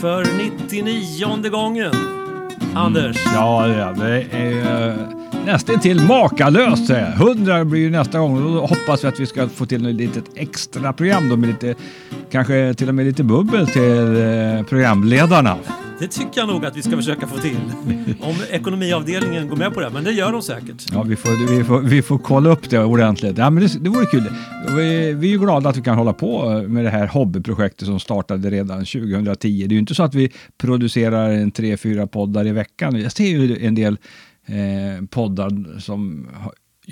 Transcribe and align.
för 0.00 0.26
99 0.68 1.50
gången. 1.50 1.92
Anders. 2.74 3.26
Mm, 3.26 3.34
ja, 3.34 3.94
det 3.98 4.22
är 4.32 4.88
eh, 4.88 4.94
nästan 5.46 5.80
till 5.80 6.00
makalöst. 6.00 6.90
100 6.90 7.64
blir 7.64 7.80
ju 7.80 7.90
nästa 7.90 8.18
gång 8.18 8.36
och 8.36 8.52
då 8.52 8.60
hoppas 8.60 9.04
vi 9.04 9.08
att 9.08 9.20
vi 9.20 9.26
ska 9.26 9.48
få 9.48 9.66
till 9.66 9.86
ett 9.86 9.94
litet 9.94 10.24
extra 10.34 10.92
program 10.92 11.28
då 11.28 11.36
med 11.36 11.48
lite, 11.48 11.74
kanske 12.30 12.74
till 12.74 12.88
och 12.88 12.94
med 12.94 13.06
lite 13.06 13.24
bubbel 13.24 13.66
till 13.66 14.16
eh, 14.16 14.62
programledarna. 14.68 15.56
Det 16.00 16.08
tycker 16.08 16.40
jag 16.40 16.48
nog 16.48 16.66
att 16.66 16.76
vi 16.76 16.82
ska 16.82 16.96
försöka 16.96 17.26
få 17.26 17.38
till. 17.38 17.56
Om 18.20 18.36
ekonomiavdelningen 18.50 19.48
går 19.48 19.56
med 19.56 19.74
på 19.74 19.80
det, 19.80 19.90
men 19.90 20.04
det 20.04 20.12
gör 20.12 20.32
de 20.32 20.42
säkert. 20.42 20.86
Ja, 20.92 21.02
vi 21.02 21.16
får, 21.16 21.56
vi 21.56 21.64
får, 21.64 21.80
vi 21.80 22.02
får 22.02 22.18
kolla 22.18 22.50
upp 22.50 22.70
det 22.70 22.84
ordentligt. 22.84 23.38
Ja, 23.38 23.50
men 23.50 23.62
det, 23.62 23.84
det 23.84 23.90
vore 23.90 24.06
kul. 24.06 24.24
Vi, 24.76 25.12
vi 25.12 25.28
är 25.28 25.32
ju 25.32 25.38
glada 25.38 25.68
att 25.68 25.76
vi 25.76 25.82
kan 25.82 25.98
hålla 25.98 26.12
på 26.12 26.62
med 26.68 26.84
det 26.84 26.90
här 26.90 27.06
hobbyprojektet 27.06 27.86
som 27.86 28.00
startade 28.00 28.50
redan 28.50 28.78
2010. 28.78 29.66
Det 29.66 29.72
är 29.72 29.74
ju 29.74 29.78
inte 29.78 29.94
så 29.94 30.02
att 30.02 30.14
vi 30.14 30.32
producerar 30.58 31.30
en 31.30 31.50
tre, 31.50 31.76
fyra 31.76 32.06
poddar 32.06 32.46
i 32.46 32.52
veckan. 32.52 33.00
Jag 33.00 33.12
ser 33.12 33.24
ju 33.24 33.66
en 33.66 33.74
del 33.74 33.98
eh, 34.46 35.06
poddar 35.10 35.80
som 35.80 36.28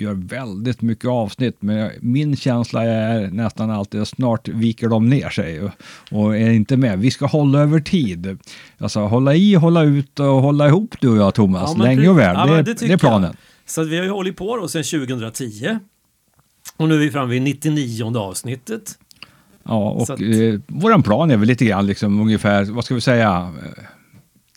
gör 0.01 0.13
väldigt 0.13 0.81
mycket 0.81 1.09
avsnitt, 1.09 1.57
men 1.59 1.91
min 1.99 2.35
känsla 2.35 2.83
är 2.83 3.27
nästan 3.27 3.71
alltid 3.71 4.01
att 4.01 4.07
snart 4.07 4.47
viker 4.47 4.87
de 4.87 5.09
ner 5.09 5.29
sig 5.29 5.61
och, 6.11 6.37
är 6.37 6.49
inte 6.49 6.77
med. 6.77 6.99
Vi 6.99 7.11
ska 7.11 7.25
hålla 7.25 7.59
över 7.59 7.79
tid. 7.79 8.37
Alltså 8.77 8.99
hålla 8.99 9.35
i, 9.35 9.53
hålla 9.53 9.83
ut 9.83 10.19
och 10.19 10.25
hålla 10.25 10.67
ihop 10.67 10.95
du 11.01 11.09
och 11.09 11.17
jag 11.17 11.33
Thomas, 11.33 11.73
ja, 11.77 11.83
länge 11.83 12.09
och 12.09 12.19
väl. 12.19 12.35
Ja, 12.35 12.45
det, 12.45 12.63
det, 12.63 12.73
det, 12.73 12.93
är 12.93 12.97
planen. 12.97 13.29
Jag. 13.29 13.71
Så 13.71 13.83
vi 13.83 13.97
har 13.97 14.03
ju 14.03 14.11
hållit 14.11 14.37
på 14.37 14.57
då 14.57 14.67
sedan 14.67 14.83
2010 14.83 15.79
och 16.77 16.87
nu 16.87 16.95
är 16.95 16.99
vi 16.99 17.11
framme 17.11 17.31
vid 17.31 17.41
99 17.41 18.17
avsnittet. 18.17 18.97
Ja, 19.63 19.89
och 19.91 20.01
att... 20.01 20.21
eh, 20.21 20.59
våran 20.67 21.03
plan 21.03 21.31
är 21.31 21.37
väl 21.37 21.47
lite 21.47 21.65
grann 21.65 21.87
liksom 21.87 22.21
ungefär, 22.21 22.65
vad 22.65 22.85
ska 22.85 22.95
vi 22.95 23.01
säga, 23.01 23.53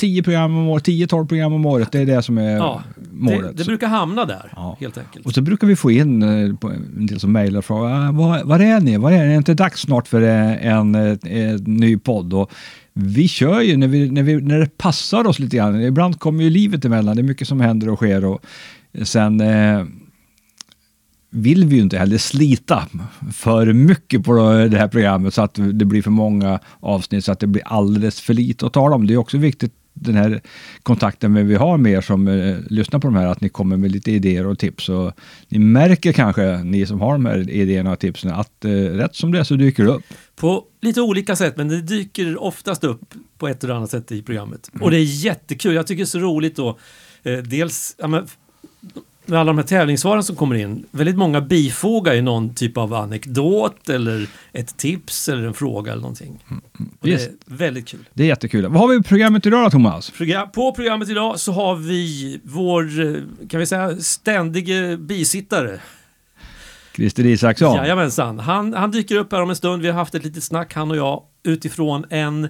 10 0.03 0.23
program 0.23 0.57
om 0.57 0.69
året, 0.69 0.87
10-12 0.87 1.27
program 1.27 1.53
om 1.53 1.67
året. 1.67 1.93
Det 1.93 1.99
är 1.99 2.07
det 2.07 2.23
som 2.23 2.39
är 2.39 2.57
ja, 2.57 2.83
målet. 3.13 3.43
Det, 3.43 3.53
det 3.53 3.65
brukar 3.65 3.89
hamna 3.89 4.25
där, 4.25 4.53
ja. 4.57 4.77
helt 4.81 4.99
enkelt. 4.99 5.27
Och 5.27 5.33
så 5.33 5.43
brukar 5.43 5.67
vi 5.67 5.77
få 5.77 5.91
in 5.91 6.23
eh, 6.23 6.29
en 6.97 7.07
del 7.07 7.21
som 7.21 7.33
mejlar 7.33 7.59
och 7.59 7.65
frågar, 7.65 8.09
ah, 8.09 8.13
var, 8.13 8.45
var 8.45 8.61
är 8.61 8.81
ni? 8.81 8.97
Var 8.97 9.13
är 9.13 9.19
ni? 9.19 9.25
Är 9.25 9.29
det 9.29 9.35
inte 9.35 9.55
dags 9.55 9.81
snart 9.81 10.09
för 10.09 10.23
en, 10.23 10.95
en, 10.95 11.19
en 11.23 11.57
ny 11.65 11.99
podd? 11.99 12.35
Och 12.35 12.53
vi 12.93 13.29
kör 13.29 13.61
ju 13.61 13.77
när, 13.77 13.89
vi, 13.89 14.11
när, 14.11 14.23
vi, 14.23 14.41
när 14.41 14.59
det 14.59 14.79
passar 14.79 15.27
oss 15.27 15.39
lite 15.39 15.57
grann. 15.57 15.83
Ibland 15.83 16.21
kommer 16.21 16.45
ju 16.45 16.51
livet 16.51 16.85
emellan. 16.85 17.17
Det 17.17 17.23
är 17.23 17.25
mycket 17.25 17.49
som 17.49 17.61
händer 17.61 17.89
och 17.89 17.97
sker. 17.97 18.25
Och 18.25 18.45
sen 19.03 19.41
eh, 19.41 19.85
vill 21.31 21.65
vi 21.65 21.77
ju 21.77 21.83
inte 21.83 21.99
heller 21.99 22.19
slita 22.19 22.89
för 23.33 23.73
mycket 23.73 24.25
på 24.25 24.33
det 24.71 24.79
här 24.79 24.89
programmet 24.89 25.35
så 25.35 25.43
att 25.43 25.55
det 25.55 25.85
blir 25.85 26.03
för 26.03 26.11
många 26.11 26.61
avsnitt 26.81 27.25
så 27.25 27.33
att 27.33 27.41
det 27.41 27.47
blir 27.47 27.63
alldeles 27.67 28.21
för 28.21 28.35
lite 28.35 28.67
att 28.67 28.73
tala 28.73 28.97
om. 28.97 29.07
Det 29.07 29.15
är 29.15 29.19
också 29.19 29.39
viktigt 29.39 29.73
den 29.95 30.15
här 30.15 30.41
kontakten 30.83 31.47
vi 31.47 31.55
har 31.55 31.79
med 31.79 31.93
er 31.93 32.01
som 32.01 32.29
eh, 32.29 32.57
lyssnar 32.67 33.01
på 33.01 33.07
de 33.07 33.17
här, 33.17 33.27
att 33.27 33.41
ni 33.41 33.49
kommer 33.49 33.77
med 33.77 33.93
lite 33.93 34.13
idéer 34.13 34.47
och 34.47 34.59
tips. 34.59 34.89
Och 34.89 35.13
ni 35.49 35.59
märker 35.59 36.13
kanske, 36.13 36.65
ni 36.65 36.87
som 36.87 37.01
har 37.01 37.13
de 37.13 37.27
här 37.27 37.51
idéerna 37.51 37.93
och 37.93 37.99
tipsen, 37.99 38.31
att 38.31 38.65
eh, 38.65 38.71
rätt 38.71 39.15
som 39.15 39.33
det 39.33 39.39
är 39.39 39.45
så 39.45 39.55
dyker 39.55 39.85
det 39.85 39.91
upp. 39.91 40.05
På 40.37 40.65
lite 40.81 41.01
olika 41.01 41.37
sätt, 41.37 41.57
men 41.57 41.69
det 41.69 41.83
dyker 41.83 42.43
oftast 42.43 42.85
upp 42.85 43.15
på 43.39 43.49
ett 43.49 43.65
eller 43.65 43.75
annat 43.75 43.91
sätt 43.91 44.13
i 44.13 44.23
programmet. 44.23 44.71
Mm. 44.73 44.83
Och 44.83 44.91
det 44.91 44.97
är 44.97 45.25
jättekul. 45.25 45.75
Jag 45.75 45.87
tycker 45.87 46.03
det 46.03 46.05
är 46.05 46.07
så 46.07 46.19
roligt 46.19 46.57
då. 46.57 46.79
Eh, 47.23 47.39
dels, 47.39 47.97
ja, 47.99 48.09
men, 48.09 48.27
med 49.27 49.41
alla 49.41 49.53
de 49.53 49.59
här 49.59 49.65
tävlingssvaren 49.65 50.23
som 50.23 50.37
kommer 50.37 50.57
in, 50.57 50.87
väldigt 50.91 51.17
många 51.17 51.41
bifogar 51.41 52.15
ju 52.15 52.23
någon 52.23 52.55
typ 52.55 52.77
av 52.77 52.95
anekdot 52.95 53.89
eller 53.89 54.27
ett 54.53 54.77
tips 54.77 55.29
eller 55.29 55.45
en 55.45 55.55
fråga 55.55 55.93
eller 55.93 56.03
någonting. 56.03 56.45
Mm, 56.51 56.63
mm. 56.79 56.93
Yes. 57.05 57.29
Det 57.47 57.55
är 57.55 57.57
väldigt 57.57 57.89
kul. 57.89 58.05
Det 58.15 58.23
är 58.23 58.27
jättekul. 58.27 58.67
Vad 58.67 58.81
har 58.81 58.89
vi 58.89 58.97
i 58.97 59.03
programmet 59.03 59.47
idag 59.47 59.65
då, 59.67 59.71
Thomas? 59.71 60.13
På 60.55 60.73
programmet 60.73 61.09
idag 61.09 61.41
så 61.41 61.53
har 61.53 61.77
vi 61.77 62.41
vår, 62.45 62.89
kan 63.49 63.61
vi 63.61 63.67
säga, 63.67 63.97
ständige 63.97 64.97
bisittare. 64.97 65.81
Christer 66.97 67.27
Isaksson. 67.27 67.77
Jajamensan. 67.77 68.39
Han, 68.39 68.75
han 68.75 68.91
dyker 68.91 69.17
upp 69.17 69.33
här 69.33 69.43
om 69.43 69.51
en 69.51 69.57
stund. 69.57 69.83
Vi 69.83 69.89
har 69.89 69.95
haft 69.95 70.15
ett 70.15 70.25
litet 70.25 70.45
snack, 70.45 70.75
han 70.75 70.91
och 70.91 70.97
jag, 70.97 71.23
utifrån 71.43 72.05
en 72.11 72.49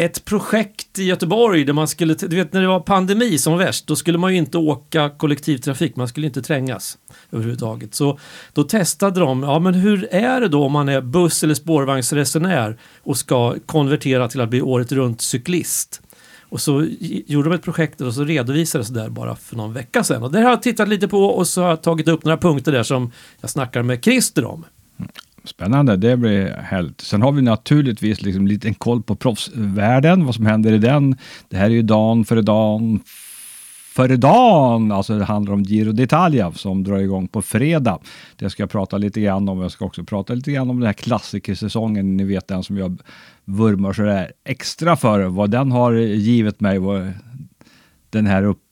ett 0.00 0.24
projekt 0.24 0.98
i 0.98 1.04
Göteborg 1.04 1.64
där 1.64 1.72
man 1.72 1.88
skulle, 1.88 2.14
du 2.14 2.36
vet 2.36 2.52
när 2.52 2.60
det 2.60 2.66
var 2.66 2.80
pandemi 2.80 3.38
som 3.38 3.58
värst, 3.58 3.86
då 3.86 3.96
skulle 3.96 4.18
man 4.18 4.32
ju 4.32 4.38
inte 4.38 4.58
åka 4.58 5.10
kollektivtrafik, 5.10 5.96
man 5.96 6.08
skulle 6.08 6.26
inte 6.26 6.42
trängas 6.42 6.98
överhuvudtaget. 7.32 7.94
Så 7.94 8.18
då 8.52 8.64
testade 8.64 9.20
de, 9.20 9.42
ja 9.42 9.58
men 9.58 9.74
hur 9.74 10.08
är 10.10 10.40
det 10.40 10.48
då 10.48 10.64
om 10.64 10.72
man 10.72 10.88
är 10.88 11.00
buss 11.00 11.44
eller 11.44 11.54
spårvagnsresenär 11.54 12.78
och 13.02 13.16
ska 13.16 13.56
konvertera 13.66 14.28
till 14.28 14.40
att 14.40 14.48
bli 14.48 14.62
året 14.62 14.92
runt 14.92 15.20
cyklist? 15.20 16.02
Och 16.40 16.60
så 16.60 16.86
gjorde 17.26 17.48
de 17.48 17.54
ett 17.54 17.62
projekt 17.62 18.00
och 18.00 18.14
så 18.14 18.24
redovisades 18.24 18.88
det 18.88 19.00
där 19.00 19.08
bara 19.08 19.36
för 19.36 19.56
någon 19.56 19.72
vecka 19.72 20.04
sedan. 20.04 20.22
Och 20.22 20.32
det 20.32 20.40
har 20.40 20.50
jag 20.50 20.62
tittat 20.62 20.88
lite 20.88 21.08
på 21.08 21.24
och 21.24 21.46
så 21.46 21.62
har 21.62 21.68
jag 21.68 21.82
tagit 21.82 22.08
upp 22.08 22.24
några 22.24 22.38
punkter 22.38 22.72
där 22.72 22.82
som 22.82 23.12
jag 23.40 23.50
snackar 23.50 23.82
med 23.82 24.04
Christer 24.04 24.44
om. 24.44 24.64
Mm. 24.98 25.10
Spännande, 25.44 25.96
det 25.96 26.16
blir 26.16 26.48
härligt. 26.48 27.00
Sen 27.00 27.22
har 27.22 27.32
vi 27.32 27.42
naturligtvis 27.42 28.22
liksom 28.22 28.46
lite 28.46 28.74
koll 28.74 29.02
på 29.02 29.14
proffsvärlden, 29.16 30.24
vad 30.24 30.34
som 30.34 30.46
händer 30.46 30.72
i 30.72 30.78
den. 30.78 31.16
Det 31.48 31.56
här 31.56 31.64
är 31.64 31.70
ju 31.70 31.82
dagen 31.82 32.24
före 32.24 32.42
dagen 32.42 33.00
före 33.94 34.16
dagen, 34.16 34.92
alltså 34.92 35.18
det 35.18 35.24
handlar 35.24 35.54
om 35.54 35.62
Giro 35.62 35.92
d'Italia 35.92 36.52
som 36.52 36.84
drar 36.84 36.98
igång 36.98 37.28
på 37.28 37.42
fredag. 37.42 37.98
Det 38.36 38.50
ska 38.50 38.62
jag 38.62 38.70
prata 38.70 38.98
lite 38.98 39.20
grann 39.20 39.48
om. 39.48 39.60
Jag 39.60 39.70
ska 39.70 39.84
också 39.84 40.04
prata 40.04 40.34
lite 40.34 40.52
grann 40.52 40.70
om 40.70 40.80
den 40.80 40.86
här 40.86 40.92
klassikersäsongen, 40.92 42.16
ni 42.16 42.24
vet 42.24 42.48
den 42.48 42.62
som 42.62 42.78
jag 42.78 43.00
vurmar 43.44 43.92
så 43.92 44.02
där 44.02 44.32
extra 44.44 44.96
för, 44.96 45.24
vad 45.24 45.50
den 45.50 45.72
har 45.72 45.92
givit 45.92 46.60
mig, 46.60 46.78
vad 46.78 47.12
den 48.10 48.26
här 48.26 48.42
upp 48.42 48.69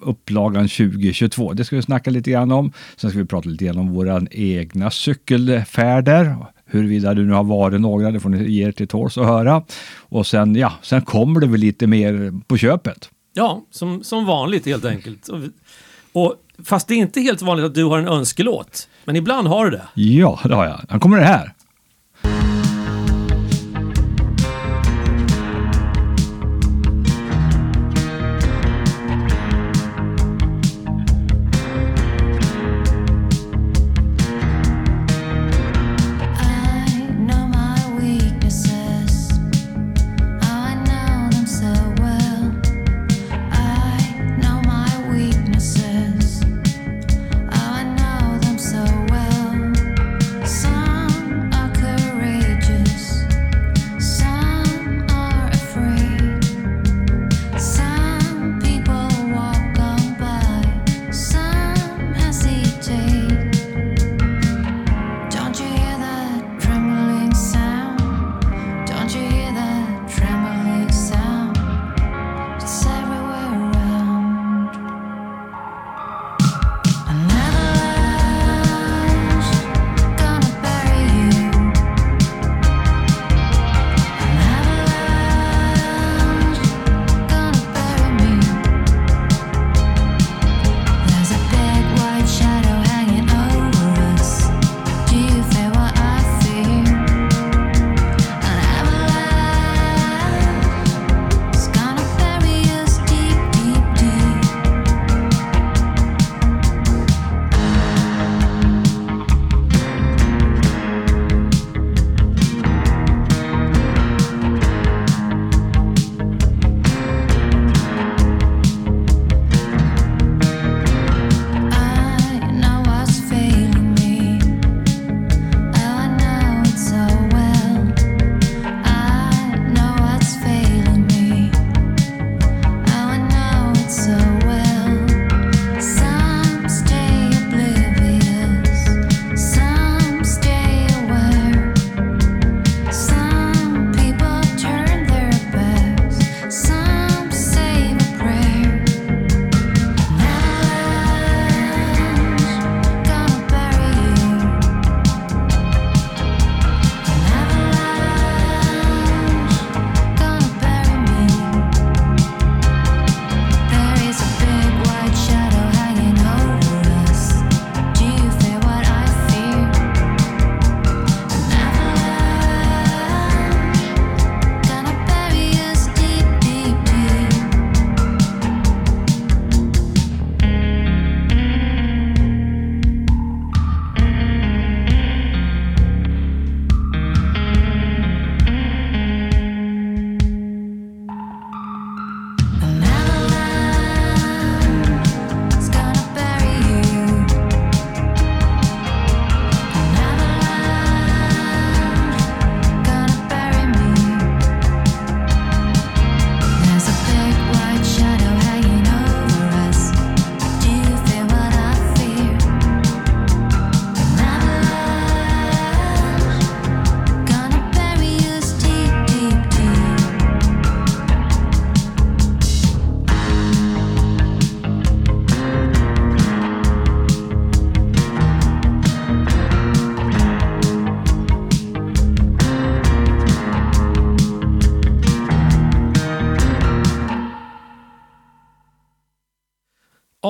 upplagan 0.00 0.68
2022. 0.68 1.52
Det 1.52 1.64
ska 1.64 1.76
vi 1.76 1.82
snacka 1.82 2.10
lite 2.10 2.30
grann 2.30 2.52
om. 2.52 2.72
Sen 2.96 3.10
ska 3.10 3.18
vi 3.18 3.24
prata 3.24 3.48
lite 3.48 3.64
grann 3.64 3.78
om 3.78 3.92
våra 3.92 4.22
egna 4.30 4.90
cykelfärder. 4.90 6.36
Huruvida 6.66 7.14
det 7.14 7.22
nu 7.22 7.32
har 7.32 7.44
varit 7.44 7.80
några, 7.80 8.10
det 8.10 8.20
får 8.20 8.28
ni 8.28 8.50
ge 8.50 8.68
er 8.68 8.72
till 8.72 8.88
tåls 8.88 9.18
att 9.18 9.26
höra. 9.26 9.62
Och 9.98 10.26
sen, 10.26 10.56
ja, 10.56 10.72
sen 10.82 11.02
kommer 11.02 11.40
det 11.40 11.46
väl 11.46 11.60
lite 11.60 11.86
mer 11.86 12.40
på 12.46 12.56
köpet. 12.56 13.10
Ja, 13.34 13.62
som, 13.70 14.04
som 14.04 14.26
vanligt 14.26 14.66
helt 14.66 14.84
enkelt. 14.84 15.28
Och, 15.28 15.40
och, 16.12 16.34
fast 16.64 16.88
det 16.88 16.94
är 16.94 16.98
inte 16.98 17.20
helt 17.20 17.42
vanligt 17.42 17.66
att 17.66 17.74
du 17.74 17.84
har 17.84 17.98
en 17.98 18.08
önskelåt. 18.08 18.88
Men 19.04 19.16
ibland 19.16 19.48
har 19.48 19.64
du 19.64 19.70
det. 19.70 19.88
Ja, 19.94 20.40
det 20.44 20.54
har 20.54 20.64
jag. 20.64 20.80
Här 20.88 20.98
kommer 20.98 21.18
det 21.18 21.24
här. 21.24 21.52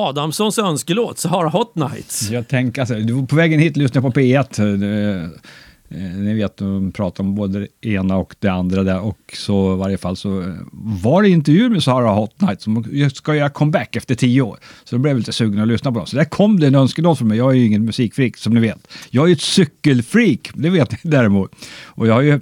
Adamssons 0.09 0.59
önskelåt, 0.59 1.19
Sahara 1.19 1.49
Hot 1.49 1.75
Nights. 1.75 2.31
Jag 2.31 2.49
tänker, 2.49 2.81
alltså, 2.81 2.95
du 2.95 3.13
var 3.13 3.27
på 3.27 3.37
vägen 3.37 3.61
hit 3.61 3.77
lyssnade 3.77 4.11
på 4.11 4.21
P1. 4.21 4.61
Eh, 4.61 4.79
det, 4.79 5.31
eh, 5.91 6.01
ni 6.01 6.35
vet, 6.35 6.57
de 6.57 6.93
pratar 6.93 7.25
om 7.25 7.35
både 7.35 7.59
det 7.59 7.89
ena 7.89 8.17
och 8.17 8.35
det 8.39 8.49
andra 8.49 8.83
där 8.83 9.01
och 9.01 9.19
så 9.33 9.75
i 9.75 9.77
varje 9.77 9.99
fall 9.99 10.17
så 10.17 10.41
eh, 10.41 10.55
var 11.03 11.23
det 11.23 11.29
intervjuer 11.29 11.69
med 11.69 11.83
Sahara 11.83 12.11
Hot 12.11 12.41
Nights 12.41 12.65
som 12.65 12.85
ska 13.15 13.35
göra 13.35 13.51
comeback 13.51 13.97
efter 13.97 14.15
tio 14.15 14.43
år. 14.43 14.59
Så 14.85 14.97
då 14.97 15.03
blev 15.03 15.13
jag 15.13 15.19
lite 15.19 15.33
sugen 15.33 15.61
att 15.61 15.69
lyssna 15.69 15.93
på 15.93 15.99
dem. 15.99 16.07
Så 16.07 16.17
där 16.17 16.25
kom 16.25 16.61
det 16.61 16.67
en 16.67 16.75
önskelåt 16.75 17.19
från 17.19 17.29
mig. 17.29 17.39
Jag 17.39 17.51
är 17.51 17.55
ju 17.55 17.67
ingen 17.67 17.85
musikfreak 17.85 18.37
som 18.37 18.55
ni 18.55 18.61
vet. 18.61 18.89
Jag 19.11 19.25
är 19.25 19.29
ju 19.29 19.33
ett 19.33 19.41
cykelfreak, 19.41 20.51
det 20.55 20.71
vet 20.71 20.91
ni 20.91 21.11
däremot. 21.11 21.53
Och 21.85 22.07
jag 22.07 22.15
har 22.15 22.23
ju 22.23 22.41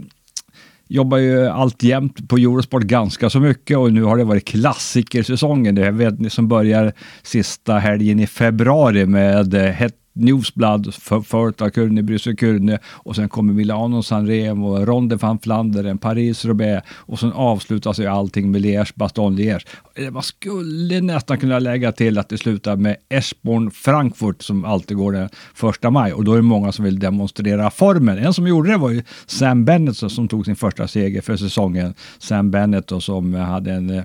jobbar 0.88 1.18
ju 1.18 1.46
alltjämt 1.46 2.28
på 2.28 2.36
Eurosport 2.36 2.82
ganska 2.82 3.30
så 3.30 3.40
mycket 3.40 3.78
och 3.78 3.92
nu 3.92 4.02
har 4.02 4.16
det 4.16 4.24
varit 4.24 4.44
klassikersäsongen. 4.44 5.74
Det 5.74 5.90
vet 5.90 6.20
ni 6.20 6.30
som 6.30 6.48
börjar 6.48 6.92
sista 7.22 7.78
helgen 7.78 8.20
i 8.20 8.26
februari 8.26 9.06
med 9.06 9.54
eh, 9.54 9.62
hett 9.62 10.05
Newsblad, 10.16 10.94
Förta 11.24 11.64
av 11.64 11.70
Kurne, 11.70 12.02
Bryssel 12.02 12.36
Kurne 12.36 12.78
och 12.84 13.16
sen 13.16 13.28
kommer 13.28 13.52
Milano 13.52 14.02
San 14.02 14.26
Remo, 14.26 14.84
Ronde 14.84 15.16
van 15.16 15.38
Flandern, 15.38 15.98
Paris 15.98 16.44
Roubaix 16.44 16.86
och 16.92 17.18
sen 17.18 17.32
avslutas 17.32 17.98
ju 17.98 18.06
allting 18.06 18.50
med 18.50 18.60
Liège, 18.62 18.92
Baston 18.94 19.36
Liège. 19.36 19.66
Eh, 19.94 20.10
man 20.10 20.22
skulle 20.22 21.00
nästan 21.00 21.38
kunna 21.38 21.58
lägga 21.58 21.92
till 21.92 22.18
att 22.18 22.28
det 22.28 22.38
slutar 22.38 22.76
med 22.76 22.96
Eschborn 23.08 23.70
Frankfurt 23.70 24.42
som 24.42 24.64
alltid 24.64 24.96
går 24.96 25.12
den 25.12 25.28
första 25.54 25.90
maj 25.90 26.12
och 26.12 26.24
då 26.24 26.32
är 26.32 26.36
det 26.36 26.42
många 26.42 26.72
som 26.72 26.84
vill 26.84 26.98
demonstrera 26.98 27.70
formen. 27.70 28.18
En 28.18 28.34
som 28.34 28.46
gjorde 28.46 28.70
det 28.70 28.76
var 28.76 28.90
ju 28.90 29.02
Sam 29.26 29.64
Bennett 29.64 29.96
som 29.96 30.28
tog 30.28 30.44
sin 30.44 30.56
första 30.56 30.88
seger 30.88 31.20
för 31.20 31.36
säsongen. 31.36 31.94
Sam 32.18 32.50
Bennett 32.50 32.92
som 32.98 33.34
hade 33.34 33.72
en 33.72 33.90
eh, 33.90 34.04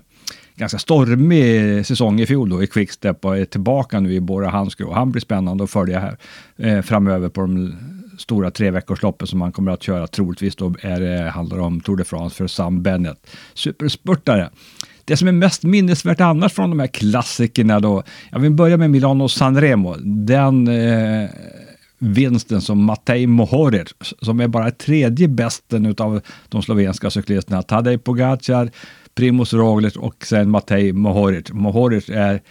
ganska 0.62 0.80
stormig 0.80 1.86
säsong 1.86 2.19
i 2.19 2.25
fjol 2.25 2.50
då 2.50 2.63
i 2.63 2.68
Quickstep 2.68 3.25
och 3.25 3.38
är 3.38 3.46
tillbaka 3.46 4.00
nu 4.00 4.13
i 4.13 4.19
Bora 4.19 4.50
Hansgrohe. 4.50 4.94
Han 4.94 5.12
blir 5.12 5.22
spännande 5.22 5.63
att 5.63 5.72
följa 5.72 6.00
här 6.00 6.18
eh, 6.58 6.81
framöver 6.81 7.30
på 7.30 7.42
de 7.42 7.75
stora 8.18 8.52
treveckorsloppen 8.52 9.28
som 9.28 9.42
han 9.42 9.52
kommer 9.52 9.72
att 9.72 9.84
köra. 9.84 10.08
Troligtvis 10.08 10.56
då 10.56 10.74
är 10.81 11.00
det, 11.00 11.30
handlar 11.30 11.60
om 11.60 11.81
Tour 11.81 11.98
de 11.98 12.04
France 12.04 12.36
för 12.36 12.48
Sam 12.48 12.84
Bennett. 12.84 13.28
Superspurtare. 13.54 14.50
Det 15.06 15.18
som 15.18 15.28
är 15.28 15.31
mest 15.31 15.63
minnesvärt 15.63 16.22
annars 16.22 16.54
från 16.54 16.69
de 16.69 16.80
här 16.80 16.88
klassikerna 16.88 17.80
då, 17.80 18.04
jag 18.31 18.40
vill 18.40 18.52
börja 18.52 18.78
med 18.78 18.90
Milano 18.90 19.28
Sanremo. 19.28 19.96
Den 20.04 20.68
eh, 20.68 21.30
vinsten 22.00 22.62
som 22.62 22.84
Matej 22.84 23.28
Mohoric, 23.28 23.94
som 24.22 24.39
är 24.39 24.48
bara 24.48 24.72
tredje 24.72 25.27
bästen 25.27 25.96
av 25.98 26.22
de 26.50 26.62
slovenska 26.62 27.10
cyklisterna. 27.10 27.63
Tadej 27.63 27.98
Pogacar, 27.98 28.72
Primoz 29.15 29.53
Roglic 29.53 29.96
och 29.96 30.25
sen 30.25 30.50
Matej 30.50 30.94
Mohoric. 30.94 31.51
Mohoric 31.51 32.10
är 32.10 32.41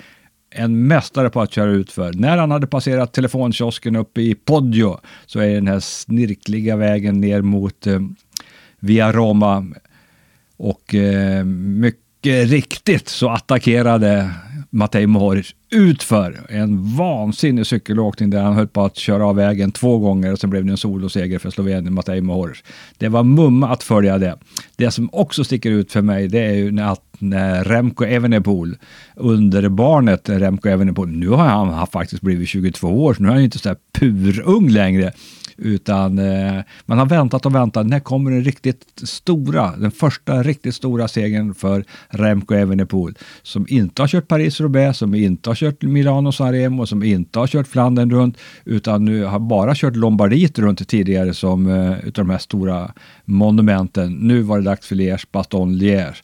en 0.50 0.87
mästare 0.87 1.31
på 1.31 1.40
att 1.40 1.52
köra 1.52 1.71
ut 1.71 1.93
för. 1.93 2.12
När 2.12 2.38
han 2.38 2.50
hade 2.50 2.67
passerat 2.67 3.12
telefonkiosken 3.12 3.97
uppe 3.97 4.21
i 4.21 4.35
Poggio 4.35 5.00
så 5.26 5.40
är 5.40 5.55
den 5.55 5.67
här 5.67 5.81
snirkliga 5.81 6.76
vägen 6.76 7.21
ner 7.21 7.43
mot 7.43 7.87
eh, 7.87 8.00
Via 8.81 9.12
Roma 9.12 9.67
och 10.57 10.95
eh, 10.95 11.45
mycket 11.45 12.50
riktigt 12.50 13.09
så 13.09 13.29
attackerade 13.29 14.31
Matej 14.71 15.07
Mohoric 15.07 15.55
utför. 15.71 16.41
En 16.49 16.97
vansinnig 16.97 17.67
cykelåkning 17.67 18.31
där 18.31 18.43
han 18.43 18.55
höll 18.55 18.69
på 18.69 18.85
att 18.85 18.97
köra 18.97 19.27
av 19.27 19.37
vägen 19.37 19.73
två 19.73 19.99
gånger 19.99 20.33
och 20.33 20.39
sen 20.39 20.50
blev 20.50 20.65
det 20.65 20.71
en 20.71 20.77
soloseger 20.77 21.39
för 21.39 21.50
Slovenien, 21.50 21.95
Matej 21.95 22.21
Mohoric. 22.21 22.59
Det 22.99 23.09
var 23.09 23.23
mumma 23.23 23.69
att 23.69 23.83
följa 23.83 24.19
det. 24.19 24.39
Det 24.77 24.91
som 24.91 25.09
också 25.12 25.45
sticker 25.45 25.71
ut 25.71 25.93
för 25.93 26.03
mig 26.03 26.29
det 26.29 26.41
är 26.41 26.55
ju 26.55 26.81
att 26.81 27.03
när 27.19 27.65
Remco 27.65 28.05
Evenepoel, 28.05 28.77
underbarnet 29.15 30.29
Remco 30.29 30.69
Evenepoel, 30.69 31.09
nu 31.09 31.29
har 31.29 31.45
han 31.45 31.87
faktiskt 31.87 32.23
blivit 32.23 32.49
22 32.49 33.05
år, 33.05 33.15
så 33.15 33.23
nu 33.23 33.29
är 33.29 33.33
han 33.33 33.43
inte 33.43 33.59
så 33.59 33.69
här 33.69 33.77
purung 33.93 34.69
längre. 34.69 35.12
Utan 35.61 36.19
eh, 36.19 36.62
man 36.87 36.99
har 36.99 37.07
väntat 37.07 37.47
och 37.47 37.55
väntat. 37.55 37.87
När 37.87 38.00
kommer 38.00 38.31
den 38.31 38.45
riktigt 38.45 38.85
stora, 38.97 39.76
den 39.76 39.90
första 39.90 40.43
riktigt 40.43 40.75
stora 40.75 41.09
segern 41.09 41.55
för 41.55 41.85
Remco 42.09 42.55
Evenepoel? 42.55 43.14
Som 43.43 43.67
inte 43.69 44.02
har 44.02 44.09
kört 44.09 44.29
Paris-Roubaix, 44.29 44.99
som 44.99 45.14
inte 45.14 45.50
har 45.50 45.55
kört 45.55 45.83
Milano 45.83 46.33
Sanremo, 46.33 46.87
som 46.87 47.02
inte 47.02 47.38
har 47.38 47.47
kört 47.47 47.67
Flandern 47.67 48.11
runt, 48.11 48.38
utan 48.64 49.05
nu 49.05 49.25
har 49.25 49.38
bara 49.38 49.75
kört 49.75 49.97
Lombardiet 49.97 50.59
runt 50.59 50.88
tidigare 50.88 51.35
som 51.35 51.71
eh, 51.71 51.99
utav 51.99 52.25
de 52.25 52.31
här 52.31 52.38
stora 52.38 52.93
monumenten. 53.25 54.12
Nu 54.12 54.43
var 54.43 54.59
det 54.59 54.64
dags 54.64 54.87
för 54.87 54.97
Liège, 54.97 55.26
Baston 55.33 55.79
Liège. 55.79 56.23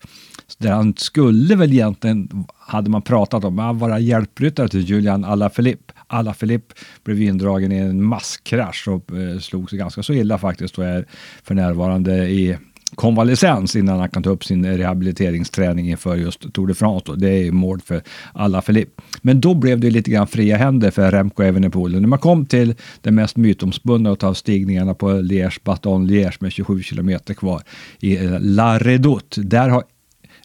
Där 0.59 0.73
han 0.73 0.95
skulle 0.97 1.57
väl 1.57 1.73
egentligen, 1.73 2.45
hade 2.59 2.91
man 2.91 3.03
pratat 3.03 3.45
om, 3.45 3.59
att 3.59 3.77
vara 3.77 3.99
hjälpryttare 3.99 4.69
till 4.69 4.81
Julian 4.81 5.25
Alaphilippe. 5.25 5.86
Alaphilippe 6.07 6.75
blev 7.05 7.23
indragen 7.23 7.73
i 7.73 7.77
en 7.77 8.03
masskrasch 8.03 8.89
och 8.89 9.17
eh, 9.17 9.39
slog 9.39 9.71
sig 9.71 9.79
ganska 9.79 10.03
så 10.03 10.13
illa 10.13 10.39
faktiskt 10.39 10.79
och 10.79 10.85
är 10.85 11.07
för 11.43 11.55
närvarande 11.55 12.29
i 12.29 12.57
konvalescens 12.95 13.77
innan 13.77 13.99
han 13.99 14.09
kan 14.09 14.23
ta 14.23 14.31
upp 14.31 14.45
sin 14.45 14.67
rehabiliteringsträning 14.67 15.91
inför 15.91 16.17
just 16.17 16.53
Tour 16.53 16.67
de 16.67 16.75
France. 16.75 17.13
Det 17.17 17.29
är 17.29 17.53
mål 17.53 17.81
för 17.81 18.03
alla 18.33 18.63
Filip. 18.63 19.01
Men 19.23 19.41
då 19.41 19.55
blev 19.55 19.81
det 19.81 19.91
lite 19.91 20.11
grann 20.11 20.27
fria 20.27 20.57
händer 20.57 20.91
för 20.91 21.11
Remco 21.11 21.43
Evenepoel. 21.43 22.01
När 22.01 22.09
man 22.09 22.19
kom 22.19 22.47
till 22.47 22.75
den 23.01 23.15
mest 23.15 23.37
mytomspunna 23.37 24.17
av 24.21 24.35
stigningarna 24.35 24.95
på 24.95 25.11
Liège, 25.11 25.61
Baton 25.65 26.07
Liège 26.11 26.37
med 26.41 26.53
27 26.53 26.83
kilometer 26.83 27.35
kvar 27.35 27.63
i 28.01 28.17
eh, 28.17 28.41
La 28.41 28.79
Redoute. 28.79 29.43
Där 29.43 29.69
har 29.69 29.85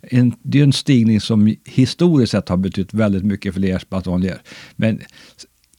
en, 0.01 0.33
det 0.41 0.59
är 0.59 0.63
en 0.63 0.73
stigning 0.73 1.21
som 1.21 1.55
historiskt 1.65 2.31
sett 2.31 2.49
har 2.49 2.57
betytt 2.57 2.93
väldigt 2.93 3.23
mycket 3.23 3.53
för 3.53 3.61
Liège, 3.61 3.85
Baton 3.89 4.23
Liège. 4.23 4.39
Men 4.75 4.99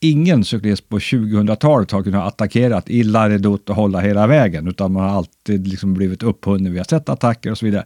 ingen 0.02 0.44
cyklist 0.44 0.88
på 0.88 0.98
2000-talet 0.98 1.90
har 1.90 2.02
kunnat 2.02 2.26
attackera 2.26 2.82
i 2.86 3.02
Laredot 3.02 3.70
och 3.70 3.76
hålla 3.76 4.00
hela 4.00 4.26
vägen, 4.26 4.68
utan 4.68 4.92
man 4.92 5.02
har 5.02 5.16
alltid 5.16 5.68
liksom 5.68 5.94
blivit 5.94 6.22
upphunnen. 6.22 6.72
Vi 6.72 6.78
har 6.78 6.84
sett 6.84 7.08
attacker 7.08 7.50
och 7.50 7.58
så 7.58 7.64
vidare. 7.64 7.84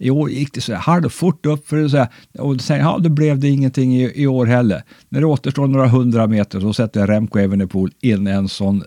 I 0.00 0.10
år 0.10 0.30
gick 0.30 0.54
det 0.54 0.60
så 0.60 0.72
här 0.72 0.80
halvfort 0.80 1.46
upp 1.46 1.68
för 1.68 1.88
så 1.88 1.96
här, 1.96 2.08
och 2.38 2.60
sen 2.60 2.78
ja, 2.78 2.98
då 3.00 3.08
blev 3.08 3.38
det 3.38 3.48
ingenting 3.48 3.96
i, 3.96 4.22
i, 4.22 4.26
år 4.26 4.46
heller. 4.46 4.82
När 5.08 5.20
det 5.20 5.26
återstår 5.26 5.66
några 5.66 5.88
hundra 5.88 6.26
meter 6.26 6.60
så 6.60 6.72
sätter 6.72 7.06
Remco 7.06 7.38
Evenepoel 7.38 7.90
in 8.00 8.26
en 8.26 8.48
sån 8.48 8.84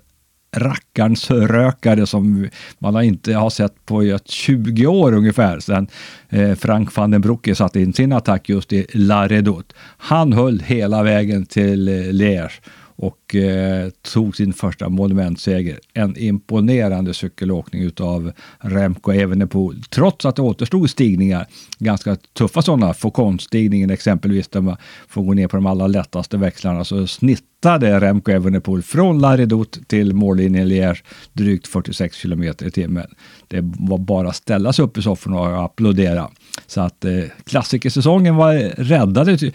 rackarns 0.51 1.31
rökare 1.31 2.05
som 2.05 2.49
man 2.79 3.03
inte 3.03 3.33
har 3.33 3.49
sett 3.49 3.85
på 3.85 4.19
20 4.25 4.87
år 4.87 5.13
ungefär 5.13 5.59
sedan 5.59 5.87
eh, 6.29 6.55
Frank 6.55 6.95
van 6.95 7.11
den 7.11 7.21
Broeke 7.21 7.55
satte 7.55 7.79
in 7.79 7.93
sin 7.93 8.13
attack 8.13 8.49
just 8.49 8.73
i 8.73 8.85
La 8.93 9.27
Redoute. 9.27 9.75
Han 9.97 10.33
höll 10.33 10.59
hela 10.59 11.03
vägen 11.03 11.45
till 11.45 11.87
eh, 11.87 11.93
Liège 11.93 12.61
och 13.01 13.35
eh, 13.35 13.89
tog 14.13 14.35
sin 14.35 14.53
första 14.53 14.89
monumentseger. 14.89 15.79
En 15.93 16.17
imponerande 16.17 17.13
cykelåkning 17.13 17.81
utav 17.81 18.31
Remco 18.59 19.11
Evenepoel. 19.11 19.83
Trots 19.83 20.25
att 20.25 20.35
det 20.35 20.41
återstod 20.41 20.89
stigningar, 20.89 21.47
ganska 21.77 22.15
tuffa 22.15 22.61
sådana, 22.61 22.93
Faucon-stigningen 22.93 23.89
exempelvis, 23.89 24.47
där 24.47 24.61
man 24.61 24.77
får 25.07 25.23
gå 25.23 25.33
ner 25.33 25.47
på 25.47 25.57
de 25.57 25.65
allra 25.65 25.87
lättaste 25.87 26.37
växlarna, 26.37 26.83
så 26.83 27.07
snittade 27.07 27.99
Remco 27.99 28.31
Evenepoel 28.31 28.81
från 28.81 29.19
Laridot 29.19 29.87
till 29.87 30.13
mållinjen 30.13 30.67
Liège 30.67 31.03
drygt 31.33 31.67
46 31.67 32.17
kilometer 32.17 32.65
i 32.65 32.71
timmen. 32.71 33.07
Det 33.47 33.61
var 33.61 33.97
bara 33.97 34.29
att 34.29 34.35
ställa 34.35 34.73
sig 34.73 34.85
upp 34.85 34.97
i 34.97 35.01
sofforna 35.01 35.39
och 35.39 35.63
applådera. 35.63 36.29
Så 36.67 36.81
att 36.81 37.05
eh, 37.05 37.23
klassikersäsongen 37.45 38.35
var 38.35 38.53
räddade 38.83 39.51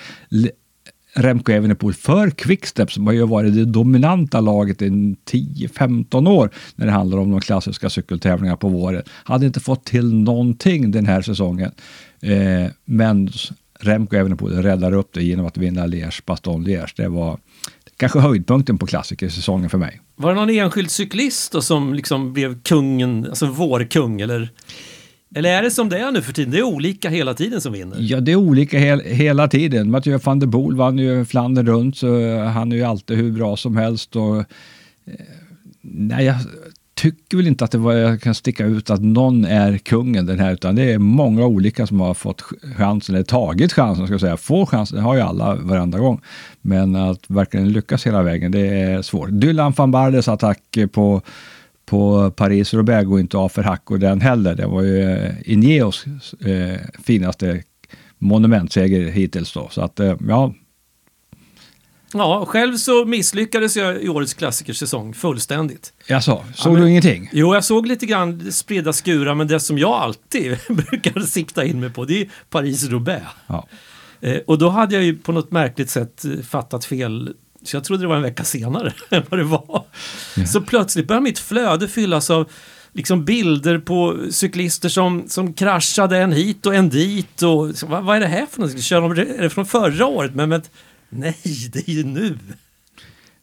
Remco 1.14 1.52
Evenepoel 1.52 1.94
för 1.94 2.30
Quickstep 2.30 2.92
som 2.92 3.06
har 3.06 3.14
ju 3.14 3.26
varit 3.26 3.54
det 3.54 3.64
dominanta 3.64 4.40
laget 4.40 4.82
i 4.82 4.88
10-15 4.88 6.28
år 6.28 6.50
när 6.76 6.86
det 6.86 6.92
handlar 6.92 7.18
om 7.18 7.30
de 7.30 7.40
klassiska 7.40 7.90
cykeltävlingarna 7.90 8.56
på 8.56 8.68
våren. 8.68 9.02
Hade 9.08 9.46
inte 9.46 9.60
fått 9.60 9.84
till 9.84 10.14
någonting 10.14 10.90
den 10.90 11.06
här 11.06 11.22
säsongen. 11.22 11.70
Eh, 12.20 12.70
men 12.84 13.30
Remco 13.80 14.16
Evenepoel 14.16 14.62
räddar 14.62 14.92
upp 14.92 15.08
det 15.12 15.22
genom 15.22 15.46
att 15.46 15.56
vinna 15.56 15.86
Liège, 15.86 16.22
Baston 16.26 16.66
Liège. 16.66 16.92
Det 16.96 17.08
var 17.08 17.38
kanske 17.96 18.18
höjdpunkten 18.18 18.78
på 18.78 18.86
klassikersäsongen 18.86 19.70
för 19.70 19.78
mig. 19.78 20.00
Var 20.16 20.28
det 20.28 20.40
någon 20.40 20.50
enskild 20.50 20.90
cyklist 20.90 21.52
då 21.52 21.62
som 21.62 21.94
liksom 21.94 22.32
blev 22.32 22.62
kungen, 22.62 23.26
alltså 23.28 23.46
vår 23.46 23.84
kung 23.90 24.20
eller? 24.20 24.50
Eller 25.34 25.50
är 25.50 25.62
det 25.62 25.70
som 25.70 25.88
det 25.88 25.98
är 25.98 26.12
nu 26.12 26.22
för 26.22 26.32
tiden? 26.32 26.50
Det 26.50 26.58
är 26.58 26.62
olika 26.62 27.08
hela 27.08 27.34
tiden 27.34 27.60
som 27.60 27.72
vinner. 27.72 27.96
Ja, 28.00 28.20
det 28.20 28.32
är 28.32 28.36
olika 28.36 28.78
he 28.78 29.14
hela 29.14 29.48
tiden. 29.48 29.90
Mathieu 29.90 30.18
van 30.18 30.38
der 30.38 30.46
Poel 30.46 30.76
vann 30.76 30.98
ju 30.98 31.24
Flandern 31.24 31.66
runt, 31.66 31.96
så 31.96 32.20
eh, 32.20 32.44
han 32.44 32.72
är 32.72 32.76
ju 32.76 32.82
alltid 32.82 33.16
hur 33.16 33.32
bra 33.32 33.56
som 33.56 33.76
helst. 33.76 34.16
Och, 34.16 34.36
eh, 34.36 34.44
nej, 35.82 36.24
jag 36.24 36.36
tycker 36.94 37.36
väl 37.36 37.46
inte 37.46 37.64
att 37.64 37.70
det 37.70 37.78
var, 37.78 37.92
jag 37.92 38.20
kan 38.20 38.34
sticka 38.34 38.66
ut 38.66 38.90
att 38.90 39.02
någon 39.02 39.44
är 39.44 39.78
kungen 39.78 40.26
den 40.26 40.38
här, 40.38 40.52
utan 40.52 40.74
det 40.74 40.92
är 40.92 40.98
många 40.98 41.46
olika 41.46 41.86
som 41.86 42.00
har 42.00 42.14
fått 42.14 42.42
chansen, 42.76 43.14
eller 43.14 43.24
tagit 43.24 43.72
chansen, 43.72 44.06
ska 44.06 44.14
jag 44.14 44.20
säga. 44.20 44.36
Få 44.36 44.66
chansen, 44.66 44.96
det 44.96 45.02
har 45.02 45.14
ju 45.14 45.20
alla 45.20 45.54
varenda 45.54 45.98
gång. 45.98 46.20
Men 46.60 46.96
att 46.96 47.20
verkligen 47.26 47.72
lyckas 47.72 48.06
hela 48.06 48.22
vägen, 48.22 48.52
det 48.52 48.66
är 48.66 49.02
svårt. 49.02 49.28
Dylan 49.30 49.72
van 49.76 49.90
Bardes 49.90 50.28
attack 50.28 50.78
på 50.92 51.22
på 51.86 52.30
Paris-Roubaix 52.30 53.04
går 53.08 53.20
inte 53.20 53.36
av 53.36 53.48
för 53.48 53.62
hack 53.62 53.90
och 53.90 53.98
den 54.00 54.20
heller. 54.20 54.54
Det 54.54 54.66
var 54.66 54.82
ju 54.82 55.02
eh, 55.02 55.32
Ineos 55.44 56.04
eh, 56.46 56.80
finaste 57.04 57.62
monumentseger 58.18 59.10
hittills 59.10 59.52
då. 59.52 59.68
Så 59.70 59.80
att, 59.80 60.00
eh, 60.00 60.14
ja, 60.28 60.54
Ja, 62.16 62.44
själv 62.48 62.76
så 62.76 63.04
misslyckades 63.04 63.76
jag 63.76 64.02
i 64.02 64.08
årets 64.08 64.34
klassikersäsong 64.34 65.14
fullständigt. 65.14 65.92
Jaså, 66.08 66.44
såg 66.54 66.70
Ja, 66.72 66.74
men- 66.74 66.82
du 66.82 66.90
ingenting? 66.90 67.28
Jo, 67.32 67.54
jag 67.54 67.64
såg 67.64 67.86
lite 67.86 68.06
grann 68.06 68.52
spridda 68.52 68.92
skurar, 68.92 69.34
men 69.34 69.48
det 69.48 69.60
som 69.60 69.78
jag 69.78 69.90
alltid 69.92 70.58
brukar 70.68 71.20
sikta 71.20 71.64
in 71.64 71.80
mig 71.80 71.90
på, 71.90 72.04
det 72.04 72.20
är 72.20 72.28
Paris-Roubaix. 72.50 73.22
Ja. 73.46 73.66
Eh, 74.20 74.36
och 74.46 74.58
då 74.58 74.68
hade 74.68 74.94
jag 74.94 75.04
ju 75.04 75.16
på 75.16 75.32
något 75.32 75.50
märkligt 75.52 75.90
sätt 75.90 76.24
eh, 76.24 76.30
fattat 76.42 76.84
fel. 76.84 77.34
Så 77.64 77.76
jag 77.76 77.84
trodde 77.84 78.02
det 78.02 78.08
var 78.08 78.16
en 78.16 78.22
vecka 78.22 78.44
senare 78.44 78.92
än 79.10 79.22
vad 79.30 79.40
det 79.40 79.44
var. 79.44 79.84
Så 80.46 80.60
plötsligt 80.60 81.06
började 81.06 81.24
mitt 81.24 81.38
flöde 81.38 81.88
fyllas 81.88 82.30
av 82.30 82.50
liksom 82.92 83.24
bilder 83.24 83.78
på 83.78 84.18
cyklister 84.30 84.88
som, 84.88 85.24
som 85.28 85.54
kraschade 85.54 86.18
en 86.18 86.32
hit 86.32 86.66
och 86.66 86.74
en 86.74 86.88
dit. 86.88 87.42
Och, 87.42 87.76
så, 87.76 87.86
vad, 87.86 88.04
vad 88.04 88.16
är 88.16 88.20
det 88.20 88.26
här 88.26 88.46
för 88.46 88.60
någonting? 88.60 88.82
Kör 88.82 89.00
de, 89.00 89.12
är 89.12 89.42
det 89.42 89.50
från 89.50 89.66
förra 89.66 90.06
året? 90.06 90.34
Men, 90.34 90.48
men 90.48 90.62
nej, 91.08 91.70
det 91.72 91.88
är 91.88 91.92
ju 91.92 92.04
nu. 92.04 92.38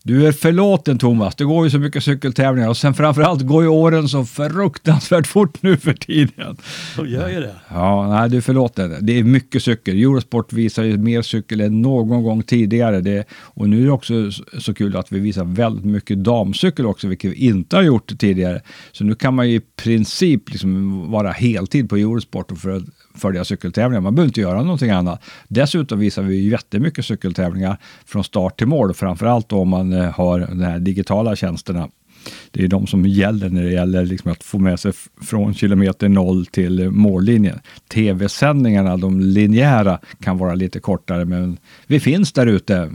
Du 0.03 0.27
är 0.27 0.31
förlåten 0.31 0.98
Thomas, 0.98 1.36
det 1.36 1.43
går 1.43 1.65
ju 1.65 1.70
så 1.70 1.79
mycket 1.79 2.03
cykeltävlingar 2.03 2.70
och 2.70 2.77
sen 2.77 2.93
framförallt 2.93 3.41
går 3.41 3.63
ju 3.63 3.70
åren 3.70 4.10
så 4.10 4.25
fruktansvärt 4.25 5.27
fort 5.27 5.62
nu 5.63 5.77
för 5.77 5.93
tiden. 5.93 6.58
De 6.98 7.08
gör 7.10 7.29
ju 7.29 7.39
det. 7.39 7.55
Ja, 7.70 8.08
nej, 8.10 8.29
du 8.29 8.38
är 8.38 8.41
förlåten. 8.41 8.96
Det 9.01 9.20
är 9.20 9.24
mycket 9.24 9.63
cykel. 9.63 9.98
Eurosport 9.98 10.53
visar 10.53 10.84
ju 10.84 10.98
mer 10.98 11.22
cykel 11.22 11.62
än 11.62 11.81
någon 11.81 12.24
gång 12.24 12.43
tidigare. 12.43 13.01
Det, 13.01 13.25
och 13.31 13.70
nu 13.70 13.81
är 13.81 13.86
det 13.86 13.91
också 13.91 14.31
så- 14.60 14.74
kul 14.74 14.98
att 14.98 15.12
vi 15.12 15.20
visar 15.20 15.43
väldigt 15.46 15.86
mycket 15.86 16.24
damcykel 16.24 16.86
också, 16.86 17.08
vilket 17.08 17.31
vi 17.31 17.36
inte 17.36 17.75
har 17.75 17.84
gjort 17.84 18.20
tidigare. 18.20 18.62
Så 18.91 19.03
nu 19.03 19.15
kan 19.15 19.34
man 19.36 19.50
ju 19.50 19.55
i 19.55 19.62
princip 19.75 20.50
liksom 20.50 21.12
vara 21.12 21.31
heltid 21.31 21.89
på 21.89 21.96
Eurosport 21.96 22.51
och 22.51 22.58
för 22.58 22.70
att 22.70 22.84
följa 23.15 23.46
cykeltävlingar. 23.46 24.01
Man 24.01 24.15
behöver 24.15 24.30
inte 24.30 24.41
göra 24.41 24.63
någonting 24.63 24.89
annat. 24.89 25.24
Dessutom 25.48 26.00
visar 26.00 26.24
vi 26.24 26.50
jättemycket 26.50 27.06
cykeltävlingar 27.06 27.77
från 28.06 28.24
start 28.24 28.58
till 28.58 28.68
mål, 28.68 28.94
framförallt 28.94 29.51
om 29.53 29.70
man 29.70 29.94
eh, 29.94 30.12
har 30.12 30.39
de 30.39 30.62
här 30.62 30.80
digitala 30.80 31.36
tjänsterna. 31.36 31.89
Det 32.51 32.63
är 32.63 32.68
de 32.68 32.88
som 32.88 33.06
gäller 33.06 33.50
när 33.50 33.63
det 33.63 33.72
gäller 33.72 34.06
liksom 34.06 34.32
att 34.32 34.44
få 34.44 34.60
med 34.60 34.80
sig 34.80 34.91
från 35.22 35.53
kilometer 35.53 36.10
noll 36.10 36.46
till 36.46 36.80
eh, 36.80 36.89
mållinjen. 36.89 37.60
Tv-sändningarna, 37.94 38.98
de 38.98 39.20
linjära, 39.20 40.00
kan 40.20 40.38
vara 40.38 40.56
lite 40.56 40.80
kortare, 40.80 41.25
men 41.25 41.58
vi 41.88 42.00
finns 42.00 42.34
där 42.34 42.48
ute. 42.48 42.91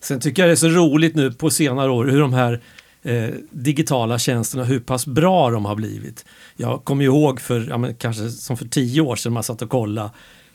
Sen 0.00 0.20
tycker 0.20 0.42
jag 0.42 0.48
det 0.48 0.54
är 0.54 0.56
så 0.56 0.68
roligt 0.68 1.14
nu 1.14 1.32
på 1.32 1.50
senare 1.50 1.90
år 1.90 2.04
hur 2.04 2.20
de 2.20 2.32
här 2.32 2.60
eh, 3.04 3.30
digitala 3.50 4.18
tjänsterna, 4.18 4.64
hur 4.64 4.80
pass 4.80 5.06
bra 5.06 5.50
de 5.50 5.64
har 5.64 5.74
blivit. 5.74 6.24
Jag 6.56 6.84
kommer 6.84 7.04
ihåg 7.04 7.40
för, 7.40 7.66
ja, 7.68 7.78
men 7.78 7.94
kanske 7.94 8.28
som 8.28 8.56
för 8.56 8.64
tio 8.64 9.00
år 9.00 9.16
sedan 9.16 9.32
man 9.32 9.42
satt 9.42 9.62
och 9.62 9.70
kollade. 9.70 10.10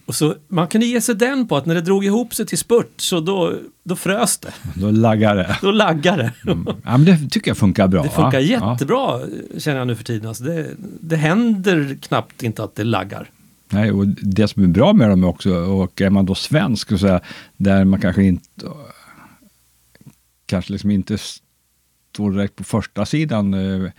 Och 0.05 0.15
så, 0.15 0.35
man 0.47 0.67
kunde 0.67 0.87
ge 0.87 1.01
sig 1.01 1.15
den 1.15 1.47
på 1.47 1.57
att 1.57 1.65
när 1.65 1.75
det 1.75 1.81
drog 1.81 2.05
ihop 2.05 2.33
sig 2.33 2.45
till 2.45 2.57
spurt 2.57 2.93
så 2.97 3.19
då, 3.19 3.53
då 3.83 3.95
frös 3.95 4.37
det. 4.37 4.53
Då 4.75 4.91
laggar 4.91 5.35
det. 5.35 5.57
Då 5.61 5.71
laggade 5.71 6.23
det. 6.23 6.33
Ja, 6.83 6.97
men 6.97 7.05
det 7.05 7.29
tycker 7.29 7.51
jag 7.51 7.57
funkar 7.57 7.87
bra. 7.87 8.03
Det 8.03 8.09
funkar 8.09 8.39
va? 8.39 8.39
Ja. 8.39 8.71
jättebra 8.71 9.19
känner 9.57 9.77
jag 9.77 9.87
nu 9.87 9.95
för 9.95 10.03
tiden. 10.03 10.27
Alltså 10.27 10.43
det, 10.43 10.67
det 11.01 11.15
händer 11.15 11.97
knappt 12.01 12.43
inte 12.43 12.63
att 12.63 12.75
det 12.75 12.83
laggar. 12.83 13.29
Nej, 13.69 13.91
och 13.91 14.07
det 14.07 14.47
som 14.47 14.63
är 14.63 14.67
bra 14.67 14.93
med 14.93 15.09
dem 15.09 15.23
också, 15.23 15.53
och 15.55 16.01
är 16.01 16.09
man 16.09 16.25
då 16.25 16.35
svensk, 16.35 16.91
och 16.91 16.99
så 16.99 17.07
här, 17.07 17.21
där 17.57 17.85
man 17.85 18.01
kanske 18.01 18.23
inte 18.23 18.67
kanske 20.45 20.71
liksom 20.71 20.91
inte 20.91 21.17
står 22.19 22.31
direkt 22.31 22.55
på 22.55 22.63
första 22.63 23.05
sidan 23.05 23.53
eh, 23.53 23.91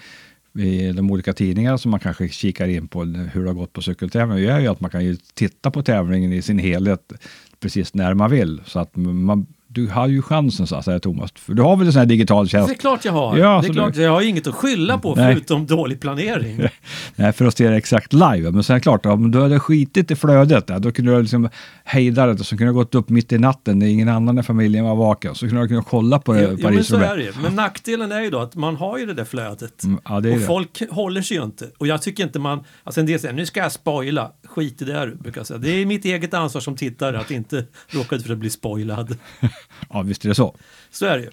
i 0.54 0.92
de 0.92 1.10
olika 1.10 1.32
tidningarna 1.32 1.78
som 1.78 1.90
man 1.90 2.00
kanske 2.00 2.28
kikar 2.28 2.68
in 2.68 2.88
på 2.88 3.04
hur 3.04 3.42
det 3.42 3.48
har 3.48 3.54
gått 3.54 3.72
på 3.72 3.82
cykeltävlingen, 3.82 4.44
det 4.44 4.52
är 4.52 4.60
ju 4.60 4.66
att 4.66 4.80
man 4.80 4.90
kan 4.90 5.04
ju 5.04 5.16
titta 5.34 5.70
på 5.70 5.82
tävlingen 5.82 6.32
i 6.32 6.42
sin 6.42 6.58
helhet 6.58 7.12
precis 7.60 7.94
när 7.94 8.14
man 8.14 8.30
vill. 8.30 8.62
Så 8.66 8.78
att 8.78 8.96
man, 8.96 9.46
du 9.72 9.86
har 9.88 10.06
ju 10.08 10.22
chansen 10.22 10.66
så 10.66 10.76
att 10.76 10.84
säga 10.84 11.00
Thomas, 11.00 11.30
för 11.34 11.54
du 11.54 11.62
har 11.62 11.76
väl 11.76 11.86
en 11.86 11.92
sån 11.92 11.98
här 12.00 12.06
digital 12.06 12.44
Det 12.44 12.50
tjänst? 12.50 12.70
är 12.70 12.74
klart 12.74 13.04
jag 13.04 13.12
har. 13.12 13.38
Ja, 13.38 13.60
det 13.62 13.68
är 13.68 13.72
klart, 13.72 13.94
det- 13.94 14.02
Jag 14.02 14.10
har 14.12 14.22
inget 14.22 14.46
att 14.46 14.54
skylla 14.54 14.98
på 14.98 15.14
Nej. 15.14 15.34
förutom 15.34 15.66
dålig 15.66 16.00
planering. 16.00 16.60
Nej, 17.16 17.32
för 17.32 17.44
att 17.44 17.56
se 17.56 17.68
det 17.68 17.76
exakt 17.76 18.12
live. 18.12 18.50
Men 18.50 18.62
sen 18.62 18.74
är 18.74 18.78
det 18.78 18.82
klart, 18.82 19.06
om 19.06 19.30
du 19.30 19.40
hade 19.42 19.60
skitit 19.60 20.10
i 20.10 20.16
flödet, 20.16 20.66
där, 20.66 20.78
då 20.78 20.92
kunde 20.92 21.12
du 21.16 21.20
liksom 21.22 21.48
hejda 21.84 22.26
det 22.26 22.32
och 22.32 22.46
så 22.46 22.56
kunde 22.56 22.72
du 22.72 22.74
gått 22.74 22.94
upp 22.94 23.08
mitt 23.08 23.32
i 23.32 23.38
natten 23.38 23.78
när 23.78 23.86
ingen 23.86 24.08
annan 24.08 24.38
i 24.38 24.42
familjen 24.42 24.84
var 24.84 24.94
vaken. 24.96 25.34
Så 25.34 25.46
kunde 25.48 25.62
du 25.62 25.68
kunna 25.68 25.82
kolla 25.82 26.18
på 26.18 26.32
det, 26.32 26.40
Jo, 26.42 26.46
jo, 26.50 26.56
men 26.56 26.62
Paris 26.62 26.86
så 26.86 26.96
är 26.96 27.16
det 27.16 27.22
ju. 27.22 27.32
Men 27.42 27.54
nackdelen 27.54 28.12
är 28.12 28.20
ju 28.20 28.30
då 28.30 28.38
att 28.38 28.54
man 28.56 28.76
har 28.76 28.98
ju 28.98 29.06
det 29.06 29.14
där 29.14 29.24
flödet. 29.24 29.84
Mm, 29.84 30.00
Ja, 30.08 30.20
det 30.20 30.32
och 30.32 30.38
det. 30.38 30.44
folk 30.46 30.82
håller 30.90 31.22
sig 31.22 31.36
ju 31.36 31.42
inte. 31.44 31.66
Och 31.78 31.86
jag 31.86 32.02
tycker 32.02 32.22
inte 32.24 32.38
man, 32.38 32.60
alltså 32.84 33.00
en 33.00 33.06
del 33.06 33.20
säger 33.20 33.34
nu 33.34 33.46
ska 33.46 33.60
jag 33.60 33.72
spoila. 33.72 34.30
Skit 34.48 34.82
i 34.82 34.84
det 34.84 34.92
här, 34.92 35.14
brukar 35.20 35.40
jag 35.40 35.46
säga. 35.46 35.58
Det 35.58 35.70
är 35.70 35.86
mitt 35.86 36.04
eget 36.04 36.34
ansvar 36.34 36.60
som 36.60 36.76
tittare 36.76 37.18
att 37.20 37.30
inte 37.30 37.64
råka 37.88 38.16
ut 38.16 38.22
för 38.22 38.32
att 38.32 38.38
bli 38.38 38.50
spoilad. 38.50 39.16
Ja, 39.90 40.02
visst 40.02 40.24
är 40.24 40.28
det 40.28 40.34
så. 40.34 40.56
Så 40.90 41.06
är 41.06 41.18
det 41.18 41.22
ju. 41.22 41.30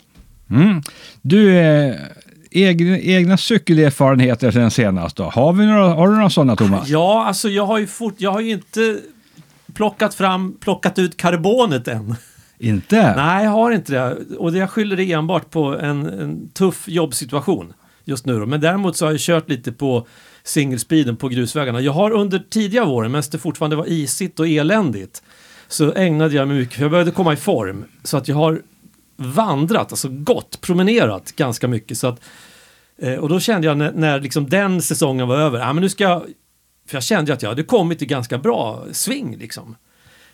Mm. 0.50 0.82
Du, 1.22 1.58
eh, 1.58 1.96
egna, 2.52 3.00
egna 3.00 3.38
cykelerfarenheter 3.38 4.52
sen 4.52 4.72
senast 4.72 5.16
då? 5.16 5.24
Har, 5.24 5.54
vi 5.54 5.66
några, 5.66 5.94
har 5.94 6.08
du 6.08 6.16
några 6.16 6.30
sådana 6.30 6.56
Thomas? 6.56 6.88
Ja, 6.88 7.26
alltså 7.26 7.50
jag 7.50 7.66
har 7.66 7.78
ju 7.78 7.88
fort, 7.88 8.16
jag 8.18 8.32
har 8.32 8.42
ju 8.42 8.52
inte 8.52 9.00
plockat 9.74 10.16
fram, 10.16 10.58
plockat 10.60 11.00
ut 11.00 11.18
karbonet 11.18 11.88
än. 11.88 12.16
Inte? 12.60 13.16
Nej, 13.16 13.44
jag 13.44 13.52
har 13.52 13.72
inte 13.72 13.94
det. 13.94 14.18
Och 14.38 14.52
det 14.52 14.58
jag 14.58 14.70
skyller 14.70 14.96
det 14.96 15.12
enbart 15.12 15.50
på 15.50 15.80
en, 15.80 16.06
en 16.06 16.50
tuff 16.50 16.88
jobbsituation 16.88 17.74
just 18.04 18.26
nu. 18.26 18.40
Då. 18.40 18.46
Men 18.46 18.62
däremot 18.62 18.98
så 18.98 19.06
har 19.06 19.12
jag 19.12 19.20
kört 19.20 19.50
lite 19.50 19.72
på 19.72 20.08
singelspeeden 20.44 21.18
på 21.18 21.28
grusvägarna. 21.28 21.82
Jag 21.82 21.92
har 21.92 22.12
under 22.12 22.40
tidiga 22.50 22.86
våren, 22.86 23.12
medan 23.12 23.24
det 23.32 23.38
fortfarande 23.38 23.76
var 23.76 23.86
isigt 23.88 24.40
och 24.40 24.48
eländigt, 24.48 25.24
så 25.68 25.94
ägnade 25.94 26.36
jag 26.36 26.48
mig 26.48 26.58
mycket, 26.58 26.76
för 26.76 26.82
jag 26.82 26.92
började 26.92 27.12
komma 27.12 27.34
i 27.34 27.38
form. 27.38 27.86
Så 28.04 28.18
att 28.18 28.28
jag 28.28 28.36
har 28.36 28.62
vandrat, 29.16 29.92
alltså 29.92 30.10
gått, 30.10 30.62
promenerat 30.62 31.32
ganska 31.36 31.68
mycket. 31.68 31.98
Så 31.98 32.08
att, 32.08 32.22
eh, 32.98 33.14
och 33.14 33.30
då 33.30 33.40
kände 33.40 33.68
jag 33.68 33.78
när, 33.78 33.92
när 33.92 34.20
liksom 34.20 34.50
den 34.50 34.82
säsongen 34.82 35.28
var 35.28 35.38
över, 35.38 35.60
ja, 35.60 35.74
men 35.74 35.82
nu 35.82 35.90
ska 35.90 36.04
jag, 36.04 36.24
för 36.88 36.96
jag 36.96 37.04
kände 37.04 37.34
att 37.34 37.42
jag 37.42 37.50
hade 37.50 37.64
kommit 37.64 38.02
i 38.02 38.06
ganska 38.06 38.38
bra 38.38 38.86
sving 38.92 39.38
liksom. 39.38 39.76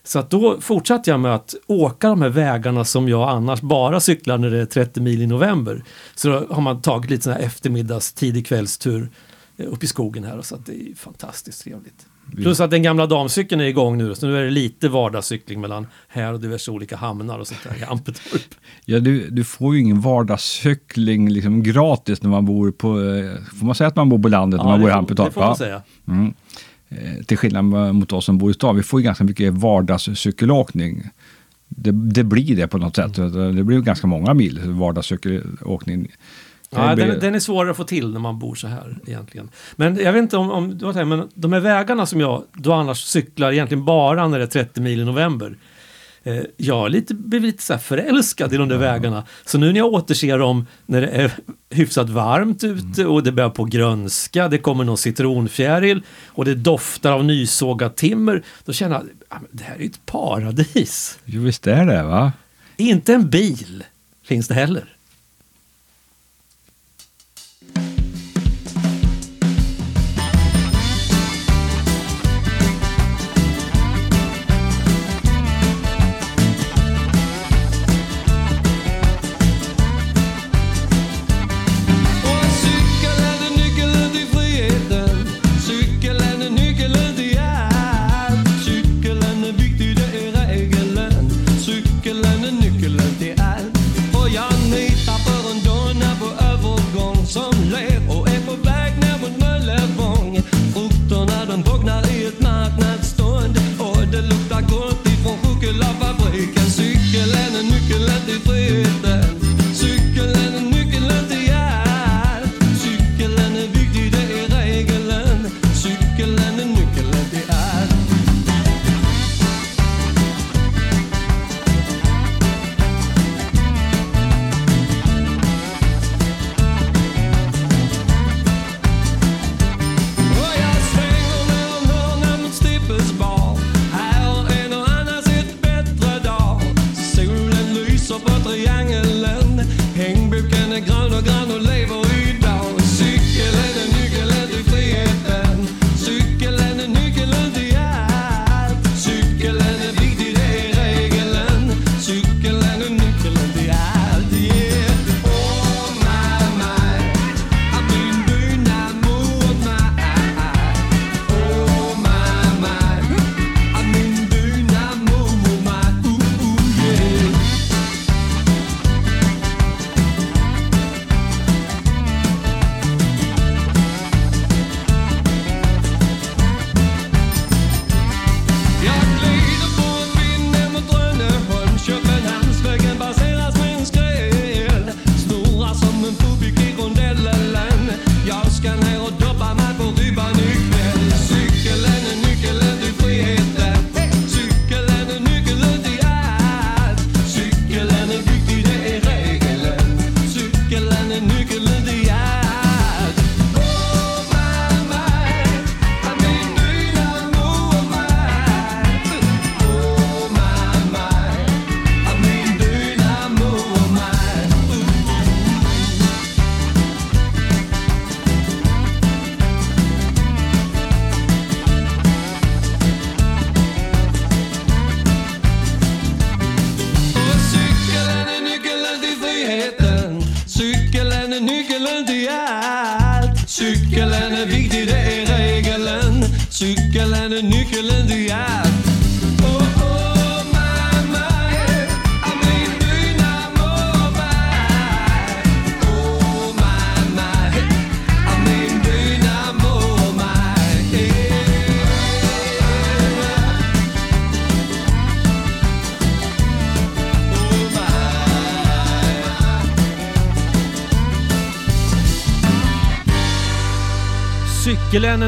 Så 0.03 0.19
att 0.19 0.29
då 0.29 0.61
fortsatte 0.61 1.09
jag 1.09 1.19
med 1.19 1.35
att 1.35 1.55
åka 1.67 2.09
de 2.09 2.21
här 2.21 2.29
vägarna 2.29 2.85
som 2.85 3.09
jag 3.09 3.29
annars 3.29 3.61
bara 3.61 3.99
cyklar 3.99 4.37
när 4.37 4.49
det 4.49 4.59
är 4.59 4.65
30 4.65 5.01
mil 5.01 5.21
i 5.21 5.27
november. 5.27 5.83
Så 6.15 6.27
då 6.27 6.53
har 6.53 6.61
man 6.61 6.81
tagit 6.81 7.11
lite 7.11 7.23
sån 7.23 7.33
här 7.33 7.39
eftermiddags, 7.39 8.13
tidig 8.13 8.47
kvällstur 8.47 9.09
eh, 9.57 9.73
upp 9.73 9.83
i 9.83 9.87
skogen 9.87 10.23
här. 10.23 10.41
Så 10.41 10.55
att 10.55 10.65
det 10.65 10.89
är 10.89 10.95
fantastiskt 10.95 11.63
trevligt. 11.63 12.05
Plus 12.31 12.59
att 12.59 12.71
den 12.71 12.83
gamla 12.83 13.05
damcykeln 13.07 13.61
är 13.61 13.65
igång 13.65 13.97
nu, 13.97 14.15
så 14.15 14.27
nu 14.27 14.37
är 14.37 14.43
det 14.43 14.49
lite 14.49 14.89
vardagscykling 14.89 15.61
mellan 15.61 15.87
här 16.07 16.33
och 16.33 16.39
diverse 16.39 16.71
olika 16.71 16.95
hamnar 16.97 17.39
och 17.39 17.47
sånt 17.47 17.59
där 17.63 17.79
i 17.81 17.83
Ampetorp. 17.83 18.41
Ja, 18.85 18.99
du, 18.99 19.29
du 19.29 19.43
får 19.43 19.75
ju 19.75 19.81
ingen 19.81 20.01
vardagscykling 20.01 21.29
liksom 21.29 21.63
gratis 21.63 22.21
när 22.21 22.29
man 22.29 22.45
bor 22.45 22.71
på... 22.71 22.87
eh, 23.01 23.43
Får 23.59 23.65
man 23.65 23.75
säga 23.75 23.87
att 23.87 23.95
man 23.95 24.09
bor 24.09 24.19
på 24.19 24.27
landet 24.27 24.57
när 24.57 24.65
man 24.65 24.79
bor 24.81 24.89
i 24.89 24.93
Hampetorp? 24.93 25.27
det 25.27 25.33
får 25.33 25.41
man 25.41 25.55
säga. 25.55 25.81
Mm. 26.07 26.33
Eh, 26.89 27.23
Till 27.25 27.37
skillnad 27.37 27.65
mot 27.95 28.13
oss 28.13 28.25
som 28.25 28.37
bor 28.37 28.51
i 28.51 28.53
stan. 28.53 28.75
Vi 28.75 28.83
får 28.83 28.99
ju 28.99 29.03
ganska 29.03 29.23
mycket 29.23 29.53
vardagscykelåkning. 29.53 31.03
Det, 31.67 31.91
det 31.91 32.23
blir 32.23 32.55
det 32.55 32.67
på 32.67 32.77
något 32.77 32.95
sätt. 32.95 33.15
Det 33.55 33.63
blir 33.63 33.79
ganska 33.81 34.07
många 34.07 34.33
mil 34.33 34.59
vardagscykelåkning. 34.71 36.07
Ja, 36.75 36.95
den, 36.95 37.19
den 37.19 37.35
är 37.35 37.39
svårare 37.39 37.71
att 37.71 37.77
få 37.77 37.83
till 37.83 38.13
när 38.13 38.19
man 38.19 38.39
bor 38.39 38.55
så 38.55 38.67
här 38.67 38.97
egentligen. 39.07 39.49
Men 39.75 39.95
jag 39.95 40.13
vet 40.13 40.21
inte 40.21 40.37
om, 40.37 40.51
om 40.51 40.77
du 40.77 40.85
har 40.85 40.93
tänkt, 40.93 41.07
men 41.07 41.29
de 41.33 41.53
här 41.53 41.59
vägarna 41.59 42.05
som 42.05 42.21
jag 42.21 42.43
då 42.53 42.73
annars 42.73 43.03
cyklar 43.03 43.51
egentligen 43.51 43.85
bara 43.85 44.27
när 44.27 44.37
det 44.37 44.45
är 44.45 44.47
30 44.47 44.81
mil 44.81 44.99
i 44.99 45.05
november. 45.05 45.57
Eh, 46.23 46.39
jag 46.57 46.85
är 46.85 46.89
lite, 46.89 47.13
blivit 47.13 47.47
lite 47.47 47.63
så 47.63 47.73
här 47.73 47.79
förälskad 47.79 48.53
i 48.53 48.57
de 48.57 48.69
där 48.69 48.77
vägarna. 48.77 49.23
Så 49.45 49.57
nu 49.57 49.71
när 49.71 49.79
jag 49.79 49.93
återser 49.93 50.37
dem 50.37 50.67
när 50.85 51.01
det 51.01 51.07
är 51.07 51.31
hyfsat 51.69 52.09
varmt 52.09 52.63
ute 52.63 53.05
och 53.05 53.23
det 53.23 53.31
börjar 53.31 53.49
på 53.49 53.65
grönska, 53.65 54.47
det 54.47 54.57
kommer 54.57 54.83
någon 54.83 54.97
citronfjäril 54.97 56.01
och 56.27 56.45
det 56.45 56.55
doftar 56.55 57.11
av 57.11 57.25
nysågat 57.25 57.95
timmer. 57.95 58.43
Då 58.65 58.73
känner 58.73 58.95
jag, 58.95 59.03
ja, 59.29 59.35
men 59.41 59.49
det 59.51 59.63
här 59.63 59.75
är 59.75 59.79
ju 59.79 59.85
ett 59.85 60.05
paradis. 60.05 61.19
Jo, 61.25 61.41
visst 61.41 61.67
är 61.67 61.85
det 61.85 62.03
va? 62.03 62.31
Inte 62.77 63.13
en 63.13 63.29
bil 63.29 63.83
finns 64.23 64.47
det 64.47 64.53
heller. 64.53 64.92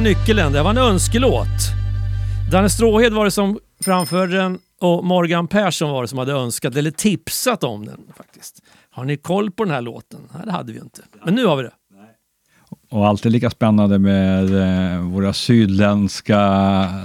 Nyckeln. 0.05 0.53
Det 0.53 0.63
var 0.63 0.69
en 0.69 0.77
önskelåt. 0.77 1.47
Danne 2.51 2.69
Stråhed 2.69 3.13
var 3.13 3.25
det 3.25 3.31
som 3.31 3.59
framförde 3.85 4.37
den 4.37 4.59
och 4.81 5.05
Morgan 5.05 5.47
Persson 5.47 5.89
var 5.91 6.01
det 6.01 6.07
som 6.07 6.19
hade 6.19 6.31
önskat 6.31 6.75
eller 6.75 6.91
tipsat 6.91 7.63
om 7.63 7.85
den. 7.85 7.99
faktiskt. 8.17 8.55
Har 8.91 9.05
ni 9.05 9.17
koll 9.17 9.51
på 9.51 9.63
den 9.63 9.73
här 9.73 9.81
låten? 9.81 10.19
Nej, 10.33 10.41
det 10.45 10.51
hade 10.51 10.73
vi 10.73 10.79
inte. 10.79 11.01
Men 11.25 11.35
nu 11.35 11.45
har 11.45 11.55
vi 11.55 11.63
det. 11.63 11.71
Och 12.91 13.07
alltid 13.07 13.31
lika 13.31 13.49
spännande 13.49 13.99
med 13.99 14.43
eh, 14.93 14.99
våra 15.01 15.33
sydländska 15.33 16.39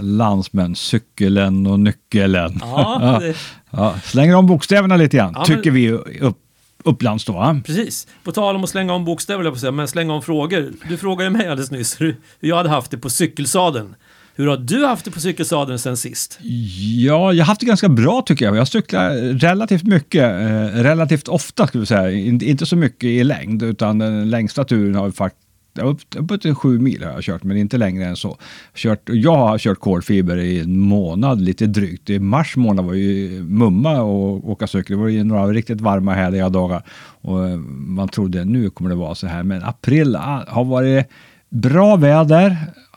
landsmän, 0.02 0.74
cykeln 0.74 1.66
och 1.66 1.80
nyckeln. 1.80 2.58
Ja, 2.60 3.18
det, 3.20 3.34
Ja, 3.70 3.94
slänger 4.04 4.34
om 4.36 4.46
bokstäverna 4.46 4.96
lite 4.96 5.16
grann, 5.16 5.32
Ja, 5.34 5.44
men- 5.48 5.56
tycker 5.56 5.70
vi 5.70 5.92
upp, 6.20 6.38
Upplands 6.84 7.24
då. 7.24 7.32
va? 7.32 7.60
precis. 7.66 8.06
På 8.24 8.32
tal 8.32 8.56
om 8.56 8.64
att 8.64 8.70
slänga 8.70 8.92
om 8.92 9.04
bokstäver, 9.04 9.44
jag 9.44 9.52
på 9.52 9.58
säga, 9.58 9.72
men 9.72 9.88
slänga 9.88 10.12
om 10.14 10.22
frågor. 10.22 10.72
Du 10.88 10.96
frågade 10.96 11.30
mig 11.30 11.48
alldeles 11.48 11.70
nyss 11.70 12.00
hur 12.00 12.16
jag 12.40 12.56
hade 12.56 12.68
haft 12.68 12.90
det 12.90 12.98
på 12.98 13.10
cykelsadeln. 13.10 13.94
Hur 14.34 14.46
har 14.46 14.56
du 14.56 14.86
haft 14.86 15.04
det 15.04 15.10
på 15.10 15.20
cykelsadeln 15.20 15.78
sen 15.78 15.96
sist? 15.96 16.38
Ja, 16.40 17.32
jag 17.32 17.44
har 17.44 17.48
haft 17.48 17.60
det 17.60 17.66
ganska 17.66 17.88
bra 17.88 18.22
tycker 18.26 18.44
jag. 18.44 18.56
Jag 18.56 18.68
cyklar 18.68 19.10
relativt 19.38 19.82
mycket, 19.82 20.22
eh, 20.22 20.82
relativt 20.82 21.28
ofta 21.28 21.66
skulle 21.66 21.80
vi 21.80 21.86
säga. 21.86 22.10
In, 22.10 22.42
inte 22.42 22.66
så 22.66 22.76
mycket 22.76 23.04
i 23.04 23.24
längd, 23.24 23.62
utan 23.62 23.98
den 23.98 24.30
längsta 24.30 24.64
turen 24.64 24.94
har 24.94 25.10
faktiskt 25.10 25.49
upp, 25.82 25.98
upp 26.16 26.42
till 26.42 26.54
sju 26.54 26.78
mil 26.78 27.04
har 27.04 27.12
jag 27.12 27.22
kört, 27.22 27.42
men 27.44 27.56
inte 27.56 27.78
längre 27.78 28.04
än 28.06 28.16
så. 28.16 28.36
Kört, 28.74 29.00
jag 29.06 29.36
har 29.36 29.58
kört 29.58 29.78
kolfiber 29.80 30.36
i 30.36 30.60
en 30.60 30.78
månad, 30.78 31.40
lite 31.40 31.66
drygt. 31.66 32.10
I 32.10 32.18
mars 32.18 32.56
månad 32.56 32.84
var 32.84 32.94
ju 32.94 33.42
mumma 33.42 34.00
och 34.02 34.50
åka 34.50 34.66
cykel. 34.66 34.96
Det 34.96 35.02
var 35.02 35.08
ju 35.08 35.24
några 35.24 35.46
riktigt 35.46 35.80
varma, 35.80 36.14
härliga 36.14 36.48
dagar. 36.48 36.82
Och 37.20 37.48
eh, 37.48 37.56
man 37.86 38.08
trodde 38.08 38.44
nu 38.44 38.70
kommer 38.70 38.90
det 38.90 38.96
vara 38.96 39.14
så 39.14 39.26
här, 39.26 39.42
men 39.42 39.62
april 39.62 40.16
ah, 40.16 40.44
har 40.48 40.64
varit 40.64 41.06
bra 41.48 41.96
väder. 41.96 42.56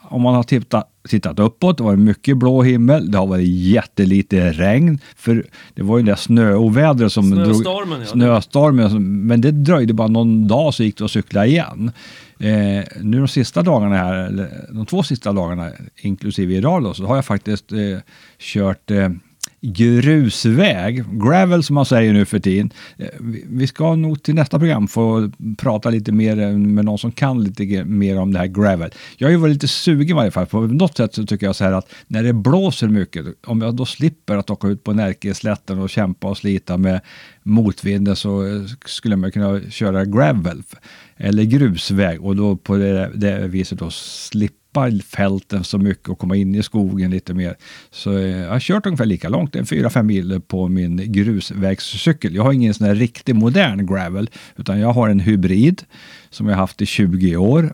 Om 0.09 0.21
man 0.21 0.35
har 0.35 0.43
tittat, 0.43 0.89
tittat 1.09 1.39
uppåt, 1.39 1.77
det 1.77 1.83
var 1.83 1.95
mycket 1.95 2.37
blå 2.37 2.61
himmel. 2.63 3.11
Det 3.11 3.17
har 3.17 3.27
varit 3.27 3.47
jättelite 3.47 4.51
regn. 4.51 4.99
För 5.15 5.45
det 5.73 5.83
var 5.83 5.97
ju 5.97 6.03
det 6.03 6.11
där 6.11 6.15
snöovädret 6.15 7.11
som 7.13 7.31
Snöstormen, 7.31 7.99
ja. 7.99 8.05
snöstormen. 8.05 8.89
som- 8.89 9.27
Men 9.27 9.41
det 9.41 9.51
dröjde 9.51 9.93
bara 9.93 10.07
någon 10.07 10.47
dag 10.47 10.73
så 10.73 10.83
gick 10.83 10.97
det 10.97 11.05
att 11.05 11.11
cykla 11.11 11.45
igen. 11.45 11.91
Eh, 12.39 12.83
nu 13.01 13.17
de 13.17 13.27
sista 13.27 13.61
dagarna 13.61 13.97
här, 13.97 14.13
eller 14.15 14.49
de 14.71 14.85
två 14.85 15.03
sista 15.03 15.33
dagarna, 15.33 15.71
inklusive 16.01 16.53
idag 16.53 16.83
då, 16.83 16.93
så 16.93 17.05
har 17.05 17.15
jag 17.15 17.25
faktiskt 17.25 17.71
eh, 17.71 17.77
kört 18.39 18.91
eh, 18.91 19.09
grusväg, 19.61 21.03
gravel 21.23 21.63
som 21.63 21.73
man 21.73 21.85
säger 21.85 22.13
nu 22.13 22.25
för 22.25 22.39
tiden. 22.39 22.71
Eh, 22.97 23.07
vi- 23.49 23.67
ska 23.67 23.95
nog 23.95 24.23
till 24.23 24.35
nästa 24.35 24.59
program 24.59 24.87
få 24.87 25.31
prata 25.57 25.89
lite 25.89 26.11
mer 26.11 26.39
eh, 26.39 26.49
med 26.57 26.85
någon 26.85 26.97
som 26.97 27.11
kan 27.11 27.43
lite 27.43 27.83
mer 27.83 28.19
om 28.19 28.33
det 28.33 28.39
här 28.39 28.47
gravel. 28.47 28.91
Jag 29.17 29.27
har 29.27 29.31
ju 29.31 29.37
varit 29.37 29.53
lite 29.53 29.67
sugen 29.67 30.09
i 30.09 30.13
varje 30.13 30.31
fall. 30.31 30.45
På 30.45 30.61
något 30.61 30.97
sätt 30.97 31.13
så 31.13 31.25
tycker 31.25 31.45
jag 31.45 31.55
så 31.55 31.63
här 31.63 31.71
att 31.71 31.89
när 32.07 32.23
det 32.23 32.33
blåser 32.33 32.87
mycket, 32.87 33.25
om 33.47 33.61
jag 33.61 33.75
då 33.75 33.85
slipper 33.85 34.37
att 34.37 34.49
åka 34.49 34.67
ut 34.67 34.83
på 34.83 34.93
Närkeslätten 34.93 35.79
och 35.79 35.89
kämpa 35.89 36.27
och 36.27 36.37
slita 36.37 36.77
med 36.77 37.01
motvinden 37.43 38.15
så 38.15 38.45
eh, 38.47 38.61
skulle 38.85 39.15
man 39.15 39.31
kunna 39.31 39.61
köra 39.69 40.05
gravel 40.05 40.63
eller 41.17 41.43
grusväg 41.43 42.21
och 42.21 42.35
då 42.35 42.55
på 42.55 42.77
det, 42.77 43.11
det 43.15 43.47
viset 43.47 43.79
då 43.79 43.89
slippa 43.91 44.91
fälten 45.05 45.63
så 45.63 45.77
mycket 45.77 46.09
och 46.09 46.19
komma 46.19 46.35
in 46.35 46.55
i 46.55 46.63
skogen 46.63 47.11
lite 47.11 47.33
mer. 47.33 47.55
Så 47.91 48.17
eh, 48.17 48.37
jag 48.37 48.49
har 48.49 48.59
kört 48.59 48.85
ungefär 48.85 49.05
lika 49.05 49.29
långt, 49.29 49.55
en 49.55 49.65
4-5 49.65 50.03
mil 50.03 50.41
på 50.47 50.67
min 50.67 51.11
grusvägscykel. 51.11 52.35
Jag 52.35 52.43
har 52.43 52.53
ingen 52.53 52.73
sån 52.73 52.87
här 52.87 52.95
riktig 52.95 53.35
modern 53.35 53.85
gravel, 53.85 54.29
utan 54.55 54.79
jag 54.79 54.93
har 54.93 55.09
en 55.09 55.19
hybrid 55.19 55.83
som 56.29 56.47
jag 56.47 56.57
haft 56.57 56.81
i 56.81 56.85
20 56.85 57.37
år. 57.37 57.73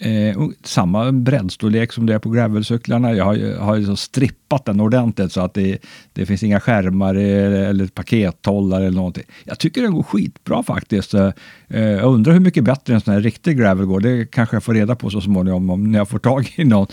Eh, 0.00 0.38
och 0.38 0.52
samma 0.64 1.12
breddstorlek 1.12 1.92
som 1.92 2.06
det 2.06 2.14
är 2.14 2.18
på 2.18 2.30
gravelcyklarna. 2.30 3.14
Jag 3.14 3.24
har, 3.24 3.58
har 3.58 3.76
liksom 3.76 3.96
strippat 3.96 4.64
den 4.64 4.80
ordentligt 4.80 5.32
så 5.32 5.40
att 5.40 5.54
det, 5.54 5.78
det 6.12 6.26
finns 6.26 6.42
inga 6.42 6.60
skärmar 6.60 7.14
eller, 7.14 7.64
eller 7.64 7.86
pakethållare 7.86 8.86
eller 8.86 8.96
någonting. 8.96 9.24
Jag 9.44 9.58
tycker 9.58 9.82
den 9.82 9.92
går 9.92 10.02
skitbra 10.02 10.62
faktiskt. 10.62 11.14
Eh, 11.14 11.30
eh, 11.68 11.82
jag 11.82 12.14
undrar 12.14 12.32
hur 12.32 12.40
mycket 12.40 12.64
bättre 12.64 12.94
en 12.94 13.00
sån 13.00 13.14
här 13.14 13.20
riktig 13.20 13.58
gravel 13.58 13.86
går. 13.86 14.00
Det 14.00 14.30
kanske 14.30 14.56
jag 14.56 14.64
får 14.64 14.74
reda 14.74 14.94
på 14.94 15.10
så 15.10 15.20
småningom 15.20 15.70
om 15.70 15.92
när 15.92 15.98
jag 15.98 16.08
får 16.08 16.18
tag 16.18 16.54
i 16.56 16.64
någon. 16.64 16.86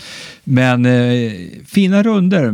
Men 0.44 0.86
eh, 0.86 1.32
fina 1.66 2.02
runder 2.02 2.52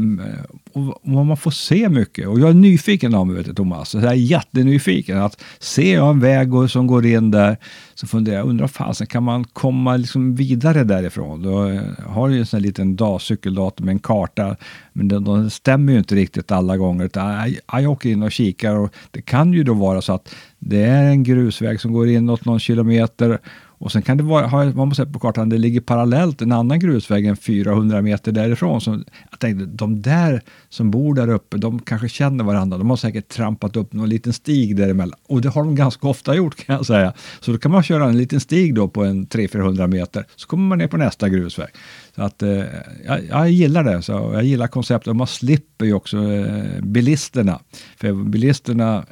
och, 0.74 1.00
vad 1.02 1.26
man 1.26 1.36
får 1.36 1.50
se 1.50 1.88
mycket. 1.88 2.28
Och 2.28 2.40
jag 2.40 2.50
är 2.50 2.54
nyfiken 2.54 3.14
av 3.14 3.26
mig, 3.26 3.36
vet 3.36 3.46
du, 3.46 3.54
Thomas. 3.54 3.88
Så 3.88 3.98
jag 3.98 4.04
är 4.04 4.14
jättenyfiken. 4.14 5.18
Att 5.18 5.42
ser 5.58 5.94
jag 5.94 6.10
en 6.10 6.20
väg 6.20 6.48
som 6.68 6.86
går 6.86 7.06
in 7.06 7.30
där 7.30 7.56
så 7.94 8.06
funderar 8.06 8.36
jag, 8.36 8.48
undrar 8.48 8.66
fasen 8.66 9.06
kan 9.06 9.22
man 9.22 9.44
komma 9.44 9.96
liksom 9.96 10.34
vidare 10.34 10.84
därifrån? 10.84 11.42
Då 11.42 11.68
eh, 11.68 11.82
har 12.06 12.28
ju 12.28 12.38
en 12.38 12.46
sån 12.46 12.58
här 12.58 12.66
liten 12.66 12.96
dag, 12.96 13.22
cykeldator 13.22 13.84
med 13.84 13.92
en 13.92 13.98
karta, 13.98 14.56
men 14.92 15.08
den, 15.08 15.24
den 15.24 15.50
stämmer 15.50 15.92
ju 15.92 15.98
inte 15.98 16.14
riktigt 16.14 16.52
alla 16.52 16.76
gånger. 16.76 17.04
Utan 17.04 17.30
eh, 17.30 17.54
jag, 17.72 17.82
jag 17.82 17.90
åker 17.90 18.10
in 18.10 18.22
och 18.22 18.32
kikar 18.32 18.76
och 18.76 18.94
det 19.10 19.22
kan 19.22 19.52
ju 19.52 19.64
då 19.64 19.74
vara 19.74 20.02
så 20.02 20.12
att 20.12 20.34
Det 20.58 20.82
är 20.82 21.04
en 21.04 21.22
grusväg 21.22 21.80
som 21.80 21.92
går 21.92 22.08
inåt 22.08 22.44
någon 22.44 22.60
kilometer 22.60 23.38
och 23.82 23.92
sen 23.92 24.02
kan 24.02 24.16
det 24.16 24.22
vara, 24.22 24.46
har 24.46 24.72
man 24.72 24.94
sett 24.94 25.12
på 25.12 25.18
kartan, 25.18 25.48
det 25.48 25.58
ligger 25.58 25.80
parallellt 25.80 26.42
en 26.42 26.52
annan 26.52 26.78
grusväg 26.80 27.26
en 27.26 27.36
400 27.36 28.02
meter 28.02 28.32
därifrån. 28.32 28.80
Så 28.80 29.02
jag 29.30 29.40
tänkte, 29.40 29.66
de 29.66 30.02
där 30.02 30.42
som 30.68 30.90
bor 30.90 31.14
där 31.14 31.28
uppe, 31.28 31.56
de 31.56 31.78
kanske 31.78 32.08
känner 32.08 32.44
varandra. 32.44 32.78
De 32.78 32.90
har 32.90 32.96
säkert 32.96 33.28
trampat 33.28 33.76
upp 33.76 33.92
någon 33.92 34.08
liten 34.08 34.32
stig 34.32 34.76
däremellan. 34.76 35.18
Och 35.28 35.40
det 35.40 35.48
har 35.48 35.64
de 35.64 35.74
ganska 35.74 36.08
ofta 36.08 36.34
gjort 36.34 36.56
kan 36.56 36.76
jag 36.76 36.86
säga. 36.86 37.12
Så 37.40 37.52
då 37.52 37.58
kan 37.58 37.70
man 37.70 37.82
köra 37.82 38.04
en 38.04 38.18
liten 38.18 38.40
stig 38.40 38.74
då 38.74 38.88
på 38.88 39.04
en 39.04 39.26
300-400 39.26 39.86
meter, 39.86 40.26
så 40.36 40.48
kommer 40.48 40.68
man 40.68 40.78
ner 40.78 40.88
på 40.88 40.96
nästa 40.96 41.28
grusväg. 41.28 41.68
Så 42.16 42.22
att, 42.22 42.42
eh, 42.42 42.64
jag, 43.06 43.24
jag 43.28 43.50
gillar 43.50 43.84
det, 43.84 44.02
så 44.02 44.12
jag 44.12 44.44
gillar 44.44 44.66
konceptet. 44.66 45.08
Och 45.08 45.16
man 45.16 45.26
slipper 45.26 45.84
ju 45.84 45.94
också 45.94 46.32
eh, 46.32 46.82
bilisterna. 46.82 47.60
För 47.96 48.12
bilisterna 48.12 49.04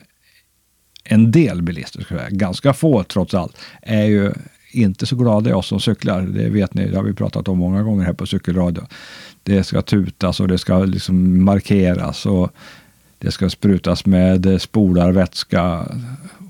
en 1.05 1.31
del 1.31 1.63
bilister, 1.63 2.01
ska 2.01 2.15
jag 2.15 2.21
säga, 2.21 2.31
ganska 2.39 2.73
få 2.73 3.03
trots 3.03 3.35
allt, 3.35 3.57
är 3.83 4.05
ju 4.05 4.33
inte 4.71 5.07
så 5.07 5.17
glada 5.17 5.57
oss 5.57 5.67
som 5.67 5.81
cyklar. 5.81 6.23
Det 6.23 6.49
vet 6.49 6.75
ni, 6.75 6.89
det 6.89 6.97
har 6.97 7.05
vi 7.05 7.15
pratat 7.15 7.49
om 7.49 7.59
många 7.59 7.83
gånger 7.83 8.05
här 8.05 8.13
på 8.13 8.27
cykelradio. 8.27 8.83
Det 9.43 9.65
ska 9.65 9.83
tutas 9.83 10.41
och 10.41 10.49
det 10.49 10.59
ska 10.59 10.79
liksom 10.79 11.45
markeras 11.45 12.27
och 12.27 12.53
det 13.19 13.31
ska 13.31 13.51
sprutas 13.51 14.07
med 14.07 14.63
spolarvätska. 14.63 15.87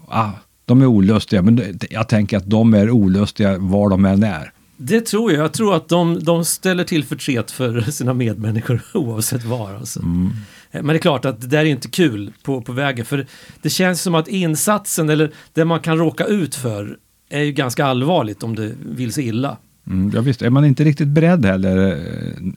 Ah, 0.09 0.31
de 0.65 0.83
är 0.83 0.87
olustiga, 0.87 1.43
men 1.43 1.79
jag 1.91 2.09
tänker 2.09 2.37
att 2.37 2.51
de 2.51 2.75
är 2.75 2.91
olustiga 2.91 3.59
var 3.59 3.91
de 3.91 4.05
än 4.05 4.23
är. 4.23 4.53
Det 4.77 5.01
tror 5.01 5.33
jag. 5.33 5.45
Jag 5.45 5.53
tror 5.53 5.75
att 5.75 5.89
de, 5.89 6.25
de 6.25 6.45
ställer 6.45 6.85
till 6.85 7.05
förtret 7.05 7.51
för 7.51 7.81
sina 7.81 8.15
medmänniskor 8.15 8.83
oavsett 8.95 9.45
var. 9.45 9.75
Alltså. 9.75 10.01
Mm. 10.01 10.31
Men 10.73 10.87
det 10.87 10.95
är 10.95 10.99
klart 10.99 11.25
att 11.25 11.41
det 11.41 11.47
där 11.47 11.59
är 11.59 11.65
inte 11.65 11.89
kul 11.89 12.33
på, 12.43 12.63
på 12.63 12.73
vägen. 12.73 13.05
För 13.05 13.27
det 13.63 13.71
känns 13.71 14.03
som 14.03 14.15
att 14.15 14.29
insatsen, 14.29 15.09
eller 15.09 15.33
det 15.53 15.65
man 15.65 15.81
kan 15.81 15.99
råka 15.99 16.25
ut 16.25 16.55
för, 16.55 16.97
är 17.31 17.43
ju 17.43 17.53
ganska 17.53 17.85
allvarligt 17.85 18.43
om 18.43 18.57
det 18.57 18.73
vill 18.87 19.13
sig 19.13 19.27
illa. 19.27 19.57
Mm, 19.87 20.11
ja, 20.15 20.21
visst, 20.21 20.43
är 20.43 20.51
man 20.51 20.65
inte 20.65 20.85
riktigt 20.85 21.09
beredd 21.09 21.45
heller. 21.45 21.93
Eh, 21.93 22.53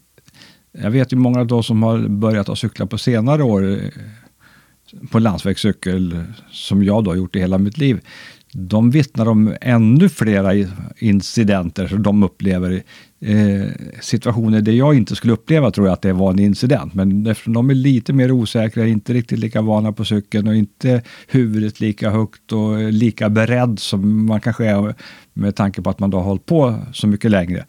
jag 0.84 0.92
vet 0.92 1.14
ju 1.14 1.18
många 1.18 1.40
av 1.40 1.48
de 1.48 1.64
som 1.64 1.84
har 1.84 2.08
börjat 2.08 2.50
att 2.50 2.60
cykla 2.60 2.86
på 2.86 2.98
senare 2.98 3.44
år 3.44 3.72
eh, 3.72 3.90
på 5.12 5.20
landsvägscykel, 5.20 6.24
som 6.52 6.84
jag 6.84 7.04
då 7.04 7.12
har 7.12 7.16
gjort 7.16 7.36
i 7.36 7.40
hela 7.40 7.58
mitt 7.58 7.78
liv. 7.78 8.00
De 8.52 8.92
vittnar 8.92 9.28
om 9.28 9.56
ännu 9.62 10.10
flera 10.10 10.52
incidenter 10.98 11.88
som 11.88 12.04
de 12.04 12.24
upplever. 12.24 12.84
Eh, 13.26 13.68
situationer 14.02 14.62
där 14.62 14.72
jag 14.72 14.96
inte 14.96 15.16
skulle 15.16 15.34
uppleva 15.34 15.72
tror 15.72 15.88
jag 15.88 15.94
att 15.94 16.02
det 16.02 16.14
var 16.14 16.32
en 16.32 16.40
incident. 16.40 16.94
Men 16.94 17.28
eftersom 17.28 17.54
de 17.54 17.70
är 17.70 17.74
lite 17.74 18.14
mer 18.14 18.32
osäkra, 18.32 18.88
inte 18.88 19.14
riktigt 19.14 19.40
lika 19.40 19.62
vana 19.62 19.92
på 19.92 20.06
cykeln 20.06 20.48
och 20.48 20.56
inte 20.56 21.02
huvudet 21.28 21.80
lika 21.80 22.10
högt 22.10 22.52
och 22.52 22.92
lika 22.92 23.30
beredd 23.30 23.80
som 23.80 24.26
man 24.26 24.42
kanske 24.42 24.66
är 24.66 24.96
med 25.34 25.56
tanke 25.56 25.82
på 25.82 25.90
att 25.90 26.00
man 26.00 26.10
då 26.10 26.18
har 26.18 26.24
hållit 26.24 26.46
på 26.46 26.80
så 26.94 27.08
mycket 27.08 27.32
längre. 27.32 27.66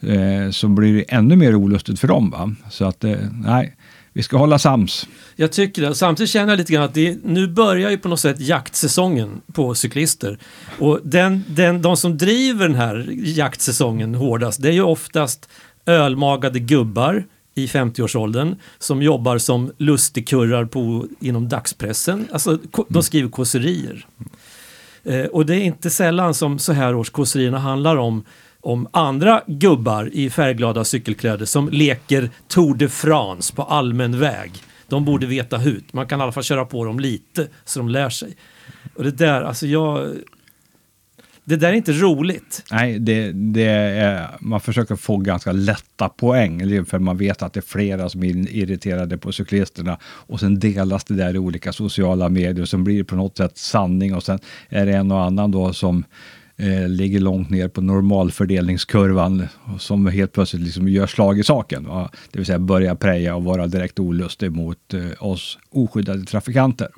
Eh, 0.00 0.50
så 0.50 0.68
blir 0.68 0.94
det 0.94 1.02
ännu 1.02 1.36
mer 1.36 1.54
olustigt 1.54 2.00
för 2.00 2.08
dem. 2.08 2.30
Va? 2.30 2.54
Så 2.70 2.84
att, 2.84 3.04
eh, 3.04 3.16
nej, 3.44 3.76
vi 4.16 4.22
ska 4.22 4.36
hålla 4.36 4.58
sams. 4.58 5.08
Jag 5.36 5.52
tycker 5.52 5.82
det. 5.82 5.94
Samtidigt 5.94 6.30
känner 6.30 6.52
jag 6.52 6.58
lite 6.58 6.72
grann 6.72 6.82
att 6.82 6.94
det, 6.94 7.18
nu 7.24 7.48
börjar 7.48 7.90
ju 7.90 7.98
på 7.98 8.08
något 8.08 8.20
sätt 8.20 8.40
jaktsäsongen 8.40 9.40
på 9.52 9.74
cyklister. 9.74 10.38
Och 10.78 11.00
den, 11.02 11.44
den, 11.48 11.82
de 11.82 11.96
som 11.96 12.18
driver 12.18 12.68
den 12.68 12.76
här 12.76 13.08
jaktsäsongen 13.10 14.14
hårdast, 14.14 14.62
det 14.62 14.68
är 14.68 14.72
ju 14.72 14.82
oftast 14.82 15.48
ölmagade 15.86 16.58
gubbar 16.58 17.24
i 17.54 17.66
50-årsåldern 17.66 18.56
som 18.78 19.02
jobbar 19.02 19.38
som 19.38 19.72
lustigkurrar 19.78 20.64
på, 20.64 21.06
inom 21.20 21.48
dagspressen. 21.48 22.28
Alltså, 22.32 22.58
de 22.88 23.02
skriver 23.02 23.28
kåserier. 23.28 24.06
Eh, 25.04 25.24
och 25.24 25.46
det 25.46 25.56
är 25.56 25.60
inte 25.60 25.90
sällan 25.90 26.34
som 26.34 26.58
så 26.58 26.72
här 26.72 26.94
års 26.94 27.10
kåserierna 27.10 27.58
handlar 27.58 27.96
om 27.96 28.24
om 28.64 28.88
andra 28.90 29.42
gubbar 29.46 30.10
i 30.12 30.30
färgglada 30.30 30.84
cykelkläder 30.84 31.46
som 31.46 31.68
leker 31.68 32.30
Tour 32.48 32.74
de 32.74 32.88
France 32.88 33.54
på 33.54 33.62
allmän 33.62 34.18
väg. 34.18 34.52
De 34.88 35.04
borde 35.04 35.26
veta 35.26 35.58
hut. 35.58 35.92
Man 35.92 36.06
kan 36.06 36.20
i 36.20 36.22
alla 36.22 36.32
fall 36.32 36.42
köra 36.42 36.64
på 36.64 36.84
dem 36.84 37.00
lite 37.00 37.48
så 37.64 37.78
de 37.78 37.88
lär 37.88 38.08
sig. 38.08 38.36
Och 38.94 39.04
det 39.04 39.10
där, 39.10 39.42
alltså 39.42 39.66
jag... 39.66 40.16
Det 41.46 41.56
där 41.56 41.68
är 41.68 41.72
inte 41.72 41.92
roligt. 41.92 42.62
Nej, 42.70 42.98
det, 42.98 43.32
det 43.32 43.64
är, 43.64 44.28
man 44.40 44.60
försöker 44.60 44.96
få 44.96 45.16
ganska 45.16 45.52
lätta 45.52 46.08
poäng, 46.08 46.84
för 46.84 46.98
man 46.98 47.16
vet 47.16 47.42
att 47.42 47.52
det 47.52 47.60
är 47.60 47.62
flera 47.62 48.08
som 48.08 48.24
är 48.24 48.56
irriterade 48.56 49.18
på 49.18 49.32
cyklisterna 49.32 49.98
och 50.04 50.40
sen 50.40 50.58
delas 50.58 51.04
det 51.04 51.14
där 51.14 51.34
i 51.34 51.38
olika 51.38 51.72
sociala 51.72 52.28
medier 52.28 52.62
och 52.62 52.68
sen 52.68 52.84
blir 52.84 52.98
det 52.98 53.04
på 53.04 53.16
något 53.16 53.36
sätt 53.36 53.58
sanning 53.58 54.14
och 54.14 54.22
sen 54.22 54.38
är 54.68 54.86
det 54.86 54.92
en 54.92 55.12
och 55.12 55.22
annan 55.22 55.50
då 55.50 55.72
som 55.72 56.04
eh, 56.56 56.88
ligger 56.88 57.20
långt 57.20 57.50
ner 57.50 57.68
på 57.68 57.80
normalfördelningskurvan 57.80 59.48
som 59.78 60.06
helt 60.06 60.32
plötsligt 60.32 60.62
liksom 60.62 60.88
gör 60.88 61.06
slag 61.06 61.38
i 61.38 61.44
saken. 61.44 61.86
Va? 61.86 62.10
Det 62.30 62.38
vill 62.38 62.46
säga 62.46 62.58
börja 62.58 62.96
preja 62.96 63.34
och 63.34 63.44
vara 63.44 63.66
direkt 63.66 63.98
olustig 63.98 64.52
mot 64.52 64.94
eh, 64.94 65.00
oss 65.18 65.58
oskyddade 65.70 66.24
trafikanter. 66.24 66.88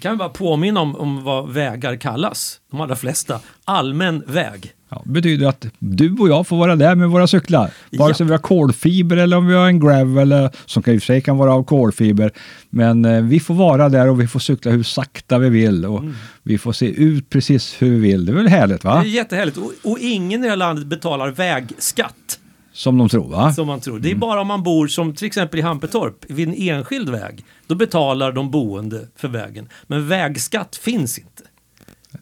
Kan 0.00 0.12
vi 0.12 0.18
bara 0.18 0.28
påminna 0.28 0.80
om, 0.80 0.96
om 0.96 1.24
vad 1.24 1.52
vägar 1.52 1.96
kallas? 1.96 2.60
De 2.70 2.80
allra 2.80 2.96
flesta. 2.96 3.40
Allmän 3.64 4.22
väg. 4.26 4.74
Ja, 4.90 5.02
betyder 5.04 5.46
att 5.48 5.66
du 5.78 6.16
och 6.18 6.28
jag 6.28 6.46
får 6.46 6.56
vara 6.56 6.76
där 6.76 6.94
med 6.94 7.08
våra 7.10 7.26
cyklar. 7.26 7.70
Vare 7.92 8.08
Ja. 8.10 8.14
sig 8.14 8.26
vi 8.26 8.32
har 8.32 8.38
kolfiber 8.38 9.16
eller 9.16 9.36
om 9.36 9.46
vi 9.46 9.54
har 9.54 9.66
en 9.66 9.80
gravel, 9.80 10.18
eller, 10.32 10.50
som 10.66 10.80
i 10.86 10.96
och 10.96 11.00
för 11.02 11.06
sig 11.06 11.20
kan 11.20 11.36
vara 11.36 11.54
av 11.54 11.62
kolfiber. 11.64 12.30
Men 12.70 13.04
eh, 13.04 13.22
vi 13.22 13.40
får 13.40 13.54
vara 13.54 13.88
där 13.88 14.08
och 14.08 14.20
vi 14.20 14.26
får 14.26 14.40
cykla 14.40 14.70
hur 14.72 14.82
sakta 14.82 15.38
vi 15.38 15.48
vill 15.48 15.84
och 15.86 16.02
vi 16.42 16.58
får 16.58 16.72
se 16.72 16.86
ut 16.86 17.30
precis 17.30 17.76
hur 17.82 17.90
vi 17.90 17.98
vill. 17.98 18.24
Det 18.26 18.32
är 18.32 18.36
väl 18.36 18.48
härligt 18.48 18.84
va? 18.84 19.00
Det 19.02 19.08
är 19.08 19.12
jättehärligt. 19.12 19.56
Och, 19.56 19.72
och 19.84 19.98
ingen 20.00 20.40
i 20.40 20.44
det 20.44 20.50
här 20.50 20.56
landet 20.56 20.86
betalar 20.86 21.30
vägskatt. 21.30 22.38
Som 22.72 22.98
de 22.98 23.08
tror 23.08 23.28
va? 23.28 23.52
Som 23.52 23.66
man 23.66 23.80
tror. 23.80 23.98
Det 23.98 24.10
är 24.10 24.14
bara 24.14 24.40
om 24.40 24.46
man 24.46 24.62
bor 24.62 24.86
som 24.88 25.14
till 25.14 25.26
exempel 25.26 25.60
i 25.60 25.62
Hampetorp 25.62 26.14
vid 26.28 26.48
en 26.48 26.54
enskild 26.54 27.08
väg. 27.08 27.44
Då 27.66 27.74
betalar 27.74 28.32
de 28.32 28.50
boende 28.50 29.00
för 29.16 29.28
vägen. 29.28 29.68
Men 29.86 30.08
vägskatt 30.08 30.76
finns 30.76 31.18
inte. 31.18 31.42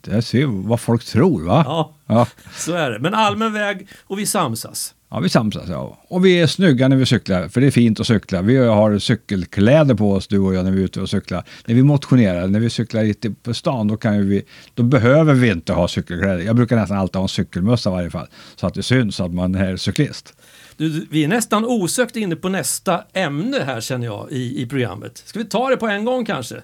Det 0.00 0.22
ser 0.22 0.46
vad 0.46 0.80
folk 0.80 1.04
tror 1.04 1.42
va? 1.44 1.62
Ja, 1.66 1.94
Ja, 2.10 2.26
så 2.56 2.72
är 2.72 2.90
det. 2.90 2.98
Men 2.98 3.14
allmän 3.14 3.52
väg 3.52 3.88
och 4.06 4.18
vi 4.18 4.26
samsas. 4.26 4.94
ja 5.10 5.20
vi 5.20 5.28
samsas 5.28 5.68
ja. 5.68 5.98
Och 6.08 6.26
vi 6.26 6.40
är 6.40 6.46
snygga 6.46 6.88
när 6.88 6.96
vi 6.96 7.06
cyklar, 7.06 7.48
för 7.48 7.60
det 7.60 7.66
är 7.66 7.70
fint 7.70 8.00
att 8.00 8.06
cykla. 8.06 8.42
Vi 8.42 8.56
har 8.56 8.98
cykelkläder 8.98 9.94
på 9.94 10.12
oss 10.12 10.26
du 10.28 10.38
och 10.38 10.54
jag 10.54 10.64
när 10.64 10.70
vi 10.72 10.80
är 10.80 10.84
ute 10.84 11.00
och 11.00 11.10
cyklar. 11.10 11.44
När 11.66 11.74
vi 11.74 11.82
motionerar, 11.82 12.46
när 12.46 12.60
vi 12.60 12.70
cyklar 12.70 13.04
ute 13.04 13.30
på 13.30 13.54
stan, 13.54 13.88
då, 13.88 13.96
kan 13.96 14.16
ju 14.16 14.24
vi, 14.24 14.42
då 14.74 14.82
behöver 14.82 15.34
vi 15.34 15.50
inte 15.50 15.72
ha 15.72 15.88
cykelkläder. 15.88 16.38
Jag 16.38 16.56
brukar 16.56 16.76
nästan 16.76 16.98
alltid 16.98 17.16
ha 17.16 17.22
en 17.22 17.28
cykelmössa 17.28 17.90
i 17.90 17.92
varje 17.92 18.10
fall, 18.10 18.26
så 18.56 18.66
att 18.66 18.74
det 18.74 18.82
syns 18.82 19.20
att 19.20 19.34
man 19.34 19.54
är 19.54 19.76
cyklist. 19.76 20.34
Du, 20.76 21.06
vi 21.10 21.24
är 21.24 21.28
nästan 21.28 21.64
osökt 21.64 22.16
inne 22.16 22.36
på 22.36 22.48
nästa 22.48 23.04
ämne 23.12 23.58
här 23.66 23.80
känner 23.80 24.06
jag 24.06 24.28
i, 24.30 24.62
i 24.62 24.66
programmet. 24.66 25.22
Ska 25.24 25.38
vi 25.38 25.44
ta 25.44 25.68
det 25.68 25.76
på 25.76 25.88
en 25.88 26.04
gång 26.04 26.24
kanske? 26.24 26.56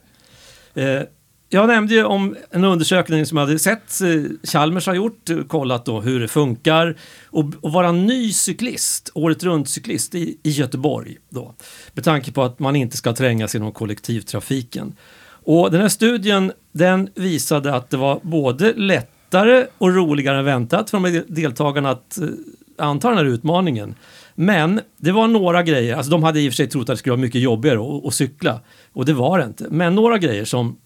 Eh, 0.75 1.01
jag 1.49 1.67
nämnde 1.67 1.95
ju 1.95 2.05
om 2.05 2.37
en 2.51 2.65
undersökning 2.65 3.27
som 3.27 3.39
jag 3.39 3.47
hade 3.47 3.59
sett 3.59 4.01
eh, 4.01 4.09
Chalmers 4.43 4.87
har 4.87 4.95
gjort, 4.95 5.31
kollat 5.49 5.85
då 5.85 6.01
hur 6.01 6.21
det 6.21 6.29
funkar 6.29 6.97
och, 7.27 7.45
och 7.61 7.73
vara 7.73 7.93
ny 7.93 8.33
cyklist, 8.33 9.11
året 9.15 9.45
runt 9.45 9.69
cyklist 9.69 10.15
i, 10.15 10.39
i 10.43 10.51
Göteborg 10.51 11.17
då. 11.29 11.55
Med 11.93 12.05
tanke 12.05 12.33
på 12.33 12.43
att 12.43 12.59
man 12.59 12.77
inte 12.77 12.97
ska 12.97 13.13
trängas 13.13 13.55
inom 13.55 13.73
kollektivtrafiken. 13.73 14.97
Och 15.27 15.71
den 15.71 15.81
här 15.81 15.89
studien 15.89 16.53
den 16.73 17.09
visade 17.15 17.75
att 17.75 17.91
det 17.91 17.97
var 17.97 18.21
både 18.23 18.73
lättare 18.73 19.67
och 19.79 19.95
roligare 19.95 20.39
än 20.39 20.45
väntat 20.45 20.91
för 20.91 20.97
de 20.97 21.05
här 21.05 21.25
deltagarna 21.29 21.91
att 21.91 22.19
eh, 22.19 22.29
anta 22.79 23.09
den 23.09 23.19
här 23.19 23.25
utmaningen. 23.25 23.95
Men 24.35 24.81
det 24.97 25.13
var 25.13 25.29
några 25.29 25.63
grejer, 25.63 25.97
alltså 25.97 26.11
de 26.11 26.23
hade 26.23 26.41
i 26.41 26.49
och 26.49 26.53
för 26.53 26.57
sig 26.57 26.69
trott 26.69 26.83
att 26.83 26.87
det 26.87 26.97
skulle 26.97 27.13
vara 27.13 27.21
mycket 27.21 27.41
jobbigare 27.41 28.09
att 28.09 28.15
cykla 28.15 28.61
och 28.93 29.05
det 29.05 29.13
var 29.13 29.39
det 29.39 29.45
inte. 29.45 29.67
Men 29.71 29.95
några 29.95 30.19
grejer 30.19 30.45
som 30.45 30.77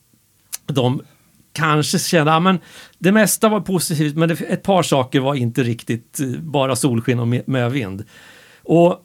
de 0.69 1.03
kanske 1.53 1.99
kände, 1.99 2.31
ja, 2.31 2.37
ah, 2.37 2.41
men 2.41 2.59
det 2.99 3.13
mesta 3.13 3.49
var 3.49 3.61
positivt 3.61 4.17
men 4.17 4.29
det, 4.29 4.41
ett 4.41 4.63
par 4.63 4.83
saker 4.83 5.21
var 5.21 5.35
inte 5.35 5.63
riktigt 5.63 6.21
eh, 6.21 6.27
bara 6.27 6.77
solsken 6.77 7.19
och 7.19 7.29
mövind. 7.29 7.49
medvind. 7.49 8.05
Och 8.63 9.05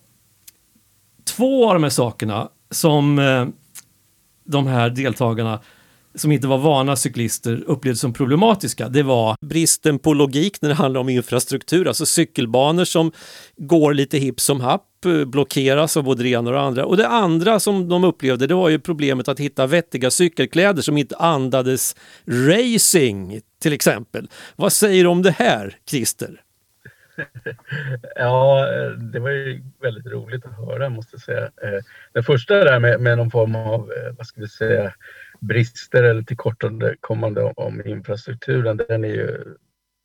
två 1.26 1.68
av 1.68 1.74
de 1.74 1.84
här 1.84 1.90
sakerna 1.90 2.50
som 2.72 3.20
eh, 3.20 3.48
de 4.46 4.68
här 4.68 4.90
deltagarna 4.90 5.60
som 6.16 6.32
inte 6.32 6.48
var 6.48 6.58
vana 6.58 6.96
cyklister 6.96 7.64
upplevde 7.68 7.98
som 7.98 8.14
problematiska, 8.14 8.90
det 8.90 9.04
var 9.04 9.36
bristen 9.42 10.00
på 10.00 10.14
logik 10.14 10.62
när 10.62 10.70
det 10.70 10.76
handlar 10.76 11.02
om 11.02 11.10
infrastruktur, 11.10 11.88
alltså 11.88 12.06
cykelbanor 12.06 12.86
som 12.86 13.12
går 13.58 13.94
lite 13.94 14.18
hipp 14.18 14.40
som 14.40 14.62
happ, 14.62 14.86
blockeras 15.04 15.98
av 15.98 16.04
både 16.04 16.24
det 16.24 16.30
ena 16.30 16.50
och 16.50 16.56
det 16.56 16.62
andra. 16.62 16.86
Och 16.86 16.98
det 16.98 17.08
andra 17.08 17.60
som 17.60 17.90
de 17.90 18.04
upplevde, 18.04 18.48
det 18.48 18.54
var 18.54 18.70
ju 18.70 18.80
problemet 18.80 19.28
att 19.28 19.40
hitta 19.40 19.68
vettiga 19.68 20.12
cykelkläder 20.12 20.82
som 20.82 20.98
inte 20.98 21.16
andades 21.16 21.96
racing, 22.28 23.42
till 23.62 23.74
exempel. 23.74 24.30
Vad 24.56 24.74
säger 24.74 25.04
du 25.04 25.10
om 25.10 25.22
det 25.22 25.32
här, 25.32 25.78
Christer? 25.90 26.42
Ja, 28.16 28.68
det 28.98 29.20
var 29.20 29.30
ju 29.30 29.62
väldigt 29.82 30.06
roligt 30.06 30.46
att 30.46 30.58
höra 30.58 30.90
måste 30.90 31.16
jag 31.16 31.22
säga. 31.22 31.44
Eh, 31.44 31.84
det 32.14 32.24
första 32.24 32.64
där 32.64 32.80
med, 32.80 33.02
med 33.02 33.18
någon 33.18 33.32
form 33.32 33.56
av, 33.56 33.92
eh, 33.92 34.14
vad 34.18 34.28
ska 34.28 34.42
vi 34.42 34.48
säga, 34.48 34.94
brister 35.40 36.04
eller 36.04 36.24
tillkortakommande 36.24 37.44
om, 37.44 37.54
om 37.56 37.86
infrastrukturen, 37.86 38.78
den 38.88 39.04
är 39.04 39.10
ju, 39.10 39.44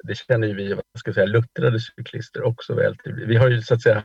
det 0.04 0.14
känner 0.14 0.48
ju 0.48 0.54
vi, 0.54 0.74
vad 0.74 0.84
ska 0.94 1.08
jag 1.08 1.14
säga, 1.14 1.26
luttrade 1.26 1.80
cyklister 1.80 2.42
också 2.42 2.74
väl 2.74 2.96
till. 2.96 3.14
Vi 3.26 3.36
har 3.36 3.48
ju 3.48 3.62
så 3.62 3.74
att 3.74 3.82
säga 3.82 4.04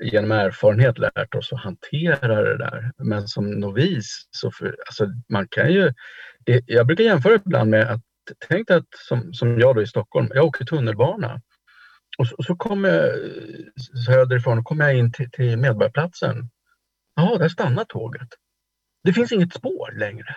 genom 0.00 0.32
erfarenhet 0.32 0.98
lärt 0.98 1.34
oss 1.34 1.52
att 1.52 1.60
hantera 1.60 2.42
det 2.42 2.58
där. 2.58 2.92
Men 2.98 3.28
som 3.28 3.50
novis, 3.50 4.28
så 4.30 4.50
för, 4.50 4.76
alltså 4.86 5.06
man 5.32 5.48
kan 5.48 5.72
ju... 5.72 5.92
Det, 6.44 6.62
jag 6.66 6.86
brukar 6.86 7.04
jämföra 7.04 7.34
ibland 7.34 7.70
med 7.70 7.90
att, 7.90 8.02
tänk 8.48 8.68
dig 8.68 8.76
att 8.76 8.88
som, 9.08 9.34
som 9.34 9.58
jag 9.58 9.74
då 9.74 9.82
i 9.82 9.86
Stockholm, 9.86 10.28
jag 10.34 10.44
åker 10.44 10.64
tunnelbana. 10.64 11.40
Och 12.18 12.28
så, 12.28 12.36
och 12.36 12.44
så 12.44 12.56
kommer 12.56 12.88
jag 12.88 13.12
söderifrån 14.06 14.58
och 14.58 14.64
kommer 14.64 14.84
jag 14.84 14.98
in 14.98 15.12
till, 15.12 15.30
till 15.30 15.56
Medborgarplatsen. 15.56 16.50
Ja, 17.14 17.36
där 17.38 17.48
stannar 17.48 17.84
tåget. 17.84 18.28
Det 19.04 19.12
finns 19.12 19.32
inget 19.32 19.54
spår 19.54 19.98
längre. 19.98 20.36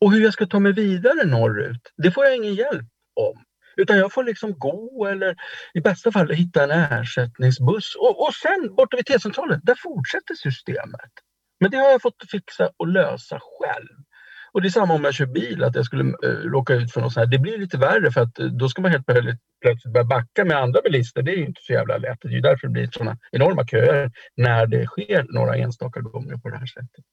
Och 0.00 0.12
hur 0.12 0.22
jag 0.22 0.32
ska 0.32 0.46
ta 0.46 0.58
mig 0.58 0.72
vidare 0.72 1.24
norrut, 1.24 1.92
det 1.96 2.10
får 2.10 2.24
jag 2.24 2.36
ingen 2.36 2.54
hjälp 2.54 2.86
om. 3.14 3.44
Utan 3.80 3.98
jag 3.98 4.12
får 4.12 4.24
liksom 4.24 4.58
gå 4.58 5.06
eller 5.06 5.36
i 5.74 5.80
bästa 5.80 6.12
fall 6.12 6.30
hitta 6.30 6.64
en 6.64 6.70
ersättningsbuss. 6.70 7.94
Och, 7.96 8.22
och 8.22 8.34
sen 8.34 8.74
borta 8.74 8.96
vid 8.96 9.06
T-centralen, 9.06 9.60
där 9.62 9.74
fortsätter 9.74 10.34
systemet. 10.34 11.12
Men 11.60 11.70
det 11.70 11.76
har 11.76 11.90
jag 11.90 12.02
fått 12.02 12.30
fixa 12.30 12.70
och 12.76 12.88
lösa 12.88 13.40
själv. 13.40 13.96
Och 14.52 14.62
det 14.62 14.68
är 14.68 14.70
samma 14.70 14.94
om 14.94 15.04
jag 15.04 15.14
kör 15.14 15.26
bil, 15.26 15.64
att 15.64 15.74
jag 15.74 15.84
skulle 15.84 16.04
uh, 16.04 16.50
råka 16.50 16.74
ut 16.74 16.92
för 16.92 17.00
något 17.00 17.12
sånt 17.12 17.26
här. 17.26 17.32
Det 17.32 17.38
blir 17.38 17.58
lite 17.58 17.78
värre 17.78 18.10
för 18.10 18.20
att 18.20 18.38
eh, 18.38 18.46
då 18.46 18.68
ska 18.68 18.82
man 18.82 18.90
helt 18.90 19.06
plötsligt, 19.06 19.40
plötsligt 19.62 19.92
börja 19.92 20.04
backa 20.04 20.44
med 20.44 20.56
andra 20.56 20.80
bilister. 20.82 21.22
Det 21.22 21.32
är 21.32 21.36
ju 21.36 21.46
inte 21.46 21.60
så 21.64 21.72
jävla 21.72 21.98
lätt. 21.98 22.18
Det 22.20 22.28
är 22.28 22.32
ju 22.32 22.40
därför 22.40 22.66
det 22.66 22.72
blir 22.72 22.88
sådana 22.92 23.18
enorma 23.32 23.66
köer 23.66 24.10
när 24.36 24.66
det 24.66 24.86
sker 24.86 25.26
några 25.28 25.56
enstaka 25.56 26.00
gånger 26.00 26.36
på 26.36 26.48
det 26.48 26.58
här 26.58 26.66
sättet. 26.66 27.04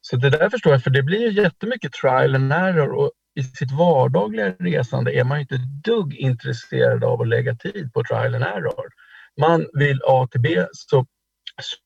Så 0.00 0.16
det 0.16 0.30
där 0.30 0.50
förstår 0.50 0.72
jag, 0.72 0.82
för 0.82 0.90
det 0.90 1.02
blir 1.02 1.20
ju 1.20 1.42
jättemycket 1.42 1.92
trial 1.92 2.34
and 2.34 2.52
error 2.52 2.92
och 2.92 3.12
i 3.36 3.42
sitt 3.42 3.72
vardagliga 3.72 4.50
resande 4.50 5.12
är 5.12 5.24
man 5.24 5.38
ju 5.38 5.42
inte 5.42 5.54
ett 5.54 5.84
dugg 5.84 6.14
intresserad 6.14 7.04
av 7.04 7.20
att 7.20 7.28
lägga 7.28 7.54
tid 7.54 7.92
på 7.92 8.04
trial 8.04 8.34
and 8.34 8.44
error. 8.44 8.88
Man 9.40 9.66
vill 9.72 10.00
A 10.06 10.28
till 10.30 10.40
B 10.40 10.66
så, 10.72 11.06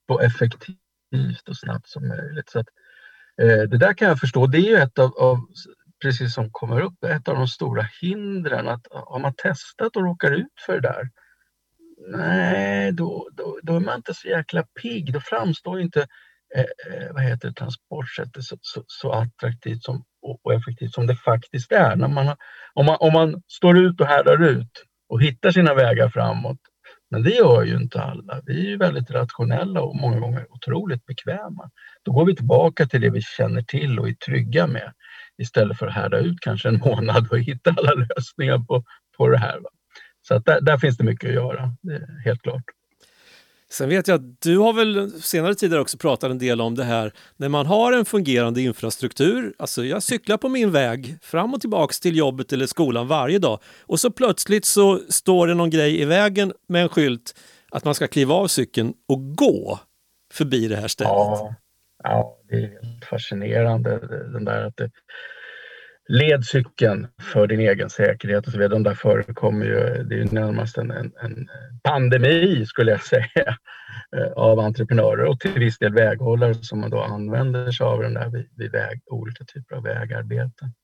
så 0.09 0.21
effektivt 0.21 1.49
och 1.49 1.57
snabbt 1.57 1.89
som 1.89 2.09
möjligt. 2.09 2.51
Så 2.51 2.59
att, 2.59 2.67
eh, 3.43 3.63
det 3.69 3.79
där 3.79 3.95
kan 3.95 4.09
jag 4.09 4.21
förstå. 4.21 4.47
Det 4.47 4.59
är 4.59 4.71
ju 4.71 4.77
ett 4.77 4.99
av, 4.99 5.19
av, 5.19 5.39
precis 6.03 6.35
som 6.35 6.51
kommer 6.51 6.81
upp, 6.81 7.05
ett 7.05 7.29
av 7.29 7.35
de 7.35 7.49
stora 7.49 7.87
hindren. 8.01 8.69
Att, 8.69 8.87
har 8.91 9.19
man 9.19 9.35
testat 9.35 9.97
och 9.97 10.03
råkar 10.03 10.31
ut 10.31 10.61
för 10.67 10.81
det 10.81 10.89
där, 10.89 11.11
nej, 12.09 12.93
då, 12.93 13.29
då, 13.33 13.59
då 13.63 13.77
är 13.77 13.81
man 13.81 13.97
inte 13.97 14.15
så 14.15 14.29
jäkla 14.29 14.63
pigg. 14.83 15.13
Då 15.13 15.21
framstår 15.21 15.81
inte 15.81 16.07
eh, 16.57 16.95
eh, 16.95 17.13
vad 17.13 17.23
heter 17.23 17.49
det, 17.49 17.55
transportsättet 17.55 18.45
så, 18.45 18.59
så, 18.61 18.85
så 18.87 19.13
attraktivt 19.13 19.83
som, 19.83 20.05
och, 20.23 20.41
och, 20.43 20.55
effektivt 20.55 20.93
som 20.93 21.07
det 21.07 21.17
faktiskt 21.17 21.73
är. 21.73 21.97
När 21.97 22.09
man, 22.09 22.37
om, 22.75 22.87
man, 22.87 22.97
om 23.01 23.13
man 23.13 23.43
står 23.49 23.79
ut 23.79 24.01
och 24.01 24.07
härdar 24.07 24.43
ut 24.43 24.85
och 25.09 25.23
hittar 25.23 25.51
sina 25.51 25.75
vägar 25.75 26.09
framåt. 26.09 26.59
Men 27.11 27.23
det 27.23 27.31
gör 27.31 27.63
ju 27.63 27.77
inte 27.77 28.03
alla. 28.03 28.43
Vi 28.47 28.67
är 28.67 28.71
ju 28.71 28.77
väldigt 28.77 29.11
rationella 29.11 29.83
och 29.83 29.97
många 29.97 30.21
gånger 30.21 30.47
otroligt 30.51 31.07
bekväma. 31.07 31.71
Då 32.03 32.13
går 32.13 32.27
vi 32.27 32.37
tillbaka 32.37 32.87
till 32.87 33.01
det 33.01 33.11
vi 33.11 33.23
känner 33.23 33.63
till 33.63 33.99
och 33.99 34.09
är 34.09 34.13
trygga 34.13 34.67
med 34.67 34.93
istället 35.39 35.79
för 35.79 35.87
att 35.87 35.95
härda 35.95 36.19
ut 36.19 36.41
kanske 36.41 36.69
en 36.69 36.79
månad 36.85 37.29
och 37.31 37.39
hitta 37.39 37.71
alla 37.71 37.93
lösningar 37.95 38.59
på, 38.59 38.85
på 39.17 39.29
det 39.29 39.39
här. 39.39 39.61
Va? 39.61 39.69
Så 40.23 40.35
att 40.35 40.45
där, 40.45 40.61
där 40.61 40.79
finns 40.79 40.97
det 40.97 41.05
mycket 41.05 41.29
att 41.29 41.35
göra, 41.35 41.77
det 41.83 41.95
är 41.95 42.25
helt 42.25 42.43
klart. 42.43 42.65
Sen 43.73 43.89
vet 43.89 44.09
jag 44.09 44.15
att 44.15 44.41
du 44.41 44.59
har 44.59 44.73
väl 44.73 45.11
senare 45.23 45.55
tider 45.55 45.81
också 45.81 45.99
pratat 45.99 46.31
en 46.31 46.39
del 46.39 46.61
om 46.61 46.75
det 46.75 46.85
här 46.85 47.13
när 47.37 47.49
man 47.49 47.67
har 47.67 47.93
en 47.93 48.05
fungerande 48.05 48.63
infrastruktur. 48.63 49.55
Alltså 49.59 49.85
jag 49.85 50.03
cyklar 50.03 50.37
på 50.37 50.49
min 50.49 50.73
väg 50.73 51.17
fram 51.23 51.55
och 51.55 51.61
tillbaks 51.61 52.01
till 52.01 52.17
jobbet 52.17 52.53
eller 52.53 52.67
skolan 52.67 53.09
varje 53.09 53.39
dag 53.39 53.61
och 53.81 54.01
så 54.01 54.11
plötsligt 54.11 54.65
så 54.65 55.01
står 55.09 55.47
det 55.47 55.55
någon 55.55 55.71
grej 55.71 56.01
i 56.01 56.05
vägen 56.05 56.53
med 56.69 56.83
en 56.83 56.89
skylt 56.89 57.35
att 57.71 57.85
man 57.85 57.95
ska 57.95 58.07
kliva 58.07 58.35
av 58.35 58.47
cykeln 58.47 58.95
och 59.09 59.37
gå 59.37 59.79
förbi 60.33 60.69
det 60.69 60.77
här 60.77 60.89
stället. 60.89 61.11
Ja, 61.11 61.55
ja 62.03 62.39
det 62.49 62.55
är 62.55 62.61
helt 62.61 63.05
fascinerande 63.11 63.99
den 64.33 64.45
där 64.45 64.65
att 64.65 64.77
det, 64.77 64.91
led 66.11 66.45
cykeln 66.45 67.09
för 67.33 67.47
din 67.47 67.61
egen 67.61 67.91
säkerhet 67.91 68.47
och 68.47 68.53
så 68.53 68.59
vidare. 68.59 68.75
De 68.75 68.83
där 68.83 68.95
förekommer 68.95 69.67
ju, 69.67 70.03
det 70.05 70.15
är 70.15 70.19
ju 70.19 70.25
närmast 70.25 70.79
en, 70.79 70.91
en, 70.91 71.13
en 71.23 71.49
pandemi 71.83 72.67
skulle 72.67 72.91
jag 72.91 73.03
säga 73.03 73.57
eh, 74.17 74.33
av 74.37 74.61
entreprenörer 74.61 75.25
och 75.25 75.41
till 75.41 75.53
viss 75.53 75.79
del 75.79 75.95
väghållare 75.95 76.55
som 76.55 76.81
man 76.81 76.91
då 76.91 77.03
använder 77.03 77.71
sig 77.71 77.87
av 77.87 78.03
den 78.03 78.15
där 78.15 78.29
vid, 78.29 78.49
vid 78.57 78.73
väg, 78.73 79.03
olika 79.07 79.45
typer 79.45 79.77
av 79.77 79.83
vägarbeten. 79.83 80.75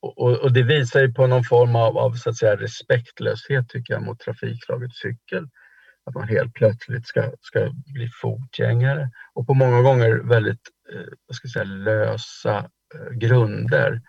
Och, 0.00 0.38
och, 0.38 0.52
det 0.52 0.62
visar 0.62 1.00
ju 1.00 1.12
på 1.12 1.26
någon 1.26 1.44
form 1.44 1.76
av, 1.76 1.98
av 1.98 2.12
så 2.12 2.30
att 2.30 2.36
säga, 2.36 2.56
respektlöshet 2.56 3.68
tycker 3.68 3.94
jag 3.94 4.02
mot 4.02 4.20
trafikslaget 4.20 4.94
cykel. 4.94 5.48
Att 6.04 6.14
man 6.14 6.28
helt 6.28 6.54
plötsligt 6.54 7.06
ska, 7.06 7.32
ska 7.40 7.70
bli 7.86 8.08
fotgängare 8.22 9.10
och 9.34 9.46
på 9.46 9.54
många 9.54 9.82
gånger 9.82 10.28
väldigt 10.28 10.60
eh, 10.92 11.12
vad 11.26 11.36
ska 11.36 11.46
jag 11.46 11.52
säga, 11.52 11.64
lösa 11.64 12.58
eh, 12.94 13.10
grunder 13.12 14.00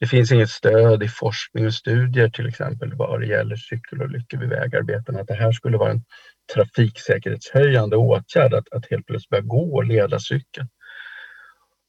det 0.00 0.06
finns 0.06 0.32
inget 0.32 0.50
stöd 0.50 1.02
i 1.02 1.08
forskning 1.08 1.66
och 1.66 1.74
studier 1.74 2.28
till 2.28 2.48
exempel 2.48 2.94
vad 2.94 3.20
det 3.20 3.26
gäller 3.26 3.56
cykelolyckor 3.56 4.38
vid 4.38 4.48
vägarbeten, 4.48 5.16
att 5.16 5.26
det 5.26 5.34
här 5.34 5.52
skulle 5.52 5.76
vara 5.76 5.90
en 5.90 6.04
trafiksäkerhetshöjande 6.54 7.96
åtgärd 7.96 8.54
att, 8.54 8.72
att 8.72 8.90
helt 8.90 9.06
plötsligt 9.06 9.30
börja 9.30 9.42
gå 9.42 9.74
och 9.74 9.84
leda 9.84 10.20
cykeln. 10.20 10.68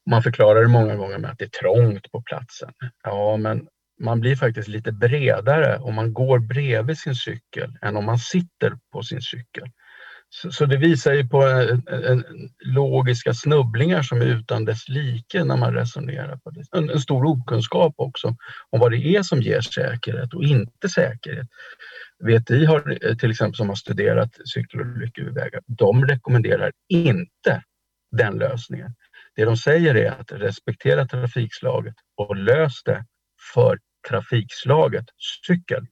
Man 0.09 0.23
förklarar 0.23 0.61
det 0.61 0.67
många 0.67 0.95
gånger 0.95 1.17
med 1.17 1.31
att 1.31 1.37
det 1.37 1.45
är 1.45 1.59
trångt 1.61 2.11
på 2.11 2.21
platsen. 2.21 2.71
Ja, 3.03 3.37
men 3.37 3.67
man 3.99 4.19
blir 4.19 4.35
faktiskt 4.35 4.67
lite 4.67 4.91
bredare 4.91 5.77
om 5.77 5.95
man 5.95 6.13
går 6.13 6.39
bredvid 6.39 6.97
sin 6.97 7.15
cykel 7.15 7.77
än 7.81 7.97
om 7.97 8.05
man 8.05 8.19
sitter 8.19 8.77
på 8.93 9.03
sin 9.03 9.21
cykel. 9.21 9.67
Så, 10.33 10.51
så, 10.51 10.65
det 10.65 10.77
visar 10.77 11.13
ju 11.13 11.27
på 11.27 11.43
en, 11.43 11.83
en, 11.87 12.23
logiska 12.59 13.33
snubblingar 13.33 14.01
som 14.01 14.21
är 14.21 14.25
utan 14.25 14.65
dess 14.65 14.89
like 14.89 15.43
när 15.43 15.57
man 15.57 15.73
resonerar 15.73 16.37
på 16.37 16.49
det. 16.49 16.63
En, 16.71 16.89
en, 16.89 16.99
stor 16.99 17.25
okunskap 17.25 17.93
också 17.97 18.27
om 18.69 18.79
vad 18.79 18.91
det 18.91 19.15
är 19.15 19.23
som 19.23 19.41
ger 19.41 19.61
säkerhet 19.61 20.33
och 20.33 20.43
inte 20.43 20.89
säkerhet. 20.89 21.47
VTI 22.19 22.65
har 22.65 22.97
eh, 23.05 23.17
till 23.17 23.31
exempel 23.31 23.55
som 23.55 23.69
har 23.69 23.75
studerat 23.75 24.29
cykelolyckor 24.53 25.23
vid 25.23 25.33
vägar, 25.33 25.61
de 25.67 26.05
rekommenderar 26.05 26.71
inte 26.89 27.63
den 28.11 28.37
lösningen. 28.37 28.95
Det 29.35 29.45
de 29.45 29.57
säger 29.57 29.95
är 29.95 30.11
att 30.11 30.31
respektera 30.31 31.07
trafikslaget 31.07 31.95
och 32.17 32.35
lös 32.35 32.83
det 32.83 33.05
för 33.53 33.79
trafikslaget 34.09 35.05
cykel 35.47 35.87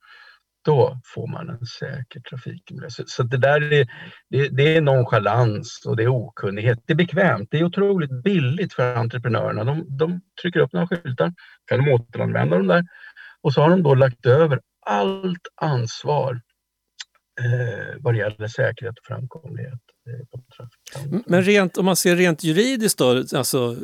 då 0.70 1.00
får 1.14 1.28
man 1.28 1.50
en 1.50 1.66
säker 1.66 2.20
trafikmiljö. 2.30 2.90
Så, 2.90 3.04
så 3.08 3.24
det 3.24 3.38
där 3.38 3.74
är, 3.74 3.88
det, 4.30 4.50
det, 4.50 4.76
är 4.76 4.82
nonchalans 4.82 5.86
och 5.86 5.96
det 5.96 6.04
är 6.04 6.08
okunnighet. 6.08 6.80
Det 6.86 6.94
är 6.94 6.98
bekvämt. 6.98 7.48
Det 7.52 7.60
är 7.60 7.64
otroligt 7.64 8.24
billigt 8.24 8.74
för 8.74 8.96
entreprenörerna. 8.96 9.64
De, 9.64 9.98
de 9.98 10.22
trycker 10.42 10.60
upp 10.60 10.74
några 10.74 10.88
skyltar, 10.88 11.34
kan 11.66 11.86
de 11.86 11.92
återanvända 11.92 12.58
dem 12.58 12.68
där 12.68 12.84
och 13.42 13.54
så 13.54 13.62
har 13.62 13.70
de 13.70 13.84
då 13.84 13.96
lagt 13.96 14.26
över 14.26 14.60
allt 14.86 15.48
ansvar 15.62 16.42
eh, 17.42 17.96
vad 18.00 18.14
det 18.14 18.18
gäller 18.18 18.48
säkerhet 18.48 19.00
och 19.00 19.06
framkomlighet. 19.06 19.80
Eh, 20.10 21.12
Men 21.26 21.44
rent, 21.44 21.78
om 21.78 21.86
man 21.86 21.96
ser 21.96 22.16
rent 22.16 22.44
juridiskt 22.44 23.00
då, 23.00 23.24
alltså 23.36 23.78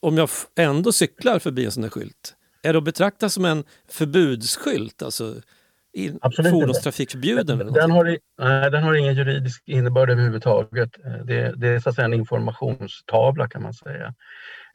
om 0.00 0.18
jag 0.18 0.28
ändå 0.56 0.92
cyklar 0.92 1.38
förbi 1.38 1.64
en 1.64 1.72
sån 1.72 1.82
där 1.82 1.90
skylt, 1.90 2.34
är 2.62 2.72
det 2.72 2.78
att 2.78 2.84
betrakta 2.84 3.28
som 3.28 3.44
en 3.44 3.64
förbudsskylt? 3.88 5.02
Alltså, 5.02 5.34
fordonstrafikförbjuden? 6.50 7.58
Den, 7.58 7.72
den, 7.72 7.90
har, 7.90 8.18
nej, 8.38 8.70
den 8.70 8.82
har 8.82 8.94
ingen 8.94 9.14
juridisk 9.14 9.62
innebörd 9.66 10.10
överhuvudtaget. 10.10 10.90
Eh, 11.06 11.24
det, 11.24 11.54
det 11.56 11.68
är 11.68 11.80
så 11.80 11.88
att 11.88 11.94
säga 11.94 12.04
en 12.04 12.14
informationstavla 12.14 13.48
kan 13.48 13.62
man 13.62 13.74
säga. 13.74 14.14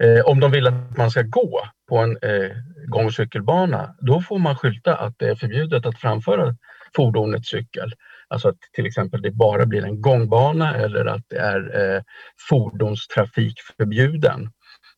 Eh, 0.03 0.25
om 0.25 0.39
de 0.39 0.51
vill 0.51 0.67
att 0.67 0.97
man 0.97 1.11
ska 1.11 1.21
gå 1.21 1.61
på 1.89 1.97
en 1.97 2.17
eh, 2.21 2.51
gång 2.87 3.05
och 3.05 3.13
cykelbana, 3.13 3.95
då 3.99 4.21
får 4.21 4.39
man 4.39 4.55
skylta 4.55 4.95
att 4.95 5.13
det 5.17 5.29
är 5.29 5.35
förbjudet 5.35 5.85
att 5.85 5.99
framföra 5.99 6.55
fordonet 6.95 7.45
cykel. 7.45 7.93
Alltså 8.27 8.47
att 8.49 8.57
till 8.73 8.85
exempel 8.85 9.21
det 9.21 9.31
bara 9.31 9.65
blir 9.65 9.85
en 9.85 10.01
gångbana 10.01 10.75
eller 10.75 11.05
att 11.05 11.23
det 11.29 11.37
är 11.37 11.95
eh, 11.95 12.01
fordonstrafik 12.49 13.53
förbjuden. 13.77 14.49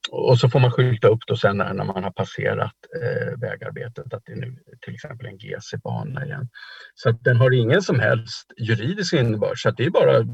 Och 0.10 0.40
så 0.40 0.50
får 0.50 0.60
man 0.60 0.72
skylta 0.72 1.08
upp 1.08 1.20
då 1.28 1.36
sen 1.36 1.58
när, 1.58 1.74
man 1.74 2.04
har 2.04 2.12
passerat 2.12 2.76
eh, 3.02 3.40
vägarbetet 3.40 4.14
att 4.14 4.22
det 4.26 4.32
är 4.32 4.36
nu 4.36 4.58
till 4.82 4.94
exempel 4.94 5.28
en 5.28 5.38
GC-bana 5.38 6.26
igen. 6.26 6.50
Så 6.96 7.10
att 7.10 7.24
den 7.24 7.38
har 7.38 7.52
ingen 7.52 7.82
som 7.82 8.00
helst 8.00 8.54
juridisk 8.58 9.14
innebörd. 9.14 9.62
Så 9.62 9.70
att 9.70 9.78
det 9.78 9.86
är 9.86 9.90
bara 9.90 10.26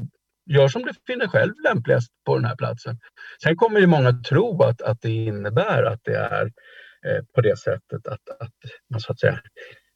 gör 0.50 0.68
som 0.68 0.82
du 0.82 0.92
finner 1.06 1.28
själv 1.28 1.52
lämpligast 1.64 2.12
på 2.26 2.36
den 2.36 2.44
här 2.44 2.56
platsen. 2.56 2.98
Sen 3.42 3.56
kommer 3.56 3.80
ju 3.80 3.86
många 3.86 4.12
tro 4.12 4.62
att, 4.62 4.82
att 4.82 5.00
det 5.02 5.10
innebär 5.10 5.82
att 5.82 6.00
det 6.04 6.16
är 6.16 6.44
eh, 7.06 7.24
på 7.34 7.40
det 7.40 7.58
sättet 7.58 8.06
att, 8.06 8.28
att 8.40 8.54
man 8.90 9.00
så 9.00 9.12
att 9.12 9.20
säga 9.20 9.40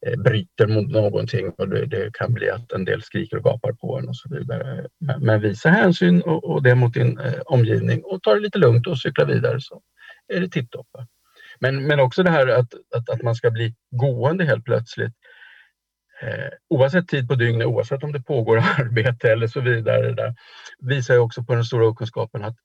Eh, 0.07 0.19
bryter 0.19 0.67
mot 0.67 0.91
någonting 0.91 1.51
och 1.51 1.69
det, 1.69 1.87
det, 1.87 2.15
kan 2.15 2.33
bli 2.33 2.51
att 2.51 2.73
en 2.73 2.85
del 2.85 3.03
skriker 3.03 3.37
och 3.37 3.45
gapar 3.45 3.73
på 3.73 3.99
en 3.99 4.09
och 4.09 4.17
så 4.17 4.29
vidare. 4.29 4.87
Men, 5.01 5.21
men 5.21 5.41
visa 5.41 5.69
hänsyn 5.69 6.23
och, 6.23 6.45
och 6.45 6.63
det 6.63 6.75
mot 6.75 6.95
din 6.95 7.19
eh, 7.19 7.41
omgivning 7.47 8.03
och 8.05 8.23
ta 8.23 8.35
det 8.35 8.41
lite 8.41 8.59
lugnt 8.59 8.87
och 8.87 8.99
cykla 8.99 9.25
vidare 9.25 9.61
så 9.61 9.83
är 10.29 10.41
det 10.41 10.49
tipptopp. 10.49 10.87
Men, 11.61 11.87
men 11.87 12.01
också 12.01 12.23
det 12.23 12.31
här 12.31 12.47
att, 12.47 12.75
att, 12.95 13.11
att 13.11 13.23
man 13.23 13.35
ska 13.35 13.51
bli 13.51 13.75
gående 13.91 14.45
helt 14.45 14.65
plötsligt. 14.65 15.13
Eh, 16.23 16.49
oavsett 16.69 17.09
tid 17.09 17.29
på 17.29 17.35
dygnet, 17.35 17.67
oavsett 17.67 18.05
om 18.05 18.13
det 18.13 18.23
pågår 18.23 18.57
arbete 18.79 19.33
eller 19.33 19.47
så 19.47 19.61
vidare. 19.61 20.13
Där, 20.13 20.35
visar 20.79 21.15
ju 21.15 21.21
också 21.21 21.45
på 21.45 21.55
den 21.55 21.65
stora 21.65 21.87
okunskapen 21.87 22.45
att 22.45 22.57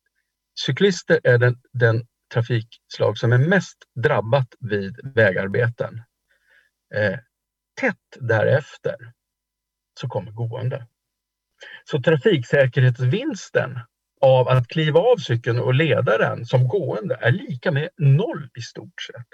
cyklister 0.65 1.19
är 1.23 1.37
den, 1.37 1.55
den 1.73 2.05
trafikslag 2.33 3.17
som 3.17 3.33
är 3.33 3.37
mest 3.37 3.77
drabbat 4.03 4.47
vid 4.59 4.99
vägarbeten. 5.15 6.01
Eh, 6.95 7.19
tätt 7.81 8.17
därefter 8.19 8.95
så 9.99 10.07
kommer 10.07 10.31
gående. 10.31 10.87
Så 11.85 12.01
trafiksäkerhetsvinsten 12.01 13.79
av 14.21 14.47
att 14.47 14.67
kliva 14.67 14.99
av 14.99 15.17
cykeln 15.17 15.59
och 15.59 15.73
leda 15.73 16.17
den 16.17 16.45
som 16.45 16.67
gående 16.67 17.17
är 17.21 17.31
lika 17.31 17.71
med 17.71 17.89
noll 17.97 18.49
i 18.57 18.61
stort 18.61 19.01
sett. 19.07 19.25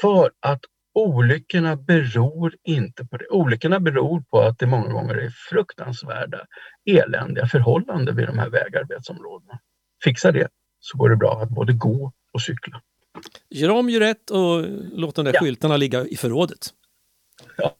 För 0.00 0.30
att 0.40 0.60
olyckorna 0.94 1.76
beror 1.76 2.54
inte 2.64 3.04
på 3.06 3.16
det. 3.16 3.28
Olyckorna 3.28 3.80
beror 3.80 4.20
på 4.30 4.40
att 4.40 4.58
det 4.58 4.66
många 4.66 4.92
gånger 4.92 5.14
är 5.14 5.30
fruktansvärda, 5.50 6.46
eländiga 6.90 7.46
förhållanden 7.46 8.16
vid 8.16 8.26
de 8.26 8.38
här 8.38 8.50
vägarbetsområdena. 8.50 9.58
Fixa 10.04 10.32
det 10.32 10.48
så 10.80 10.98
går 10.98 11.08
det 11.10 11.16
bra 11.16 11.42
att 11.42 11.48
både 11.50 11.72
gå 11.72 12.12
och 12.32 12.42
cykla. 12.42 12.82
Gör 13.50 13.70
om, 13.70 13.90
gör 13.90 14.00
rätt 14.00 14.30
och 14.30 14.64
låt 14.92 15.14
de 15.14 15.24
där 15.24 15.32
Ja. 15.34 15.40
skyltarna 15.40 15.76
ligga 15.76 16.06
i 16.06 16.16
förrådet. 16.16 16.70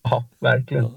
Ja, 0.02 0.24
verkligen. 0.40 0.90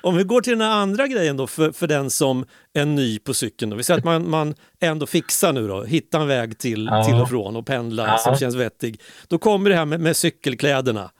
Om 0.00 0.16
vi 0.16 0.24
går 0.24 0.40
till 0.40 0.58
den 0.58 0.68
andra 0.68 1.06
grejen 1.06 1.36
då 1.36 1.46
för, 1.46 1.72
för 1.72 1.86
den 1.86 2.10
som 2.10 2.44
är 2.72 2.84
ny 2.84 3.18
på 3.18 3.34
cykeln. 3.34 3.70
Då. 3.70 3.76
Vi 3.76 3.82
säger 3.82 3.98
att 3.98 4.04
man, 4.04 4.30
man 4.30 4.54
ändå 4.80 5.06
fixar 5.06 5.52
nu 5.52 5.68
då, 5.68 5.84
hittar 5.84 6.20
en 6.20 6.26
väg 6.28 6.58
till, 6.58 6.88
Ja. 6.90 7.04
till 7.04 7.14
och 7.14 7.28
från 7.28 7.56
och 7.56 7.66
pendla 7.66 8.06
Ja. 8.06 8.18
som 8.18 8.36
känns 8.36 8.54
vettig. 8.54 9.00
Då 9.28 9.38
kommer 9.38 9.70
det 9.70 9.76
här 9.76 9.84
med, 9.84 10.00
med 10.00 10.16
cykelkläderna. 10.16 11.10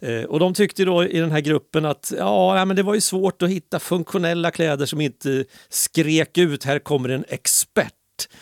Eh, 0.00 0.22
och 0.22 0.38
de 0.40 0.54
tyckte 0.54 0.84
då 0.84 1.04
i 1.04 1.18
den 1.20 1.30
här 1.30 1.40
gruppen 1.40 1.84
att 1.84 2.12
ja, 2.18 2.58
ja, 2.58 2.64
men 2.64 2.76
det 2.76 2.82
var 2.82 2.94
ju 2.94 3.00
svårt 3.00 3.42
att 3.42 3.48
hitta 3.50 3.78
funktionella 3.80 4.50
kläder 4.50 4.86
som 4.86 5.00
inte 5.00 5.44
skrek 5.68 6.38
ut 6.38 6.64
här 6.64 6.78
kommer 6.78 7.08
en 7.08 7.24
expert. 7.28 7.92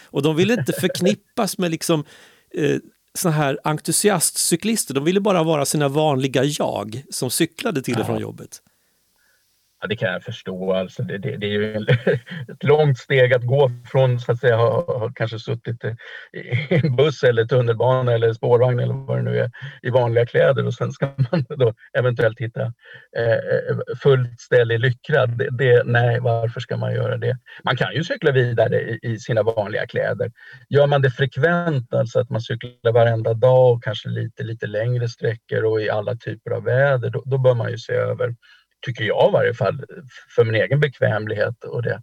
Och 0.04 0.22
de 0.22 0.36
ville 0.36 0.54
inte 0.54 0.72
förknippas 0.72 1.58
med 1.58 1.70
liksom 1.70 2.04
eh, 2.54 2.76
såna 3.18 3.34
här 3.34 3.58
entusiastcyklister. 3.64 4.94
De 4.94 5.04
ville 5.04 5.20
bara 5.20 5.42
vara 5.42 5.64
sina 5.64 5.88
vanliga 5.88 6.44
jag 6.44 7.02
som 7.10 7.30
cyklade 7.30 7.82
till 7.82 8.00
och 8.00 8.06
från 8.06 8.20
jobbet. 8.20 8.62
Ja, 9.80 9.88
det 9.88 9.96
kan 9.96 10.12
jag 10.12 10.22
förstå. 10.22 10.72
Alltså, 10.72 11.02
det, 11.02 11.18
det, 11.18 11.36
det 11.36 11.46
är 11.46 11.50
ju 11.50 11.74
ett 12.52 12.64
långt 12.64 12.98
steg 12.98 13.34
att 13.34 13.42
gå 13.42 13.70
från 13.90 14.20
så 14.20 14.32
att 14.32 14.40
säga 14.40 14.56
ha, 14.56 14.98
ha 14.98 15.12
kanske 15.14 15.38
suttit 15.38 15.84
i 15.84 16.74
en 16.74 16.96
buss 16.96 17.22
eller 17.22 17.44
tunnelbana 17.44 18.12
eller 18.12 18.32
spårvagn 18.32 18.80
eller 18.80 18.94
vad 18.94 19.18
det 19.18 19.22
nu 19.22 19.38
är 19.38 19.50
i 19.82 19.90
vanliga 19.90 20.26
kläder 20.26 20.66
och 20.66 20.74
sen 20.74 20.92
ska 20.92 21.06
man 21.30 21.44
då 21.48 21.74
eventuellt 21.98 22.40
hitta 22.40 22.62
eh, 23.16 23.32
eh 23.32 23.76
fullt 24.02 24.40
ställ 24.40 24.72
i 24.72 24.78
lyckra. 24.78 25.26
Det, 25.26 25.48
det, 25.50 25.82
nej, 25.84 26.20
varför 26.20 26.60
ska 26.60 26.76
man 26.76 26.94
göra 26.94 27.16
det? 27.16 27.38
Man 27.64 27.76
kan 27.76 27.94
ju 27.94 28.04
cykla 28.04 28.32
vidare 28.32 28.80
i, 28.80 28.98
i 29.02 29.18
sina 29.18 29.42
vanliga 29.42 29.86
kläder. 29.86 30.32
Gör 30.68 30.86
man 30.86 31.02
det 31.02 31.10
frekvent, 31.10 31.94
alltså 31.94 32.20
att 32.20 32.30
man 32.30 32.40
cyklar 32.40 32.92
varenda 32.92 33.34
dag 33.34 33.72
och 33.72 33.84
kanske 33.84 34.08
lite, 34.08 34.42
lite 34.42 34.66
längre 34.66 35.08
sträckor 35.08 35.64
och 35.64 35.80
i 35.80 35.90
alla 35.90 36.16
typer 36.16 36.50
av 36.50 36.64
väder, 36.64 37.10
då, 37.10 37.22
då 37.26 37.38
bör 37.38 37.54
man 37.54 37.70
ju 37.70 37.78
se 37.78 37.92
över 37.92 38.34
tycker 38.82 39.04
jag 39.04 39.28
i 39.28 39.32
varje 39.32 39.54
fall, 39.54 39.84
för 40.36 40.44
min 40.44 40.54
egen 40.54 40.80
bekvämlighet 40.80 41.64
och 41.64 41.82
det, 41.82 42.02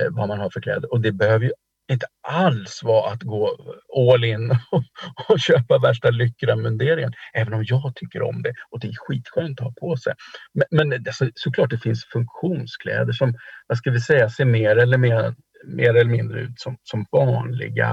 eh, 0.00 0.08
vad 0.10 0.28
man 0.28 0.40
har 0.40 0.50
för 0.50 0.60
kläder. 0.60 0.92
Och 0.92 1.00
det 1.00 1.12
behöver 1.12 1.44
ju 1.44 1.52
inte 1.92 2.06
alls 2.28 2.80
vara 2.82 3.12
att 3.12 3.22
gå 3.22 3.74
all 3.96 4.24
in 4.24 4.50
och, 4.70 4.82
och 5.28 5.40
köpa 5.40 5.78
värsta 5.78 6.10
lyckramunderingen. 6.10 7.12
även 7.34 7.54
om 7.54 7.64
jag 7.66 7.92
tycker 7.94 8.22
om 8.22 8.42
det 8.42 8.54
och 8.70 8.80
det 8.80 8.88
är 8.88 8.94
skitskönt 8.96 9.60
att 9.60 9.66
ha 9.66 9.72
på 9.80 9.96
sig. 9.96 10.14
Men, 10.54 10.66
men 10.70 11.02
det, 11.02 11.12
så, 11.12 11.30
såklart 11.34 11.70
det 11.70 11.78
finns 11.78 12.04
funktionskläder 12.04 13.12
som, 13.12 13.34
vad 13.66 13.78
ska 13.78 13.90
vi 13.90 14.00
säga, 14.00 14.30
ser 14.30 14.44
mer 14.44 14.76
eller, 14.76 14.98
mer, 14.98 15.34
mer 15.66 15.94
eller 15.94 16.10
mindre 16.10 16.40
ut 16.40 16.60
som, 16.60 16.76
som 16.82 17.06
vanliga, 17.10 17.88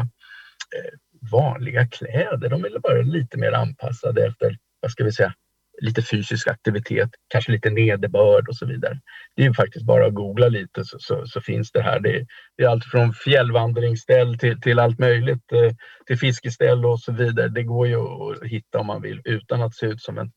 eh, 0.76 0.94
vanliga 1.32 1.88
kläder. 1.88 2.50
De 2.50 2.66
är 2.66 2.80
bara 2.80 3.02
lite 3.02 3.38
mer 3.38 3.52
anpassade 3.52 4.26
efter, 4.26 4.58
vad 4.82 4.92
ska 4.92 5.04
vi 5.04 5.12
säga, 5.12 5.34
lite 5.82 6.02
fysisk 6.02 6.48
aktivitet, 6.48 7.10
kanske 7.28 7.52
lite 7.52 7.70
nederbörd 7.70 8.48
och 8.48 8.56
så 8.56 8.66
vidare. 8.66 9.00
Det 9.36 9.42
är 9.42 9.48
ju 9.48 9.54
faktiskt 9.54 9.86
bara 9.86 10.06
att 10.06 10.14
googla 10.14 10.48
lite 10.48 10.86
så, 10.86 10.98
så, 11.00 11.26
så 11.26 11.42
finns 11.42 11.72
det 11.72 11.82
här. 11.82 12.00
Det 12.00 12.16
är, 12.16 12.26
det 12.58 12.64
är 12.64 12.68
allt 12.68 12.86
från 12.86 13.14
fjällvandringsställ 13.14 14.38
till, 14.38 14.62
till 14.62 14.80
allt 14.80 15.00
möjligt, 15.00 15.52
eh, 15.52 15.72
till 16.08 16.18
fiskeställ 16.18 16.86
och 16.86 17.00
så 17.00 17.12
vidare. 17.12 17.48
Det 17.48 17.64
går 17.64 17.88
ju 17.88 17.98
att 18.00 18.44
hitta 18.44 18.80
om 18.80 18.88
man 18.88 19.02
vill 19.02 19.22
utan 19.24 19.62
att 19.62 19.76
se 19.76 19.86
ut 19.86 20.02
som 20.02 20.18
en 20.18 20.32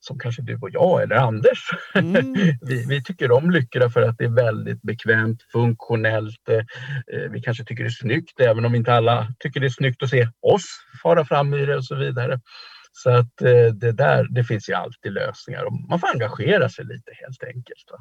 som 0.00 0.18
kanske 0.18 0.42
du 0.42 0.58
och 0.62 0.70
jag 0.70 1.02
eller 1.02 1.16
Anders. 1.16 1.58
Mm. 1.94 2.34
vi, 2.60 2.86
vi 2.88 3.04
tycker 3.04 3.32
om 3.32 3.50
Lyckra 3.50 3.90
för 3.90 4.02
att 4.02 4.18
det 4.18 4.24
är 4.24 4.34
väldigt 4.34 4.82
bekvämt, 4.82 5.42
funktionellt. 5.52 6.48
Eh, 6.48 7.30
vi 7.30 7.42
kanske 7.42 7.64
tycker 7.64 7.84
det 7.84 7.88
är 7.88 7.90
snyggt, 7.90 8.40
även 8.40 8.64
om 8.64 8.74
inte 8.74 8.94
alla 8.94 9.28
tycker 9.38 9.60
det 9.60 9.66
är 9.66 9.70
snyggt 9.70 10.02
att 10.02 10.10
se 10.10 10.28
oss 10.40 10.64
fara 11.02 11.24
fram 11.24 11.54
i 11.54 11.66
det 11.66 11.76
och 11.76 11.84
så 11.84 11.94
vidare. 11.94 12.40
Så 13.02 13.10
att 13.10 13.42
eh, 13.42 13.66
det 13.74 13.92
där, 13.92 14.26
det 14.30 14.44
finns 14.44 14.68
ju 14.68 14.72
alltid 14.74 15.12
lösningar 15.12 15.64
och 15.64 15.72
man 15.72 16.00
får 16.00 16.08
engagera 16.08 16.68
sig 16.68 16.84
lite 16.84 17.12
helt 17.14 17.42
enkelt. 17.44 17.84
Va? 17.90 17.98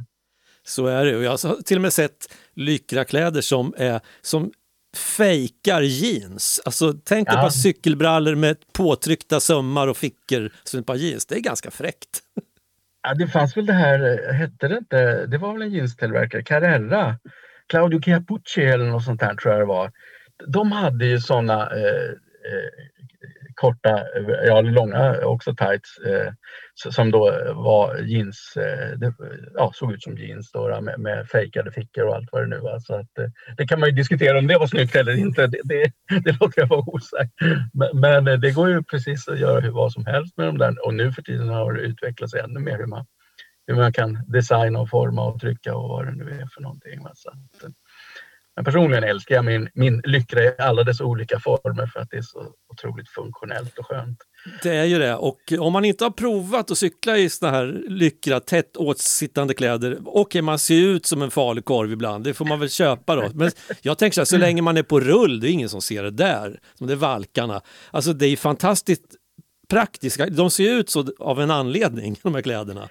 Så 0.64 0.88
är 0.88 1.06
det. 1.06 1.18
Och 1.18 1.24
jag 1.24 1.32
har 1.32 1.62
till 1.62 1.78
och 1.78 1.82
med 1.82 1.94
sett 1.94 2.34
lyckrakläder 2.54 3.42
som, 3.42 3.74
är, 3.78 4.00
som 4.22 4.52
fejkar 5.18 5.82
jeans. 5.82 6.62
Alltså, 6.66 6.94
tänk 7.06 7.28
Ja. 7.32 7.42
på 7.44 7.50
cykelbrallor 7.50 8.36
med 8.36 8.58
påtryckta 8.74 9.40
sömmar 9.40 9.88
och 9.88 9.98
fickor 9.98 10.52
som 10.64 10.80
ett 10.80 10.86
par 10.86 10.96
jeans. 10.96 11.26
Det 11.26 11.36
är 11.36 11.40
ganska 11.42 11.72
fräckt. 11.72 12.20
Ja, 13.08 13.14
det 13.14 13.28
fanns 13.28 13.58
väl 13.58 13.66
det 13.66 13.74
här, 13.74 14.34
hette 14.34 14.68
det 14.68 14.78
inte, 14.78 15.26
det 15.26 15.38
var 15.38 15.54
väl 15.54 15.62
en 15.62 15.72
jeanstillverkare, 15.72 16.44
Carrera, 16.44 17.18
Claudio 17.70 18.02
Chiappucci 18.02 18.62
eller 18.62 18.86
något 18.86 19.04
sånt 19.04 19.20
där 19.20 19.36
tror 19.36 19.54
jag 19.54 19.62
det 19.62 19.66
var. 19.66 19.92
De 20.48 20.72
hade 20.72 21.06
ju 21.06 21.20
sådana 21.20 21.70
eh, 21.72 22.10
eh, 22.52 22.95
korta, 23.56 24.04
ja 24.46 24.62
långa 24.62 25.26
också 25.26 25.56
tights 25.56 25.98
eh, 25.98 26.34
som 26.92 27.12
då 27.12 27.20
var 27.56 27.98
jeans, 27.98 28.58
eh, 28.58 28.98
det, 28.98 29.14
ja, 29.54 29.72
såg 29.74 29.94
ut 29.94 30.04
som 30.04 30.18
jeans 30.18 30.52
då, 30.52 30.82
med, 30.82 31.00
med 31.00 31.28
fejkade 31.28 31.72
fickor 31.72 32.06
och 32.06 32.16
allt 32.16 32.30
vad 32.32 32.42
det 32.42 32.48
nu 32.48 32.60
var. 32.60 32.80
Så 32.80 32.96
att, 32.96 33.18
eh, 33.18 33.26
det 33.58 33.68
kan 33.68 33.80
man 33.80 33.90
ju 33.90 33.96
diskutera 33.96 34.40
om 34.40 34.48
det 34.48 34.58
var 34.58 34.68
snyggt 34.68 34.96
eller 34.96 35.18
inte, 35.18 35.48
det, 35.48 35.62
det, 35.64 35.92
det 36.24 36.40
låter 36.40 36.62
jag 36.62 36.68
vara 36.68 36.84
osagt. 36.88 37.32
Men, 37.74 38.00
men 38.00 38.28
eh, 38.28 38.40
det 38.40 38.52
går 38.52 38.70
ju 38.70 38.84
precis 38.84 39.28
att 39.28 39.40
göra 39.40 39.60
hur, 39.60 39.72
vad 39.72 39.92
som 39.92 40.06
helst 40.06 40.38
med 40.38 40.48
de 40.48 40.58
där 40.58 40.86
och 40.86 40.94
nu 40.94 41.12
för 41.12 41.22
tiden 41.22 41.50
har 41.50 41.74
det 41.74 41.82
utvecklats 41.82 42.34
ännu 42.34 42.60
mer 42.60 42.78
hur 42.78 42.86
man, 42.86 43.06
hur 43.68 43.76
man 43.76 43.94
kan 43.94 44.24
designa 44.28 44.80
och 44.80 44.90
forma 44.90 45.26
och 45.26 45.42
trycka 45.42 45.76
och 45.76 45.90
vad 45.90 46.06
det 46.06 46.12
nu 46.12 46.30
är 46.30 46.48
för 46.54 46.62
någonting. 46.62 47.04
va. 47.04 47.12
Så 47.14 47.30
att, 47.30 47.64
eh, 47.64 47.70
men 48.56 48.66
personligen 48.66 49.04
älskar 49.04 49.36
jag 49.36 49.46
min, 49.46 49.70
min 49.74 50.02
lyckra 50.06 50.44
i 50.44 50.52
alla 50.58 50.84
dess 50.84 51.02
olika 51.02 51.40
former 51.40 51.88
för 51.88 52.00
att 52.00 52.10
det 52.12 52.18
är 52.18 52.22
så 52.22 52.48
otroligt 52.70 53.10
funktionellt 53.10 53.78
och 53.78 53.86
skönt. 53.86 54.18
Det 54.64 54.76
är 54.76 54.86
ju 54.86 55.00
det. 55.00 55.16
Och 55.16 55.40
om 55.60 55.74
man 55.74 55.86
inte 55.86 56.04
har 56.04 56.12
provat 56.12 56.72
att 56.72 56.78
cykla 56.78 57.18
i 57.18 57.30
såna 57.30 57.52
här 57.52 57.84
lyckra, 57.88 58.40
tätt 58.40 58.78
åtsittande 58.78 59.54
kläder, 59.54 59.98
okej 60.06 60.42
man 60.42 60.60
ser 60.60 60.82
ut 60.82 61.06
som 61.06 61.22
en 61.22 61.32
falukorv 61.32 61.92
ibland, 61.92 62.24
det 62.24 62.34
får 62.34 62.46
man 62.46 62.60
väl 62.60 62.70
köpa 62.70 63.16
då. 63.16 63.30
Men 63.34 63.52
jag 63.82 63.98
tänker 63.98 64.14
så 64.14 64.22
här, 64.22 64.26
så 64.26 64.38
länge 64.38 64.62
man 64.62 64.78
är 64.78 64.84
på 64.84 65.00
rull, 65.00 65.40
det 65.40 65.50
är 65.50 65.52
ingen 65.52 65.70
som 65.70 65.82
ser 65.82 66.04
det 66.04 66.12
där, 66.12 66.60
som 66.74 66.88
det 66.88 66.94
är 66.94 66.98
valkarna. 66.98 67.62
Alltså 67.92 68.14
det 68.14 68.26
är 68.26 68.30
ju 68.30 68.38
fantastiskt 68.38 69.06
praktiska, 69.70 70.26
de 70.26 70.52
ser 70.52 70.64
ju 70.64 70.70
ut 70.70 70.90
så 70.90 71.06
av 71.20 71.42
en 71.42 71.52
anledning, 71.52 72.20
de 72.24 72.36
här 72.36 72.42
kläderna. 72.42 72.90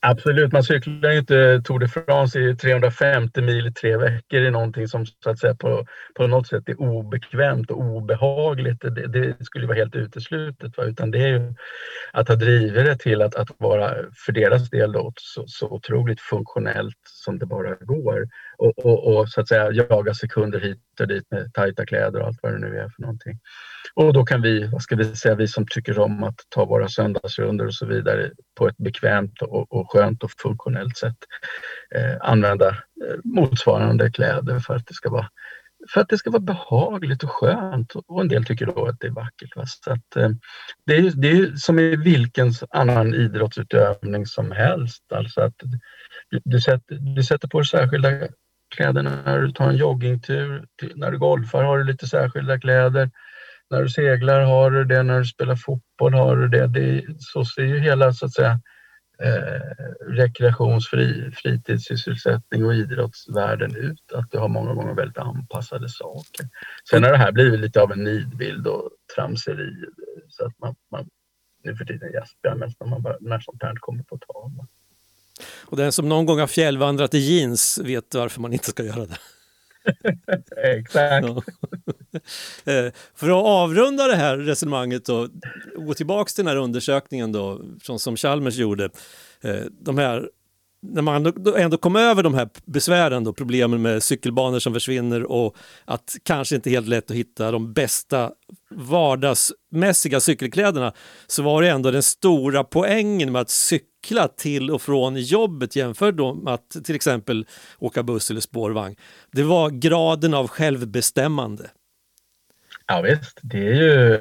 Absolut, 0.00 0.52
man 0.52 0.62
cyklar 0.62 1.10
ju 1.10 1.18
inte 1.18 1.62
Tour 1.64 1.78
de 1.78 1.88
France 1.88 2.40
i 2.40 2.56
350 2.56 3.42
mil 3.42 3.66
i 3.66 3.72
tre 3.72 3.96
veckor 3.96 4.40
i 4.40 4.50
någonting 4.50 4.88
som 4.88 5.06
så 5.06 5.30
att 5.30 5.38
säga 5.38 5.54
på, 5.54 5.86
på 6.14 6.26
något 6.26 6.46
sätt 6.46 6.68
är 6.68 6.80
obekvämt 6.80 7.70
och 7.70 7.80
obehagligt. 7.80 8.80
Det, 8.80 9.06
det 9.06 9.44
skulle 9.44 9.66
vara 9.66 9.76
helt 9.76 9.96
uteslutet. 9.96 10.76
Va? 10.76 10.84
Utan 10.84 11.10
det 11.10 11.18
är 11.18 11.28
ju 11.28 11.54
att 12.12 12.28
ha 12.28 12.34
drivit 12.34 12.84
det 12.84 12.96
till 12.96 13.22
att, 13.22 13.34
att 13.34 13.48
vara 13.58 13.94
för 14.26 14.32
deras 14.32 14.70
del 14.70 14.92
då, 14.92 15.12
så, 15.16 15.44
så 15.46 15.68
otroligt 15.68 16.20
funktionellt 16.20 16.98
som 17.04 17.38
det 17.38 17.46
bara 17.46 17.74
går. 17.74 18.28
Och, 18.58 18.78
och, 18.78 19.16
och 19.16 19.28
så 19.28 19.40
att 19.40 19.48
säga 19.48 19.72
jaga 19.72 20.14
sekunder 20.14 20.60
hit 20.60 20.78
och 21.00 21.08
dit 21.08 21.24
med 21.30 21.52
tajta 21.54 21.86
kläder 21.86 22.20
och 22.20 22.26
allt 22.26 22.38
vad 22.42 22.52
det 22.52 22.58
nu 22.58 22.76
är 22.78 22.88
för 22.88 23.02
någonting. 23.02 23.38
Och 23.94 24.12
då 24.12 24.24
kan 24.24 24.42
vi, 24.42 24.66
vad 24.66 24.82
ska 24.82 24.96
vi 24.96 25.16
säga, 25.16 25.34
vi 25.34 25.48
som 25.48 25.66
tycker 25.66 25.98
om 25.98 26.24
att 26.24 26.40
ta 26.48 26.64
våra 26.64 26.88
söndagsrundor 26.88 27.66
och 27.66 27.74
så 27.74 27.86
vidare 27.86 28.30
på 28.58 28.68
ett 28.68 28.76
bekvämt 28.76 29.42
och, 29.42 29.72
och 29.72 29.92
skönt 29.92 30.22
och 30.24 30.30
funktionellt 30.42 30.96
sätt 30.96 31.16
eh, 31.94 32.16
använda 32.20 32.68
eh, 32.68 33.16
motsvarande 33.24 34.10
kläder 34.10 34.58
för 34.58 34.74
att 34.74 34.86
det 34.86 34.94
ska 34.94 35.10
vara 35.10 35.28
för 35.94 36.00
att 36.00 36.08
det 36.08 36.18
ska 36.18 36.30
vara 36.30 36.40
behagligt 36.42 37.22
och 37.24 37.30
skönt 37.30 37.92
och 38.06 38.20
en 38.20 38.28
del 38.28 38.44
tycker 38.44 38.66
då 38.66 38.86
att 38.86 39.00
det 39.00 39.06
är 39.06 39.10
vackert. 39.10 39.56
Va? 39.56 39.64
Så 39.66 39.92
att, 39.92 40.16
eh, 40.16 40.30
det, 40.86 40.96
är, 40.96 41.00
ju- 41.00 41.10
det 41.10 41.30
är 41.30 41.52
som 41.56 41.78
i 41.78 41.96
vilken 41.96 42.52
annan 42.70 43.14
idrottsutövning 43.14 44.26
som 44.26 44.50
helst. 44.52 45.12
Alltså 45.12 45.40
att 45.40 45.54
du, 46.30 46.40
du, 46.44 46.60
sätter, 46.60 46.94
du 47.16 47.22
sätter 47.22 47.48
på 47.48 47.58
dig 47.58 47.66
särskilda 47.66 48.10
kläder 48.76 49.02
när 49.02 49.40
du 49.40 49.52
tar 49.52 49.68
en 49.68 49.76
joggingtur, 49.76 50.66
när 50.94 51.10
du 51.10 51.18
golfar 51.18 51.62
har 51.62 51.78
du 51.78 51.84
lite 51.84 52.06
särskilda 52.06 52.60
kläder. 52.60 53.10
när 53.70 53.82
du 53.82 53.88
seglar 53.88 54.40
har 54.40 54.70
du 54.70 54.84
det, 54.84 55.02
när 55.02 55.18
du 55.18 55.24
spelar 55.24 55.56
fotboll 55.56 56.14
har 56.14 56.36
du 56.36 56.48
det. 56.48 56.66
det 56.66 57.04
så 57.18 57.44
ser 57.44 57.62
ju 57.62 57.78
hela 57.78 58.12
så 58.12 58.26
att 58.26 58.32
säga 58.32 58.60
eh, 59.22 59.84
rekreationsfri 60.08 61.30
fritidssysselsättning 61.32 62.64
och 62.64 62.74
idrottsvärlden 62.74 63.76
ut. 63.76 64.12
Att 64.14 64.30
du 64.30 64.38
har 64.38 64.48
många 64.48 64.74
gånger 64.74 64.94
väldigt 64.94 65.18
anpassade 65.18 65.88
saker. 65.88 66.48
Sen 66.90 67.02
har 67.02 67.10
det 67.10 67.18
här 67.18 67.32
blivit 67.32 67.60
lite 67.60 67.82
av 67.82 67.92
en 67.92 68.04
nidbild 68.04 68.66
och 68.66 68.90
tramseri 69.14 69.84
så 70.28 70.46
att 70.46 70.58
man, 70.58 70.74
man 70.90 71.08
nu 71.62 71.76
för 71.76 71.84
tiden 71.84 72.12
gäspar 72.12 72.48
jag 72.48 72.58
mest 72.58 72.80
när, 72.80 72.88
man 72.88 73.02
bara, 73.02 73.16
när 73.20 73.40
sånt 73.40 73.62
här 73.62 73.74
kommer 73.76 74.02
på 74.02 74.18
tal. 74.18 74.66
Och 75.44 75.76
den 75.76 75.92
som 75.92 76.08
någon 76.08 76.26
gång 76.26 76.38
har 76.38 76.46
fjällvandrat 76.46 77.14
i 77.14 77.18
jeans 77.18 77.78
vet 77.78 78.14
varför 78.14 78.40
man 78.40 78.52
inte 78.52 78.70
ska 78.70 78.84
göra 78.84 79.06
det. 79.06 79.18
Exakt. 80.78 81.26
Eh, 82.64 82.92
För 83.14 83.26
att 83.30 83.44
avrunda 83.46 84.06
det 84.06 84.16
här 84.16 84.36
resonemanget 84.36 85.08
och 85.08 85.28
gå 85.76 85.94
tillbaks 85.94 86.34
till 86.34 86.44
den 86.44 86.56
här 86.56 86.62
undersökningen 86.62 87.32
då, 87.32 87.60
som, 87.82 87.98
som 87.98 88.16
Chalmers 88.16 88.54
gjorde. 88.56 88.90
Eh, 89.40 89.56
De 89.70 89.98
här, 89.98 90.28
när 90.92 91.02
man 91.02 91.32
ändå 91.56 91.76
kom 91.76 91.96
över 91.96 92.22
de 92.22 92.34
här 92.34 92.48
besvären, 92.64 93.24
då, 93.24 93.32
problemen 93.32 93.82
med 93.82 94.02
cykelbanor 94.02 94.58
som 94.58 94.72
försvinner 94.74 95.22
och 95.22 95.56
att 95.84 96.16
kanske 96.22 96.54
inte 96.56 96.70
helt 96.70 96.88
lätt 96.88 97.10
att 97.10 97.16
hitta 97.16 97.50
de 97.50 97.72
bästa 97.72 98.32
vardagsmässiga 98.70 100.20
cykelkläderna 100.20 100.92
så 101.26 101.42
var 101.42 101.62
det 101.62 101.68
ändå 101.68 101.90
den 101.90 102.02
stora 102.02 102.64
poängen 102.64 103.32
med 103.32 103.40
att 103.40 103.50
cykla 103.50 104.28
till 104.28 104.70
och 104.70 104.82
från 104.82 105.16
jobbet 105.16 105.76
jämfört 105.76 106.14
med 106.14 106.54
att 106.54 106.84
till 106.84 106.94
exempel 106.94 107.46
åka 107.78 108.02
buss 108.02 108.30
eller 108.30 108.40
spårvagn. 108.40 108.96
Det 109.32 109.42
var 109.42 109.70
graden 109.70 110.34
av 110.34 110.48
självbestämmande. 110.48 111.70
Ja 112.86 113.02
visst, 113.02 113.38
det 113.42 113.68
är 113.68 113.74
ju 113.74 114.20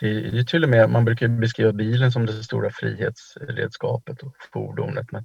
det 0.00 0.06
är 0.06 0.34
ju 0.34 0.44
till 0.44 0.64
och 0.64 0.70
med, 0.70 0.90
man 0.90 1.04
brukar 1.04 1.28
beskriva 1.28 1.72
bilen 1.72 2.12
som 2.12 2.26
det 2.26 2.32
stora 2.32 2.70
frihetsredskapet 2.70 4.22
och 4.22 4.34
fordonet. 4.52 5.12
Men 5.12 5.24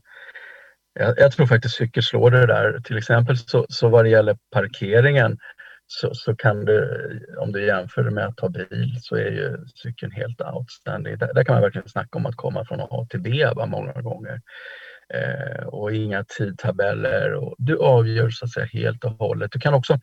jag, 0.93 1.13
jag 1.17 1.31
tror 1.31 1.45
faktiskt 1.45 1.75
cykel 1.75 2.03
slår 2.03 2.31
det 2.31 2.45
där. 2.45 2.79
Till 2.79 2.97
exempel 2.97 3.37
så, 3.37 3.65
så 3.69 3.89
vad 3.89 4.05
det 4.05 4.09
gäller 4.09 4.37
parkeringen 4.51 5.37
så, 5.87 6.13
så 6.13 6.35
kan 6.35 6.65
du, 6.65 7.09
om 7.39 7.51
du 7.51 7.65
jämför 7.65 8.09
med 8.09 8.25
att 8.25 8.37
ta 8.37 8.49
bil, 8.49 8.97
så 9.01 9.15
är 9.15 9.31
ju 9.31 9.57
cykeln 9.75 10.11
helt 10.11 10.41
outstanding. 10.41 11.17
Där, 11.17 11.33
där 11.33 11.43
kan 11.43 11.55
man 11.55 11.61
verkligen 11.61 11.89
snacka 11.89 12.17
om 12.17 12.25
att 12.25 12.35
komma 12.35 12.65
från 12.65 12.81
A 12.81 13.07
till 13.09 13.21
B 13.21 13.45
va, 13.55 13.65
många 13.65 14.01
gånger. 14.01 14.41
Eh, 15.13 15.67
och 15.67 15.93
inga 15.93 16.23
tidtabeller. 16.23 17.33
Och 17.33 17.55
du 17.57 17.77
avgör 17.77 18.29
så 18.29 18.45
att 18.45 18.51
säga 18.51 18.65
helt 18.65 19.03
och 19.03 19.11
hållet. 19.11 19.51
Du 19.51 19.59
kan 19.59 19.73
också, 19.73 19.99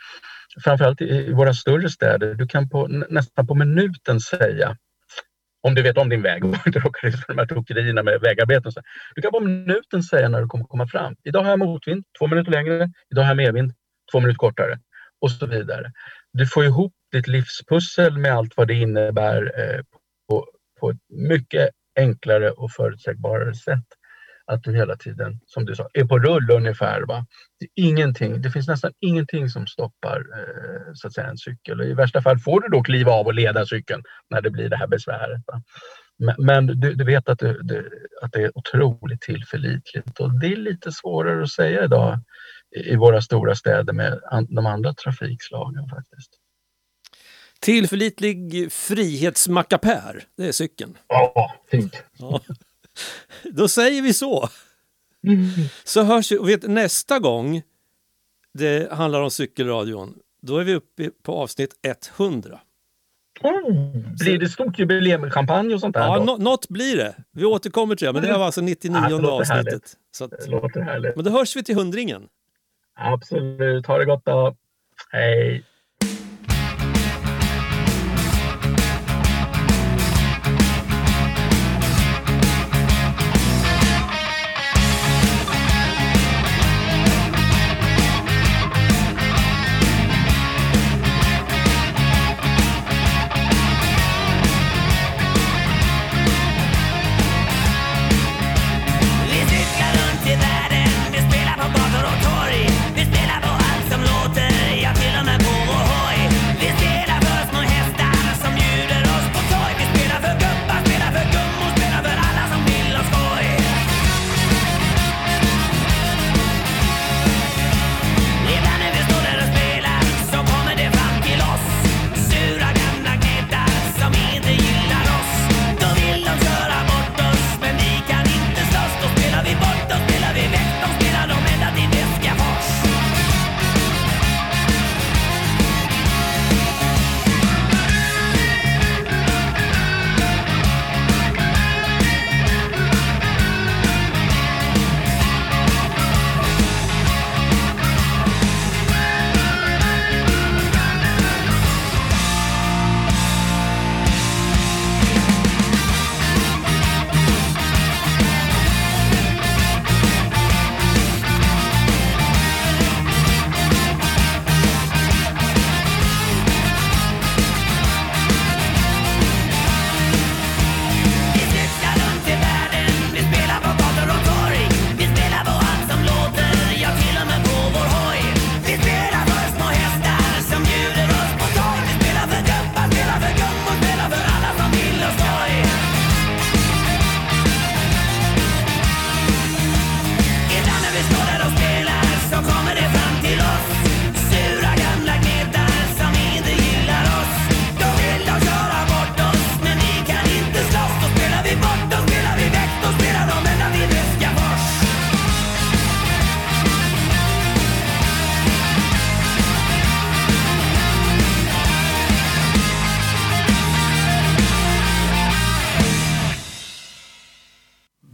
framförallt 0.64 1.00
i, 1.00 1.04
i 1.04 1.32
våra 1.32 1.54
större 1.54 1.88
städer, 1.88 2.34
du 2.34 2.46
kan 2.46 2.68
på, 2.68 2.86
nästan 2.86 3.46
på 3.46 3.54
minuten 3.54 4.20
säga 4.20 4.76
om 5.62 5.74
du 5.74 5.82
vet 5.82 5.98
om 5.98 6.08
din 6.08 6.22
väg 6.22 6.44
och 6.48 6.66
inte 6.66 6.78
råkar 6.78 7.08
ut 7.08 7.14
för 7.14 7.34
de 7.34 7.38
här 7.38 7.46
tokerierna 7.46 8.02
med 8.02 8.20
vägarbeten. 8.20 8.72
så. 8.72 8.80
Du 9.14 9.22
kan 9.22 9.30
på 9.30 9.40
minuten 9.40 10.02
säga 10.02 10.28
när 10.28 10.40
du 10.40 10.46
kommer 10.46 10.64
komma 10.64 10.86
fram. 10.86 11.16
Idag 11.24 11.42
har 11.42 11.50
jag 11.50 11.58
motvind, 11.58 12.04
två 12.18 12.26
minuter 12.26 12.50
längre. 12.50 12.90
Idag 13.10 13.22
har 13.22 13.30
jag 13.30 13.36
medvind, 13.36 13.72
två 14.12 14.20
minuter 14.20 14.38
kortare. 14.38 14.78
Och 15.20 15.30
så 15.30 15.46
vidare. 15.46 15.92
Du 16.32 16.46
får 16.46 16.64
ihop 16.64 16.92
ditt 17.12 17.28
livspussel 17.28 18.18
med 18.18 18.32
allt 18.32 18.56
vad 18.56 18.68
det 18.68 18.74
innebär 18.74 19.52
eh, 19.60 19.80
på, 20.28 20.46
på 20.80 20.90
ett 20.90 21.00
mycket 21.08 21.70
enklare 21.98 22.50
och 22.50 22.72
förutsägbarare 22.72 23.54
sätt. 23.54 23.84
Att 24.50 24.62
du 24.62 24.76
hela 24.76 24.96
tiden, 24.96 25.40
som 25.46 25.64
du 25.64 25.74
sa, 25.74 25.88
är 25.92 26.04
på 26.04 26.18
rull 26.18 26.50
ungefär. 26.50 27.02
Va? 27.02 27.26
Det, 27.60 27.64
är 27.64 27.88
ingenting, 27.88 28.42
det 28.42 28.50
finns 28.50 28.68
nästan 28.68 28.92
ingenting 29.00 29.48
som 29.48 29.66
stoppar 29.66 30.18
eh, 30.18 30.92
så 30.94 31.06
att 31.06 31.14
säga, 31.14 31.26
en 31.26 31.38
cykel. 31.38 31.80
Och 31.80 31.86
I 31.86 31.92
värsta 31.92 32.22
fall 32.22 32.38
får 32.38 32.60
du 32.60 32.68
då 32.68 32.82
kliva 32.82 33.12
av 33.12 33.26
och 33.26 33.34
leda 33.34 33.66
cykeln 33.66 34.02
när 34.30 34.40
det 34.40 34.50
blir 34.50 34.68
det 34.68 34.76
här 34.76 34.86
besväret. 34.86 35.42
Va? 35.46 35.62
Men, 36.18 36.34
men 36.38 36.66
du, 36.66 36.94
du 36.94 37.04
vet 37.04 37.28
att, 37.28 37.38
du, 37.38 37.60
du, 37.62 38.06
att 38.22 38.32
det 38.32 38.42
är 38.42 38.58
otroligt 38.58 39.20
tillförlitligt 39.20 40.20
och 40.20 40.40
det 40.40 40.46
är 40.46 40.56
lite 40.56 40.92
svårare 40.92 41.42
att 41.42 41.50
säga 41.50 41.84
idag 41.84 42.18
i, 42.76 42.92
i 42.92 42.96
våra 42.96 43.20
stora 43.20 43.54
städer 43.54 43.92
med 43.92 44.20
an, 44.30 44.46
de 44.50 44.66
andra 44.66 44.94
trafikslagen 44.94 45.88
faktiskt. 45.88 46.30
Tillförlitlig 47.60 48.72
frihetsmackapär, 48.72 50.24
det 50.36 50.48
är 50.48 50.52
cykeln. 50.52 50.98
Ja, 51.08 51.54
fint. 51.70 52.04
Ja. 52.18 52.40
Då 53.50 53.68
säger 53.68 54.02
vi 54.02 54.14
så. 54.14 54.48
Så 55.84 56.02
hörs 56.02 56.32
vi, 56.32 56.38
och 56.38 56.48
vet, 56.48 56.62
nästa 56.62 57.18
gång 57.18 57.62
det 58.54 58.92
handlar 58.92 59.20
om 59.22 59.30
cykelradion, 59.30 60.14
då 60.42 60.58
är 60.58 60.64
vi 60.64 60.74
uppe 60.74 61.10
på 61.22 61.32
avsnitt 61.34 61.74
100. 62.18 62.60
Mm. 63.42 64.14
Blir 64.20 64.38
det 64.38 64.48
stort 64.48 64.78
jubileum 64.78 65.20
med 65.20 65.32
champagne 65.32 65.74
och 65.74 65.80
sånt 65.80 65.94
där? 65.94 66.00
Ja, 66.02 66.18
då? 66.18 66.24
nå- 66.24 66.36
något 66.36 66.68
blir 66.68 66.96
det. 66.96 67.14
Vi 67.32 67.44
återkommer 67.44 67.96
till 67.96 68.06
det, 68.06 68.12
men 68.12 68.22
det 68.22 68.32
var 68.38 68.44
alltså 68.46 68.60
99 68.60 68.96
Ja, 69.10 69.18
det 69.18 69.28
avsnittet. 69.28 69.66
härligt. 69.66 69.96
Så 70.12 70.24
att, 70.24 70.30
Det 70.30 70.46
låter 70.50 70.80
härligt. 70.80 71.16
men 71.16 71.24
då 71.24 71.30
hörs 71.30 71.56
vi 71.56 71.62
till 71.62 71.74
hundringen. 71.74 72.28
Absolut. 72.94 73.86
Ha 73.86 73.98
det 73.98 74.04
gott 74.04 74.24
då. 74.24 74.56
Hej. 75.12 75.64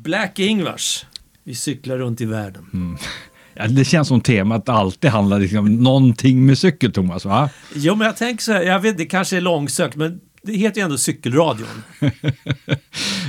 Black 0.06 0.38
Ingvars. 0.38 1.06
Vi 1.44 1.54
cyklar 1.54 1.98
runt 1.98 2.20
i 2.20 2.24
världen. 2.24 2.96
Ja, 3.54 3.66
det 3.68 3.84
känns 3.84 4.08
som 4.08 4.20
temat 4.20 4.68
alltid 4.68 5.10
handlar 5.10 5.38
liksom 5.40 5.58
om 5.58 5.76
någonting 5.76 6.46
med 6.46 6.58
cykel, 6.58 6.92
Thomas. 6.92 7.24
Va? 7.24 7.50
Jo, 7.74 7.94
men 7.94 8.06
jag 8.06 8.16
tänker 8.16 8.42
så 8.42 8.52
här, 8.52 8.62
jag 8.62 8.80
vet 8.80 8.98
det 8.98 9.06
kanske 9.06 9.36
är 9.36 9.40
långsökt, 9.40 9.96
men 9.96 10.20
det 10.42 10.52
heter 10.52 10.80
ju 10.80 10.84
ändå 10.84 10.98
Cykelradion. 10.98 11.82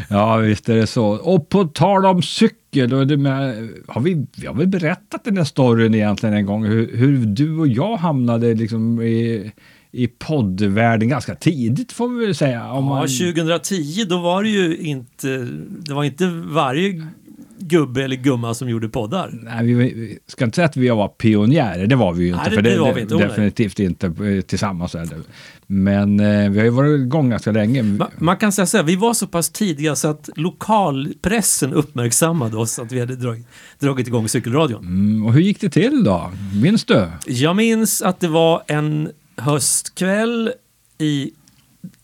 Ja, 0.09 0.37
visst 0.37 0.69
är 0.69 0.75
det 0.75 0.87
så. 0.87 1.05
Och 1.07 1.49
på 1.49 1.63
tal 1.63 2.05
om 2.05 2.21
cykel, 2.21 2.89
då 2.89 3.17
med, 3.17 3.69
har 3.87 4.01
vi, 4.01 4.25
vi 4.37 4.47
har 4.47 4.53
väl 4.53 4.67
berättat 4.67 5.23
den 5.23 5.35
där 5.35 5.43
storyn 5.43 5.95
egentligen 5.95 6.35
en 6.35 6.45
gång, 6.45 6.65
hur, 6.65 6.97
hur 6.97 7.25
du 7.25 7.57
och 7.57 7.67
jag 7.67 7.97
hamnade 7.97 8.53
liksom 8.53 9.01
i, 9.01 9.51
i 9.91 10.07
poddvärlden 10.07 11.09
ganska 11.09 11.35
tidigt 11.35 11.91
får 11.91 12.09
vi 12.09 12.25
väl 12.25 12.35
säga. 12.35 12.71
Om 12.71 12.83
Ja, 12.85 12.89
man, 12.89 13.07
2010 13.07 14.05
då 14.09 14.17
var 14.21 14.43
det 14.43 14.49
ju 14.49 14.77
inte, 14.77 15.47
det 15.79 15.93
var 15.93 16.03
inte 16.03 16.25
varje 16.27 17.05
gubbe 17.59 18.03
eller 18.03 18.15
gumma 18.15 18.53
som 18.53 18.69
gjorde 18.69 18.89
poddar. 18.89 19.39
Nej, 19.43 19.65
vi, 19.65 19.73
vi 19.73 20.19
ska 20.27 20.45
inte 20.45 20.55
säga 20.55 20.65
att 20.65 20.77
vi 20.77 20.89
var 20.89 21.07
pionjärer, 21.07 21.87
det 21.87 21.95
var 21.95 22.13
vi 22.13 22.23
ju 22.23 22.29
inte. 22.29 22.39
Nej, 22.41 22.49
det- 22.49 22.55
för 22.55 22.61
det 22.61 22.79
var 22.79 22.93
vi 22.93 23.01
inte, 23.01 23.15
oh, 23.15 23.19
definitivt 23.19 23.79
inte 23.79 24.07
eh, 24.07 24.41
tillsammans. 24.41 24.91
Det. 24.91 25.09
Men 25.67 26.19
eh, 26.19 26.49
vi 26.51 26.57
har 26.57 26.65
ju 26.65 26.69
varit 26.71 26.99
igång 26.99 27.29
ganska 27.29 27.51
länge. 27.51 27.81
Ma- 27.81 28.09
Man 28.17 28.37
kan 28.37 28.51
säga 28.51 28.65
så 28.65 28.77
här, 28.77 28.83
vi 28.83 28.95
var 28.95 29.13
så 29.13 29.27
pass 29.27 29.49
tidiga 29.49 29.95
så 29.95 30.07
att 30.07 30.29
lokalpressen 30.35 31.73
uppmärksammade 31.73 32.57
oss 32.57 32.79
att 32.79 32.91
vi 32.91 32.99
hade 32.99 33.15
dragit, 33.15 33.47
dragit 33.79 34.07
igång 34.07 34.27
cykelradion. 34.29 34.85
Mm, 34.85 35.25
och 35.25 35.33
hur 35.33 35.41
gick 35.41 35.61
det 35.61 35.69
till 35.69 36.03
då? 36.03 36.31
Minns 36.63 36.83
du? 36.85 37.07
Jag 37.27 37.55
minns 37.55 38.01
att 38.01 38.19
det 38.19 38.27
var 38.27 38.63
en 38.67 39.09
höstkväll 39.37 40.51
i 40.97 41.31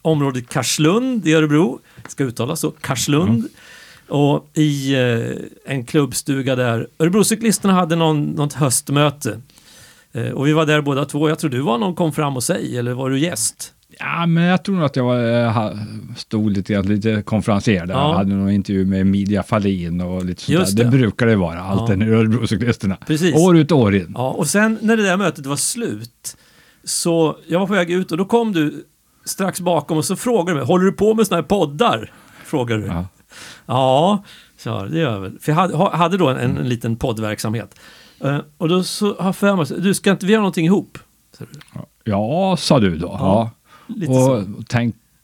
området 0.01 0.49
Karslund 0.49 1.27
i 1.27 1.33
Örebro. 1.33 1.79
Det 2.03 2.09
ska 2.09 2.23
uttalas 2.23 2.59
så, 2.59 2.71
Karslund. 2.71 3.47
Och 4.07 4.49
i 4.53 4.93
eh, 4.93 5.73
en 5.73 5.85
klubbstuga 5.85 6.55
där. 6.55 6.87
Örebrocyklisterna 6.99 7.73
hade 7.73 7.95
någon, 7.95 8.25
något 8.25 8.53
höstmöte. 8.53 9.41
Eh, 10.13 10.29
och 10.29 10.47
vi 10.47 10.53
var 10.53 10.65
där 10.65 10.81
båda 10.81 11.05
två. 11.05 11.29
Jag 11.29 11.39
tror 11.39 11.49
du 11.49 11.59
var 11.59 11.77
någon 11.77 11.95
kom 11.95 12.13
fram 12.13 12.35
och 12.35 12.43
säg 12.43 12.77
eller 12.77 12.93
var 12.93 13.09
du 13.09 13.19
gäst? 13.19 13.73
Ja, 13.99 14.25
men 14.25 14.43
jag 14.43 14.63
tror 14.63 14.75
nog 14.75 14.85
att 14.85 14.95
jag 14.95 15.03
var, 15.03 15.45
eh, 15.45 15.77
stod 16.17 16.51
lite, 16.51 16.81
lite 16.81 17.21
konferenser 17.21 17.85
där. 17.85 17.93
Ja. 17.93 18.09
Jag 18.09 18.17
hade 18.17 18.35
någon 18.35 18.49
intervju 18.49 18.85
med 18.85 19.01
Emilia 19.01 19.43
Fahlin 19.43 20.01
och 20.01 20.25
lite 20.25 20.41
sånt 20.41 20.59
Just 20.59 20.77
där. 20.77 20.83
Det. 20.83 20.89
det. 20.89 20.97
brukar 20.97 21.25
det 21.25 21.35
vara, 21.35 21.59
allt 21.59 21.89
Ja. 21.89 22.05
Örebrocyklisterna. 22.05 22.97
År 23.33 23.57
ut 23.57 23.71
och 23.71 23.79
år 23.79 23.95
in. 23.95 24.11
Ja, 24.15 24.29
och 24.29 24.47
sen 24.47 24.77
när 24.81 24.97
det 24.97 25.03
där 25.03 25.17
mötet 25.17 25.45
var 25.45 25.55
slut 25.55 26.37
så 26.83 27.37
jag 27.47 27.59
var 27.59 27.67
på 27.67 27.73
väg 27.73 27.91
ut 27.91 28.11
och 28.11 28.17
då 28.17 28.25
kom 28.25 28.51
du 28.51 28.85
strax 29.25 29.61
bakom 29.61 29.97
och 29.97 30.05
så 30.05 30.15
frågade 30.15 30.51
du 30.51 30.55
mig, 30.55 30.65
håller 30.65 30.85
du 30.85 30.91
på 30.91 31.13
med 31.13 31.27
såna 31.27 31.37
här 31.41 31.47
poddar? 31.47 32.11
Frågade 32.45 32.81
du. 32.81 32.87
Ja. 32.87 33.05
Ja, 33.65 34.23
så 34.57 34.85
det 34.85 34.99
gör 34.99 35.11
jag 35.13 35.19
väl. 35.19 35.39
För 35.39 35.51
jag 35.51 35.59
hade, 35.59 35.75
ha- 35.77 35.95
hade 35.95 36.17
då 36.17 36.29
en, 36.29 36.37
en 36.37 36.69
liten 36.69 36.95
poddverksamhet. 36.95 37.79
Eh, 38.19 38.37
och 38.57 38.69
då 38.69 38.83
så 38.83 39.05
har 39.15 39.25
jag 39.25 39.35
för 39.35 39.55
mig, 39.55 39.65
du 39.81 39.93
ska 39.93 40.11
inte 40.11 40.25
vi 40.25 40.31
göra 40.31 40.41
någonting 40.41 40.65
ihop? 40.65 40.97
Ja, 42.03 42.55
sa 42.59 42.79
du 42.79 42.97
då. 42.97 43.07
Ja. 43.19 43.51
lite 43.87 44.11
och 44.11 44.17
så. 44.21 44.45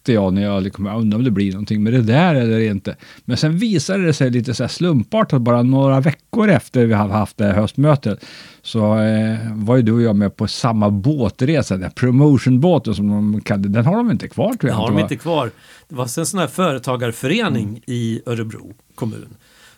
Tänkte 0.10 0.24
jag 0.24 0.34
när 0.34 0.42
jag 0.42 0.64
liksom, 0.64 0.86
jag 0.86 1.02
undrar 1.02 1.18
om 1.18 1.24
det 1.24 1.32
blir 1.32 1.52
någonting 1.52 1.84
med 1.84 1.94
det 1.94 2.02
där 2.02 2.36
eller 2.36 2.60
inte. 2.60 2.96
Men 3.26 3.38
sen 3.38 3.58
visade 3.58 4.06
det 4.06 4.14
sig 4.14 4.30
lite 4.32 4.54
så 4.54 4.64
här 4.64 4.68
slumpartat, 4.68 5.42
bara 5.42 5.64
några 5.64 6.00
veckor 6.00 6.50
efter 6.50 6.86
vi 6.86 6.94
hade 6.94 7.14
haft 7.14 7.38
det 7.38 7.46
här 7.46 7.54
höstmötet, 7.54 8.26
så 8.62 9.00
eh, 9.00 9.38
var 9.54 9.76
ju 9.76 9.82
du 9.82 9.92
och 9.92 10.02
jag 10.02 10.16
med 10.16 10.36
på 10.36 10.48
samma 10.48 10.90
båtresa, 10.90 11.74
den 11.74 11.84
här 11.84 11.90
promotionbåten 11.90 12.96
som 12.96 13.08
de 13.10 13.42
kallade, 13.42 13.70
den 13.70 13.86
har 13.86 13.96
de 13.98 14.12
inte 14.12 14.28
kvar 14.28 14.54
tror 14.54 14.70
jag 14.72 14.78
har 14.78 14.88
de 14.92 15.00
inte 15.00 15.16
kvar. 15.16 15.52
Det 15.90 15.96
var 15.96 16.04
en 16.20 16.26
sån 16.26 16.40
här 16.40 16.48
företagarförening 16.48 17.82
i 17.88 18.22
Örebro 18.26 18.74
kommun 18.96 19.28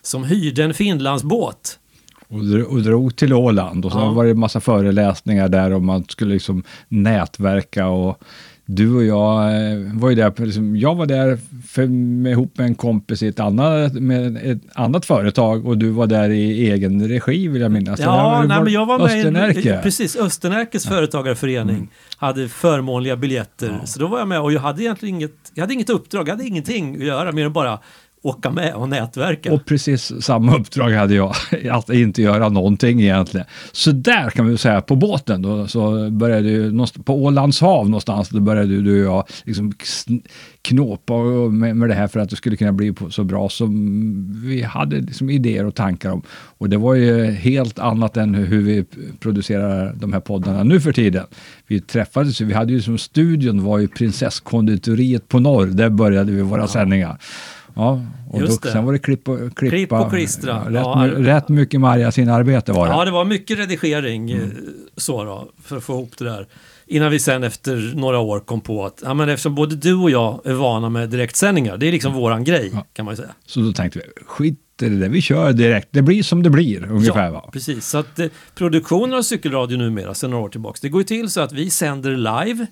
som 0.02 0.24
hyrde 0.24 0.64
en 0.64 0.74
Finlandsbåt. 0.74 1.78
Och 2.68 2.82
drog 2.82 3.16
till 3.16 3.32
Åland 3.32 3.84
och 3.84 3.92
så 3.92 3.98
Ja. 3.98 4.10
var 4.10 4.24
det 4.24 4.30
en 4.30 4.38
massa 4.38 4.60
föreläsningar 4.60 5.48
där 5.48 5.72
om 5.72 5.86
man 5.86 6.04
skulle 6.08 6.32
liksom 6.34 6.62
nätverka 6.88 7.86
och 7.86 8.22
du 8.64 8.94
och 8.96 9.04
jag 9.04 9.42
eh, 9.42 9.78
var 9.94 10.10
ju 10.10 10.16
där, 10.16 10.44
liksom, 10.44 10.76
jag 10.76 10.94
var 10.94 11.06
där 11.06 11.38
för, 11.68 11.86
med, 11.86 12.32
ihop 12.32 12.58
med 12.58 12.66
en 12.66 12.74
kompis 12.74 13.22
i 13.22 13.28
ett 13.28 13.40
annat, 13.40 13.92
med 13.92 14.36
ett 14.36 14.62
annat 14.74 15.06
företag 15.06 15.66
och 15.66 15.78
du 15.78 15.90
var 15.90 16.06
där 16.06 16.30
i 16.30 16.70
egen 16.70 17.08
regi 17.08 17.48
vill 17.48 17.62
jag 17.62 17.70
minnas. 17.70 18.00
Ja, 18.00 18.44
nej, 18.48 18.62
men 18.62 18.72
jag 18.72 18.86
var 18.86 18.98
med 18.98 19.56
i 19.56 19.62
precis, 19.82 20.16
Östernärkes 20.16 20.86
företagarförening 20.86 21.88
hade 22.16 22.48
förmånliga 22.48 23.16
biljetter. 23.16 23.80
Så 23.84 24.00
då 24.00 24.06
var 24.06 24.18
jag 24.18 24.28
med 24.28 24.40
och 24.40 24.52
jag 24.52 24.60
hade 24.60 24.82
egentligen 24.82 25.14
inget, 25.14 25.52
jag 25.54 25.62
hade 25.62 25.74
inget 25.74 25.90
uppdrag, 25.90 26.28
jag 26.28 26.32
hade 26.32 26.48
ingenting 26.48 26.96
att 26.96 27.04
göra 27.04 27.32
mer 27.32 27.46
än 27.46 27.52
bara 27.52 27.78
åka 28.22 28.50
med 28.50 28.74
och 28.74 28.88
nätverka. 28.88 29.52
Och 29.52 29.64
precis 29.66 30.12
samma 30.24 30.56
uppdrag 30.56 30.90
hade 30.90 31.14
jag, 31.14 31.34
att 31.70 31.90
inte 31.90 32.22
göra 32.22 32.48
någonting 32.48 33.00
egentligen. 33.00 33.46
Så 33.72 33.92
där 33.92 34.30
kan 34.30 34.46
vi 34.46 34.58
säga, 34.58 34.80
på 34.80 34.96
båten 34.96 35.42
då, 35.42 35.66
så 35.66 36.10
började 36.10 36.48
ju, 36.48 36.86
på 37.04 37.24
Ålands 37.24 37.60
hav 37.60 37.84
någonstans, 37.84 38.28
då 38.28 38.40
började 38.40 38.80
du 38.82 39.06
och 39.06 39.14
jag 39.14 39.24
liksom 39.44 39.72
kn- 39.72 40.22
knåpa 40.62 41.14
med, 41.50 41.76
med 41.76 41.88
det 41.88 41.94
här 41.94 42.06
för 42.06 42.20
att 42.20 42.30
det 42.30 42.36
skulle 42.36 42.56
kunna 42.56 42.72
bli 42.72 42.94
så 43.10 43.24
bra 43.24 43.48
som 43.48 43.72
vi 44.44 44.62
hade 44.62 44.96
liksom 44.96 45.30
idéer 45.30 45.66
och 45.66 45.74
tankar 45.74 46.10
om. 46.10 46.22
Och 46.58 46.68
det 46.68 46.76
var 46.76 46.94
ju 46.94 47.24
helt 47.30 47.78
annat 47.78 48.16
än 48.16 48.34
hur 48.34 48.62
vi 48.62 48.84
producerar 49.20 49.94
de 49.94 50.12
här 50.12 50.20
poddarna 50.20 50.64
nu 50.64 50.80
för 50.80 50.92
tiden. 50.92 51.26
Vi 51.66 51.80
träffades 51.80 52.40
ju, 52.40 52.44
vi 52.44 52.54
hade 52.54 52.72
ju 52.72 52.82
som 52.82 52.98
studion 52.98 53.64
var 53.64 53.78
ju 53.78 53.88
Prinsesskonditoriet 53.88 55.28
på 55.28 55.40
norr, 55.40 55.66
där 55.66 55.90
började 55.90 56.32
vi 56.32 56.42
våra 56.42 56.68
sändningar. 56.68 57.18
Ja, 57.74 58.00
och 58.30 58.40
Just 58.40 58.62
då, 58.62 58.66
det. 58.68 58.72
sen 58.72 58.84
var 58.84 58.92
det 58.92 58.98
klipp 58.98 59.28
och, 59.28 59.38
klippa. 59.56 59.76
Klipp 59.76 59.92
och 59.92 60.10
klistra. 60.10 60.62
Ja, 60.64 60.70
rätt, 60.70 61.20
Ja, 61.26 61.34
rätt 61.36 61.48
mycket 61.48 61.80
Marja 61.80 62.12
sin 62.12 62.28
arbete 62.28 62.72
var 62.72 62.86
det. 62.86 62.92
Ja, 62.92 63.04
det 63.04 63.10
var 63.10 63.24
mycket 63.24 63.58
redigering 63.58 64.30
Mm. 64.32 64.44
eh, 64.44 64.48
så 64.96 65.24
då, 65.24 65.48
för 65.64 65.76
att 65.76 65.82
få 65.84 65.92
ihop 65.92 66.10
det 66.18 66.24
där. 66.24 66.46
Innan 66.86 67.10
vi 67.10 67.18
sen 67.18 67.44
efter 67.44 67.92
några 67.94 68.18
år 68.18 68.40
kom 68.40 68.60
på 68.60 68.84
att 68.86 69.02
ja, 69.04 69.14
men 69.14 69.28
eftersom 69.28 69.54
både 69.54 69.76
du 69.76 69.94
och 69.94 70.10
jag 70.10 70.40
är 70.44 70.52
vana 70.52 70.88
med 70.88 71.08
direktsändningar, 71.10 71.76
det 71.76 71.88
är 71.88 71.92
liksom 71.92 72.12
våran 72.14 72.44
grej 72.44 72.72
kan 72.92 73.04
man 73.04 73.12
ju 73.12 73.16
säga. 73.16 73.28
Så 73.46 73.60
då 73.60 73.72
tänkte 73.72 73.98
vi, 73.98 74.24
skit 74.26 74.58
i 74.82 74.88
det 74.88 74.96
där, 74.98 75.08
vi 75.08 75.20
kör 75.20 75.52
direkt. 75.52 75.88
Det 75.90 76.02
blir 76.02 76.22
som 76.22 76.42
det 76.42 76.50
blir 76.50 76.90
ungefär. 76.90 77.30
va? 77.30 77.50
precis. 77.52 77.86
Så 77.86 77.98
att 77.98 78.18
eh, 78.18 78.26
produktionen 78.54 79.14
av 79.18 79.22
cykelradio 79.22 79.76
numera, 79.76 80.14
sedan 80.14 80.30
några 80.30 80.44
år 80.44 80.48
tillbaka, 80.48 80.78
det 80.82 80.88
går 80.88 81.00
ju 81.00 81.04
till 81.04 81.30
så 81.30 81.40
att 81.40 81.52
vi 81.52 81.70
sänder 81.70 82.10
live 82.16 82.66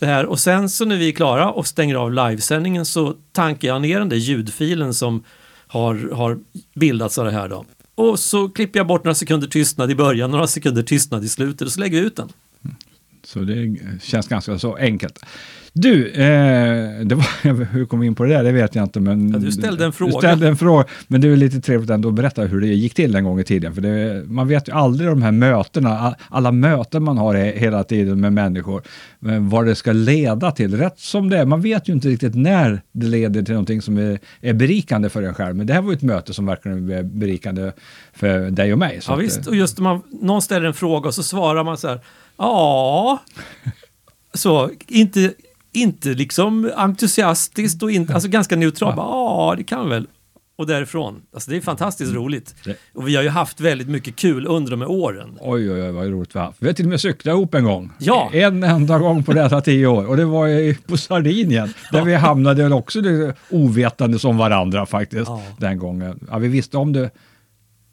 det 0.00 0.06
här 0.06 0.26
och 0.26 0.40
sen 0.40 0.70
så 0.70 0.84
när 0.84 0.96
vi 0.96 1.08
är 1.08 1.12
klara 1.12 1.50
och 1.50 1.66
stänger 1.66 1.94
av 1.94 2.12
livesändningen 2.12 2.86
så 2.86 3.14
tankar 3.32 3.68
jag 3.68 3.82
ner 3.82 3.98
den 3.98 4.08
där 4.08 4.16
ljudfilen 4.16 4.94
som 4.94 5.24
har, 5.66 6.10
har 6.14 6.38
bildats 6.74 7.18
av 7.18 7.24
det 7.24 7.30
här 7.30 7.48
då. 7.48 7.64
Och 7.94 8.18
så 8.18 8.48
klipper 8.48 8.78
jag 8.78 8.86
bort 8.86 9.04
några 9.04 9.14
sekunder 9.14 9.48
tystnad 9.48 9.90
i 9.90 9.94
början, 9.94 10.30
några 10.30 10.46
sekunder 10.46 10.82
tystnad 10.82 11.24
i 11.24 11.28
slutet 11.28 11.62
och 11.62 11.72
så 11.72 11.80
lägger 11.80 12.00
vi 12.00 12.06
ut 12.06 12.16
den. 12.16 12.28
Mm. 12.64 12.76
Så 13.24 13.38
det 13.38 13.78
känns 14.02 14.28
ganska 14.28 14.58
så 14.58 14.76
enkelt. 14.76 15.24
Du, 15.72 16.10
eh, 16.10 17.00
det 17.04 17.14
var, 17.14 17.64
hur 17.72 17.84
kom 17.86 18.00
vi 18.00 18.06
in 18.06 18.14
på 18.14 18.24
det 18.24 18.34
där? 18.34 18.44
Det 18.44 18.52
vet 18.52 18.74
jag 18.74 18.84
inte. 18.84 19.00
Men 19.00 19.32
Ja, 19.32 19.38
du 19.38 19.52
ställde 19.52 19.84
en 19.84 19.92
fråga. 19.92 20.12
Du 20.12 20.18
ställde 20.18 20.48
en 20.48 20.56
fråga. 20.56 20.84
Men 21.08 21.20
det 21.20 21.28
är 21.28 21.36
lite 21.36 21.60
trevligt 21.60 21.90
ändå 21.90 22.08
att 22.08 22.14
berätta 22.14 22.42
hur 22.42 22.60
det 22.60 22.66
gick 22.66 22.94
till 22.94 23.14
en 23.16 23.24
gång 23.24 23.40
i 23.40 23.44
tiden. 23.44 23.74
För 23.74 23.82
det, 23.82 24.24
man 24.26 24.48
vet 24.48 24.68
ju 24.68 24.72
aldrig 24.72 25.08
de 25.10 25.22
här 25.22 25.32
mötena, 25.32 25.98
all- 25.98 26.14
alla 26.28 26.52
möten 26.52 27.02
man 27.02 27.18
har 27.18 27.34
he- 27.34 27.56
hela 27.58 27.84
tiden 27.84 28.20
med 28.20 28.32
människor, 28.32 28.82
men 29.18 29.48
vad 29.48 29.66
det 29.66 29.74
ska 29.74 29.92
leda 29.92 30.50
till. 30.50 30.76
Rätt 30.78 30.98
som 30.98 31.28
det 31.30 31.38
är, 31.38 31.44
man 31.46 31.60
vet 31.60 31.88
ju 31.88 31.92
inte 31.92 32.08
riktigt 32.08 32.34
när 32.34 32.82
det 32.92 33.06
leder 33.06 33.42
till 33.42 33.54
någonting 33.54 33.82
som 33.82 33.98
är, 33.98 34.18
är 34.40 34.52
berikande 34.52 35.08
för 35.08 35.22
en 35.22 35.34
själv. 35.34 35.56
Men 35.56 35.66
det 35.66 35.72
här 35.74 35.80
var 35.82 35.90
ju 35.90 35.96
ett 35.96 36.02
möte 36.02 36.34
som 36.34 36.46
verkligen 36.46 36.90
är 36.90 37.02
berikande 37.02 37.72
för 38.12 38.50
dig 38.50 38.72
och 38.72 38.78
mig. 38.78 38.98
Så 39.00 39.10
Ja 39.12 39.16
att, 39.16 39.22
visst, 39.22 39.38
eh, 39.40 39.46
och 39.46 39.56
just 39.56 39.78
när 39.78 39.82
man, 39.82 40.02
någon 40.22 40.42
ställer 40.42 40.66
en 40.66 40.74
fråga 40.74 41.08
och 41.08 41.14
så 41.14 41.22
svarar 41.22 41.64
man 41.64 41.76
så 41.78 41.88
här, 41.88 42.00
ja, 42.38 43.18
så 44.34 44.70
inte, 44.88 45.32
inte 45.72 46.08
liksom 46.08 46.70
entusiastiskt 46.76 47.82
och 47.82 47.90
inte, 47.90 48.14
alltså 48.14 48.28
ganska 48.28 48.56
neutralt, 48.56 48.96
bara, 48.96 49.06
ja, 49.06 49.54
det 49.56 49.64
kan 49.64 49.88
väl. 49.88 50.06
Och 50.56 50.66
därifrån. 50.66 51.22
Alltså 51.34 51.50
det 51.50 51.56
är 51.56 51.60
fantastiskt 51.60 52.12
roligt. 52.14 52.54
Det- 52.64 52.76
Och 52.94 53.08
vi 53.08 53.16
har 53.16 53.22
ju 53.22 53.28
haft 53.28 53.60
väldigt 53.60 53.88
mycket 53.88 54.16
kul 54.16 54.46
under 54.46 54.70
de 54.70 54.80
här 54.80 54.90
åren. 54.90 55.38
Oj, 55.40 55.72
oj, 55.72 55.82
oj, 55.82 55.90
vad 55.90 56.06
roligt 56.10 56.34
vi 56.34 56.38
har 56.38 56.46
haft. 56.46 56.62
Vi 56.62 56.66
har 56.66 56.72
till 56.72 56.84
och 56.84 56.88
med 56.90 57.00
cyklat 57.00 57.32
ihop 57.34 57.54
en 57.54 57.64
gång. 57.64 57.90
Ja. 57.98 58.30
En 58.32 58.62
enda 58.62 58.98
gång 58.98 59.24
på 59.24 59.32
dessa 59.32 59.60
tio 59.60 59.86
år. 59.86 60.06
Och 60.06 60.16
det 60.16 60.24
var 60.24 60.46
ju 60.46 60.74
på 60.74 60.96
Sardinien. 60.96 61.74
Där 61.92 62.04
vi 62.04 62.14
hamnade 62.14 62.62
väl 62.62 62.72
också 62.72 62.98
ovetande 63.50 64.18
som 64.18 64.36
varandra 64.38 64.86
faktiskt. 64.86 65.26
Ja. 65.26 65.42
Den 65.58 65.78
gången. 65.78 66.26
Ja, 66.30 66.38
vi 66.38 66.48
visste 66.48 66.76
om 66.76 66.92
det 66.92 67.10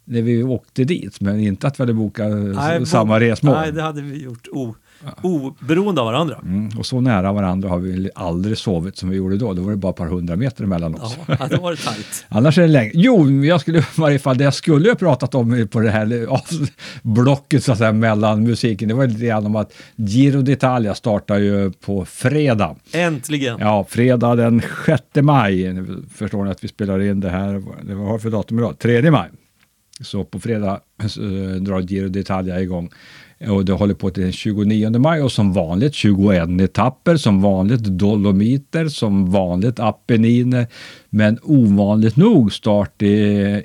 när 0.05 0.21
vi 0.21 0.43
åkte 0.43 0.84
dit, 0.84 1.21
men 1.21 1.39
inte 1.39 1.67
att 1.67 1.80
vi 1.80 1.82
hade 1.82 1.93
bokat 1.93 2.32
Nej, 2.55 2.86
samma 2.86 3.19
resmål. 3.19 3.55
Nej, 3.55 3.71
det 3.71 3.82
hade 3.82 4.01
vi 4.01 4.23
gjort 4.23 4.47
o, 4.51 4.75
oberoende 5.22 6.02
av 6.02 6.08
varandra. 6.08 6.39
Mm, 6.43 6.70
och 6.78 6.86
så 6.86 7.02
nära 7.02 7.34
varandra 7.34 7.70
har 7.70 7.80
vi 7.80 8.10
aldrig 8.16 8.58
sovit 8.58 8.98
som 8.98 9.10
vi 9.10 9.18
gjorde 9.18 9.38
då. 9.38 9.54
Då 9.54 9.62
var 9.62 9.72
det 9.72 9.78
bara 9.78 9.89
ett 9.89 9.95
par 9.95 10.08
hundra 10.08 10.36
meter 10.36 10.64
emellan 10.64 10.95
oss. 10.95 11.18
Ja, 11.28 11.48
det 11.50 11.58
var 11.58 11.72
det 11.72 11.78
tajt. 11.78 12.26
Annars 12.30 12.58
är 12.58 12.62
det 12.62 12.68
längre. 12.68 12.91
Jo, 12.93 13.30
jag 13.43 13.62
skulle 13.62 13.80
i 13.80 13.84
varje 13.98 14.20
fall, 14.20 14.38
det 14.38 14.43
jag 14.43 14.54
skulle 14.54 14.89
ha 14.89 14.95
pratat 14.95 15.36
om 15.36 15.68
på 15.72 15.80
det 15.80 15.91
här 15.91 16.28
blocket 17.02 17.64
så 17.64 17.72
att 17.72 17.78
säga, 17.78 17.91
mellan 17.91 18.43
musiken, 18.43 18.88
det 18.89 18.95
var 18.95 19.08
lite 19.08 19.26
grann 19.26 19.45
om 19.45 19.56
att 19.56 19.74
Giro 19.95 20.41
d'Italia 20.41 20.93
startar 20.93 21.38
ju 21.38 21.72
på 21.72 22.06
fredag. 22.06 22.76
Äntligen. 22.91 23.58
Ja, 23.60 23.86
fredag 23.89 24.36
den 24.36 24.62
6 24.86 25.02
maj. 25.22 25.76
Förstår 26.16 26.45
ni 26.45 26.52
att 26.52 26.64
vi 26.64 26.68
spelar 26.68 27.02
in 27.02 27.20
det 27.20 27.30
här, 27.30 27.54
var 27.95 28.06
har 28.06 28.20
för 28.20 28.30
datum 28.30 28.60
idag? 28.60 28.80
3 28.80 29.12
maj. 29.12 29.30
Så 30.02 30.24
på 30.24 30.39
fredag 30.39 30.80
eh, 31.02 31.62
drar 31.62 31.80
Giro 31.80 32.08
d'Italia 32.08 32.60
igång. 32.60 32.89
Och 33.40 33.66
det 33.66 33.74
håller 33.74 33.94
på 33.94 34.10
till 34.10 34.24
den 34.24 34.32
29 34.32 35.00
maj 35.00 35.22
och 35.22 35.32
som 35.32 35.54
vanligt 35.54 35.94
21 35.94 36.62
etapper, 36.62 37.18
som 37.18 37.42
vanligt 37.42 37.84
Dolomiter, 37.84 38.88
som 38.88 39.32
vanligt 39.32 39.80
Apenniner. 39.80 40.68
Men 41.10 41.40
ovanligt 41.44 42.16
nog 42.16 42.54
start 42.54 43.02
i, 43.02 43.08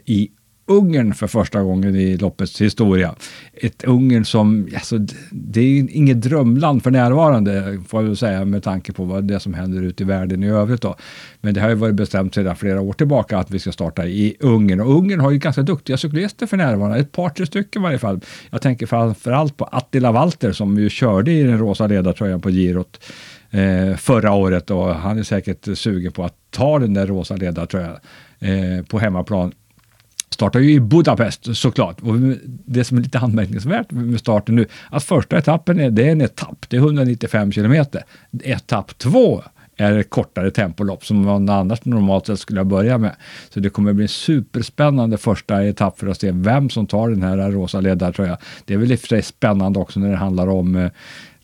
i 0.04 0.30
Ungern 0.66 1.14
för 1.14 1.26
första 1.26 1.62
gången 1.62 1.96
i 1.96 2.16
loppets 2.16 2.60
historia. 2.60 3.14
Ett 3.52 3.84
Ungern 3.84 4.24
som, 4.24 4.68
alltså, 4.74 4.98
det 5.30 5.60
är 5.60 5.96
inget 5.96 6.22
drömland 6.22 6.82
för 6.82 6.90
närvarande 6.90 7.80
får 7.88 8.02
jag 8.02 8.06
väl 8.08 8.16
säga 8.16 8.44
med 8.44 8.62
tanke 8.62 8.92
på 8.92 9.04
vad 9.04 9.24
det 9.24 9.40
som 9.40 9.54
händer 9.54 9.82
ute 9.82 10.02
i 10.02 10.06
världen 10.06 10.44
i 10.44 10.48
övrigt. 10.48 10.82
Då. 10.82 10.96
Men 11.40 11.54
det 11.54 11.60
har 11.60 11.68
ju 11.68 11.74
varit 11.74 11.94
bestämt 11.94 12.34
sedan 12.34 12.56
flera 12.56 12.80
år 12.80 12.92
tillbaka 12.92 13.38
att 13.38 13.50
vi 13.50 13.58
ska 13.58 13.72
starta 13.72 14.06
i 14.06 14.36
Ungern 14.40 14.80
och 14.80 14.96
Ungern 14.96 15.20
har 15.20 15.30
ju 15.30 15.38
ganska 15.38 15.62
duktiga 15.62 15.96
cyklister 15.96 16.46
för 16.46 16.56
närvarande, 16.56 16.98
ett 16.98 17.12
par 17.12 17.28
tre 17.28 17.46
stycken 17.46 17.82
i 17.82 17.84
varje 17.84 17.98
fall. 17.98 18.20
Jag 18.50 18.62
tänker 18.62 18.86
framförallt 18.86 19.56
på 19.56 19.64
Attila 19.64 20.12
Walter 20.12 20.52
som 20.52 20.78
ju 20.78 20.90
körde 20.90 21.32
i 21.32 21.42
den 21.42 21.58
rosa 21.58 21.86
ledartröjan 21.86 22.40
på 22.40 22.50
girot 22.50 23.04
eh, 23.50 23.96
förra 23.96 24.32
året 24.32 24.70
och 24.70 24.94
han 24.94 25.18
är 25.18 25.22
säkert 25.22 25.78
sugen 25.78 26.12
på 26.12 26.24
att 26.24 26.34
ta 26.50 26.78
den 26.78 26.94
där 26.94 27.06
rosa 27.06 27.36
ledartröjan 27.36 27.96
eh, 28.38 28.84
på 28.88 28.98
hemmaplan 28.98 29.52
startar 30.32 30.60
ju 30.60 30.72
i 30.72 30.80
Budapest 30.80 31.56
såklart. 31.56 32.00
Och 32.00 32.14
det 32.44 32.84
som 32.84 32.98
är 32.98 33.02
lite 33.02 33.18
anmärkningsvärt 33.18 33.90
med 33.90 34.20
starten 34.20 34.54
nu, 34.54 34.66
att 34.90 35.04
första 35.04 35.38
etappen 35.38 35.80
är, 35.80 35.90
det 35.90 36.08
är 36.08 36.12
en 36.12 36.20
etapp, 36.20 36.66
det 36.68 36.76
är 36.76 36.80
195 36.80 37.52
kilometer. 37.52 38.02
Etapp 38.42 38.98
två 38.98 39.42
är 39.76 39.98
ett 39.98 40.10
kortare 40.10 40.50
tempolopp 40.50 41.04
som 41.04 41.24
man 41.24 41.48
annars 41.48 41.84
normalt 41.84 42.26
sett 42.26 42.38
skulle 42.38 42.64
börja 42.64 42.98
med. 42.98 43.16
Så 43.50 43.60
det 43.60 43.70
kommer 43.70 43.92
bli 43.92 44.04
en 44.04 44.08
superspännande 44.08 45.16
första 45.18 45.64
etapp 45.64 45.98
för 45.98 46.06
att 46.06 46.20
se 46.20 46.30
vem 46.32 46.70
som 46.70 46.86
tar 46.86 47.10
den 47.10 47.22
här 47.22 47.50
rosa 47.50 47.80
ledartröjan. 47.80 48.36
Det 48.64 48.74
är 48.74 48.78
väl 48.78 48.92
i 48.92 48.94
och 48.94 49.00
för 49.00 49.08
sig 49.08 49.22
spännande 49.22 49.78
också 49.78 50.00
när 50.00 50.10
det 50.10 50.16
handlar 50.16 50.48
om 50.48 50.76
eh, 50.76 50.90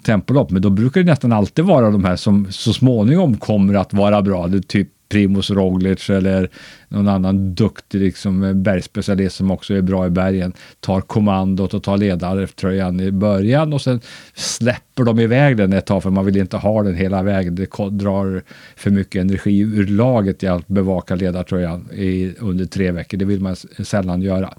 tempolopp, 0.02 0.50
men 0.50 0.62
då 0.62 0.70
brukar 0.70 1.00
det 1.00 1.10
nästan 1.10 1.32
alltid 1.32 1.64
vara 1.64 1.90
de 1.90 2.04
här 2.04 2.16
som 2.16 2.46
så 2.50 2.72
småningom 2.72 3.36
kommer 3.36 3.74
att 3.74 3.92
vara 3.92 4.22
bra. 4.22 4.46
Det 4.46 4.68
typ 4.68 4.88
Primus 5.08 5.50
Roglic 5.50 6.10
eller 6.10 6.50
någon 6.88 7.08
annan 7.08 7.54
duktig 7.54 8.00
liksom, 8.00 8.42
eh, 8.42 8.52
bergsspecialist 8.52 9.36
som 9.36 9.50
också 9.50 9.74
är 9.74 9.82
bra 9.82 10.06
i 10.06 10.10
bergen 10.10 10.52
tar 10.80 11.00
kommandot 11.00 11.74
och 11.74 11.82
tar 11.82 11.96
ledartröjan 11.96 13.00
i 13.00 13.10
början 13.10 13.72
och 13.72 13.80
sen 13.80 14.00
släpper 14.34 15.04
de 15.04 15.20
iväg 15.20 15.56
den 15.56 15.72
ett 15.72 15.86
tag 15.86 16.02
för 16.02 16.10
man 16.10 16.24
vill 16.24 16.36
inte 16.36 16.56
ha 16.56 16.82
den 16.82 16.94
hela 16.94 17.22
vägen. 17.22 17.54
Det 17.54 17.70
drar 17.90 18.42
för 18.76 18.90
mycket 18.90 19.20
energi 19.20 19.60
ur 19.60 19.86
laget 19.86 20.42
i 20.42 20.46
att 20.46 20.68
bevaka 20.68 21.14
ledartröjan 21.14 21.88
i, 21.92 22.32
under 22.38 22.64
tre 22.64 22.90
veckor. 22.90 23.18
Det 23.18 23.24
vill 23.24 23.40
man 23.40 23.56
sällan 23.84 24.22
göra. 24.22 24.54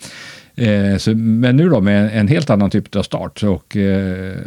Eh, 0.55 0.97
så, 0.97 1.15
men 1.15 1.57
nu 1.57 1.69
då 1.69 1.81
med 1.81 2.03
en, 2.03 2.09
en 2.09 2.27
helt 2.27 2.49
annan 2.49 2.69
typ 2.69 2.95
av 2.95 3.03
start 3.03 3.43
och 3.43 3.77
eh, 3.77 4.37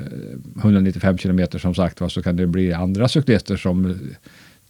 195 0.58 1.18
kilometer 1.18 1.58
som 1.58 1.74
sagt 1.74 2.00
var 2.00 2.08
så 2.08 2.22
kan 2.22 2.36
det 2.36 2.46
bli 2.46 2.72
andra 2.72 3.08
cyklister 3.08 3.56
som 3.56 3.98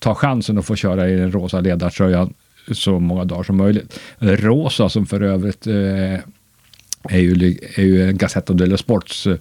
ta 0.02 0.14
chansen 0.14 0.58
att 0.58 0.66
få 0.66 0.76
köra 0.76 1.08
i 1.08 1.16
den 1.16 1.32
rosa 1.32 1.60
ledartröjan 1.60 2.34
så 2.72 2.98
många 3.00 3.24
dagar 3.24 3.42
som 3.42 3.56
möjligt. 3.56 4.00
Rosa 4.18 4.88
som 4.88 5.06
för 5.06 5.20
övrigt 5.20 5.66
eh, 5.66 6.14
är, 7.02 7.18
ju, 7.18 7.58
är 7.74 7.82
ju 7.82 8.08
en 8.08 8.16
Gazzetta 8.16 8.52
dello 8.52 8.76
Sports 8.76 9.26
eh, 9.26 9.36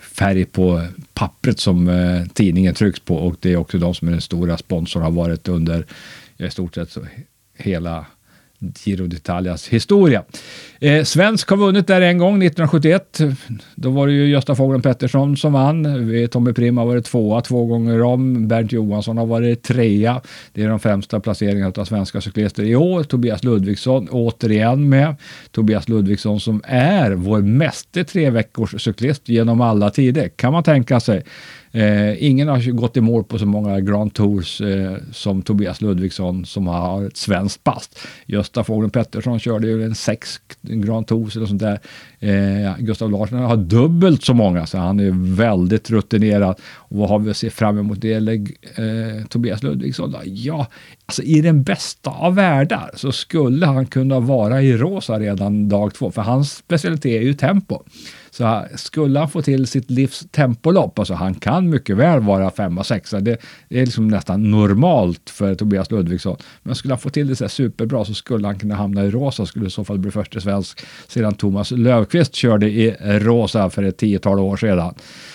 färg 0.00 0.44
på 0.44 0.86
pappret 1.14 1.60
som 1.60 1.88
eh, 1.88 2.26
tidningen 2.26 2.74
trycks 2.74 3.00
på 3.00 3.16
och 3.16 3.36
det 3.40 3.52
är 3.52 3.56
också 3.56 3.78
de 3.78 3.94
som 3.94 4.08
är 4.08 4.12
den 4.12 4.20
stora 4.20 4.56
sponsorn 4.58 5.02
har 5.02 5.10
varit 5.10 5.48
under 5.48 5.86
i 6.36 6.50
stort 6.50 6.74
sett 6.74 6.90
så 6.90 7.06
hela 7.56 8.06
Giro 8.60 9.06
d'Italias 9.06 9.68
historia. 9.68 10.24
Eh, 10.80 11.04
Svensk 11.04 11.50
har 11.50 11.56
vunnit 11.56 11.86
där 11.86 12.00
en 12.00 12.18
gång, 12.18 12.42
1971. 12.42 13.18
Då 13.74 13.90
var 13.90 14.06
det 14.06 14.12
ju 14.12 14.26
Gösta 14.26 14.54
Fogden 14.54 14.82
Pettersson 14.82 15.36
som 15.36 15.52
vann. 15.52 15.86
Tommy 16.30 16.52
Prim 16.52 16.78
har 16.78 16.86
varit 16.86 17.04
tvåa 17.04 17.40
två 17.40 17.66
gånger 17.66 18.02
om. 18.02 18.48
Bernt 18.48 18.72
Johansson 18.72 19.18
har 19.18 19.26
varit 19.26 19.62
trea. 19.62 20.20
Det 20.52 20.62
är 20.62 20.68
de 20.68 20.80
främsta 20.80 21.20
placeringarna 21.20 21.72
av 21.76 21.84
svenska 21.84 22.20
cyklister 22.20 22.62
i 22.62 22.76
år. 22.76 23.02
Tobias 23.02 23.44
Ludvigsson 23.44 24.08
återigen 24.10 24.88
med. 24.88 25.16
Tobias 25.50 25.88
Ludvigsson 25.88 26.40
som 26.40 26.62
är 26.64 27.10
vår 27.10 27.40
meste 27.40 28.04
tre 28.04 28.30
veckors 28.30 28.82
cyklist 28.84 29.28
genom 29.28 29.60
alla 29.60 29.90
tider, 29.90 30.28
kan 30.28 30.52
man 30.52 30.62
tänka 30.62 31.00
sig. 31.00 31.24
Eh, 31.72 32.24
ingen 32.24 32.48
har 32.48 32.70
gått 32.72 32.96
i 32.96 33.00
mål 33.00 33.24
på 33.24 33.38
så 33.38 33.46
många 33.46 33.80
Grand 33.80 34.14
Tours 34.14 34.60
eh, 34.60 34.96
som 35.12 35.42
Tobias 35.42 35.80
Ludvigsson 35.80 36.44
som 36.44 36.66
har 36.66 37.06
ett 37.06 37.16
svenskt 37.16 37.64
pass. 37.64 37.90
Gösta 38.26 38.64
Fågeln 38.64 38.90
Pettersson 38.90 39.40
körde 39.40 39.66
ju 39.66 39.84
en 39.84 39.94
sex 39.94 40.40
Grand 40.62 41.06
Tours 41.06 41.36
eller 41.36 41.46
sånt 41.46 41.60
där. 41.60 41.80
Eh, 42.18 42.78
Gustav 42.78 43.10
Larsson 43.10 43.38
har 43.38 43.56
dubbelt 43.56 44.24
så 44.24 44.34
många 44.34 44.66
så 44.66 44.78
han 44.78 45.00
är 45.00 45.34
väldigt 45.36 45.90
rutinerad. 45.90 46.56
Och 46.74 46.96
vad 46.96 47.08
har 47.08 47.18
vi 47.18 47.30
att 47.30 47.36
se 47.36 47.50
fram 47.50 47.78
emot 47.78 48.00
det 48.00 48.12
eller 48.12 48.34
eh, 48.34 49.26
Tobias 49.28 49.62
Ludvigsson? 49.62 50.12
Då? 50.12 50.20
Ja, 50.24 50.66
alltså 51.06 51.22
i 51.22 51.40
den 51.40 51.62
bästa 51.62 52.10
av 52.10 52.34
världar 52.34 52.90
så 52.94 53.12
skulle 53.12 53.66
han 53.66 53.86
kunna 53.86 54.20
vara 54.20 54.62
i 54.62 54.76
rosa 54.76 55.18
redan 55.18 55.68
dag 55.68 55.94
två 55.94 56.10
för 56.10 56.22
hans 56.22 56.52
specialitet 56.52 57.20
är 57.20 57.22
ju 57.22 57.34
tempo. 57.34 57.82
Så 58.30 58.64
skulle 58.74 59.18
han 59.18 59.28
få 59.28 59.42
till 59.42 59.66
sitt 59.66 59.90
livs 59.90 60.26
tempolopp, 60.30 60.98
alltså 60.98 61.14
han 61.14 61.34
kan 61.34 61.70
mycket 61.70 61.96
väl 61.96 62.20
vara 62.20 62.50
femma, 62.50 62.84
sexa, 62.84 63.20
det, 63.20 63.36
det 63.68 63.80
är 63.80 63.84
liksom 63.84 64.08
nästan 64.08 64.50
normalt 64.50 65.30
för 65.30 65.54
Tobias 65.54 65.90
Ludvigsson. 65.90 66.36
Men 66.62 66.74
skulle 66.74 66.94
han 66.94 66.98
få 66.98 67.10
till 67.10 67.28
det 67.28 67.36
så 67.36 67.44
här 67.44 67.48
superbra 67.48 68.04
så 68.04 68.14
skulle 68.14 68.46
han 68.46 68.58
kunna 68.58 68.74
hamna 68.74 69.04
i 69.04 69.10
rosa, 69.10 69.46
skulle 69.46 69.66
i 69.66 69.70
så 69.70 69.84
fall 69.84 69.98
bli 69.98 70.10
första 70.10 70.40
svensk 70.40 70.80
sedan 71.08 71.34
Thomas 71.34 71.70
Löfqvist 71.70 72.34
körde 72.34 72.66
i 72.66 72.96
rosa 73.00 73.70
för 73.70 73.82
ett 73.82 73.96
tiotal 73.96 74.38
år 74.38 74.56
sedan. 74.56 74.94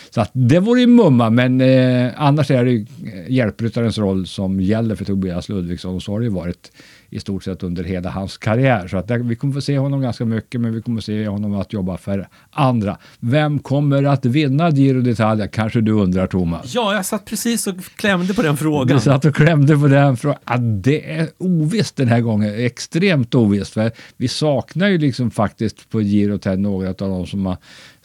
Så 0.09 0.21
att 0.21 0.31
det 0.33 0.59
vore 0.59 0.79
ju 0.79 0.87
mumma, 0.87 1.29
men 1.29 1.61
eh, 1.61 2.11
annars 2.17 2.51
är 2.51 2.65
det 2.65 2.71
ju 2.71 2.85
eh, 3.05 3.31
hjälpryttarens 3.31 3.97
roll 3.97 4.27
som 4.27 4.61
gäller 4.61 4.95
för 4.95 5.05
Tobias 5.05 5.49
Ludvigsson 5.49 5.95
och 5.95 6.03
så 6.03 6.11
har 6.11 6.19
det 6.19 6.25
ju 6.25 6.31
varit 6.31 6.71
i 7.09 7.19
stort 7.19 7.43
sett 7.43 7.63
under 7.63 7.83
hela 7.83 8.09
hans 8.09 8.37
karriär. 8.37 8.87
Så 8.87 8.97
att 8.97 9.07
där, 9.07 9.17
vi 9.17 9.35
kommer 9.35 9.53
få 9.53 9.61
se 9.61 9.77
honom 9.77 10.01
ganska 10.01 10.25
mycket, 10.25 10.61
men 10.61 10.73
vi 10.73 10.81
kommer 10.81 11.01
se 11.01 11.27
honom 11.27 11.55
att 11.55 11.73
jobba 11.73 11.97
för 11.97 12.27
andra. 12.51 12.97
Vem 13.19 13.59
kommer 13.59 14.03
att 14.03 14.25
vinna 14.25 14.69
Giro 14.69 15.01
d'Italia? 15.01 15.47
Kanske 15.47 15.81
du 15.81 15.91
undrar, 15.91 16.27
Thomas? 16.27 16.75
Ja, 16.75 16.93
jag 16.93 17.05
satt 17.05 17.25
precis 17.25 17.67
och 17.67 17.75
klämde 17.95 18.33
på 18.33 18.41
den 18.41 18.57
frågan. 18.57 18.97
Du 18.97 18.99
satt 19.03 19.25
och 19.25 19.35
klämde 19.35 19.77
på 19.77 19.87
den 19.87 20.17
frågan. 20.17 20.39
Ja, 20.45 20.57
det 20.57 21.11
är 21.11 21.29
ovisst 21.37 21.95
den 21.95 22.07
här 22.07 22.21
gången. 22.21 22.65
Extremt 22.65 23.35
ovisst. 23.35 23.73
För 23.73 23.91
vi 24.17 24.27
saknar 24.27 24.87
ju 24.87 24.97
liksom 24.97 25.31
faktiskt 25.31 25.89
på 25.89 25.99
girot 25.99 26.45
här 26.45 26.55
några 26.55 26.89
av 26.89 26.95
de 26.95 27.27
som 27.27 27.45
har 27.45 27.57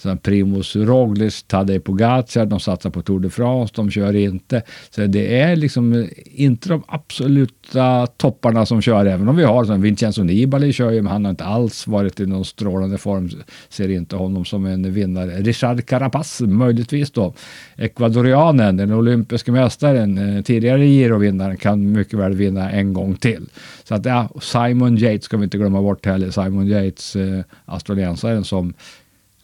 Sen 0.03 0.19
Primus 0.19 0.77
Roglic, 0.77 1.43
Tadej 1.43 1.81
Pogacar, 1.81 2.47
de 2.47 2.61
satsar 2.61 2.91
på 2.91 3.03
Tour 3.03 3.21
de 3.21 3.31
France, 3.31 3.73
de 3.77 3.91
kör 3.91 4.17
inte. 4.17 4.63
Så 4.91 5.07
det 5.07 5.41
är 5.41 5.57
liksom 5.57 5.93
eh, 5.93 6.07
inte 6.25 6.69
de 6.69 6.83
absoluta 6.87 8.07
topparna 8.07 8.67
som 8.67 8.83
kör, 8.83 9.07
även 9.07 9.29
om 9.29 9.37
vi 9.37 9.45
har 9.45 9.65
som 9.65 9.83
Vincenzo 9.83 10.23
Nibali 10.23 10.73
kör 10.73 10.91
ju, 10.91 11.03
men 11.03 11.13
han 11.13 11.25
har 11.25 11.31
inte 11.31 11.45
alls 11.45 11.87
varit 11.87 12.21
i 12.21 12.27
någon 12.27 12.45
strålande 12.45 12.99
form, 12.99 13.31
ser 13.69 13.89
inte 13.89 14.17
honom 14.17 14.45
som 14.45 14.67
en 14.67 14.93
vinnare. 14.93 15.31
Richard 15.31 15.87
Carapaz, 15.87 16.41
möjligtvis 16.41 17.11
då, 17.11 17.35
Ecuadorianen, 17.77 18.77
den 18.77 18.93
olympiska 18.93 19.53
mästaren, 19.53 20.37
eh, 20.37 20.43
tidigare 20.43 20.87
Giro-vinnaren, 20.87 21.57
kan 21.57 21.93
mycket 21.93 22.19
väl 22.19 22.33
vinna 22.33 22.71
en 22.71 22.93
gång 22.93 23.15
till. 23.15 23.49
Så 23.85 23.95
att 23.95 24.05
ja, 24.05 24.29
Simon 24.41 24.97
Yates 24.97 25.25
ska 25.25 25.37
vi 25.37 25.45
inte 25.45 25.59
glömma 25.59 25.83
bort 25.83 26.07
heller, 26.07 26.31
Simon 26.31 26.69
Yates, 26.69 27.17
eh, 27.17 27.41
australiensaren 27.65 28.45
som 28.45 28.75